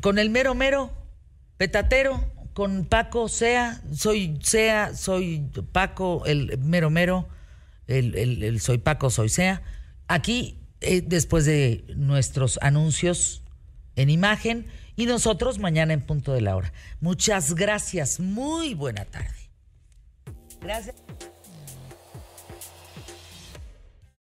con 0.00 0.18
el 0.18 0.30
mero 0.30 0.56
mero, 0.56 0.90
petatero, 1.56 2.32
con 2.52 2.84
Paco 2.86 3.28
Sea, 3.28 3.80
soy 3.94 4.40
Sea, 4.42 4.96
soy 4.96 5.48
Paco, 5.70 6.24
el 6.26 6.58
mero 6.58 6.90
mero, 6.90 7.28
el, 7.86 8.58
soy 8.60 8.78
Paco, 8.78 9.08
soy 9.08 9.28
Sea. 9.28 9.62
Aquí, 10.08 10.58
eh, 10.80 11.00
después 11.00 11.44
de 11.44 11.84
nuestros 11.94 12.58
anuncios 12.60 13.44
en 13.94 14.10
imagen, 14.10 14.66
y 14.96 15.06
nosotros 15.06 15.60
mañana 15.60 15.92
en 15.92 16.00
punto 16.00 16.32
de 16.32 16.40
la 16.40 16.56
hora. 16.56 16.72
Muchas 17.00 17.54
gracias, 17.54 18.18
muy 18.18 18.74
buena 18.74 19.04
tarde. 19.04 19.43
Gracias. 20.64 20.94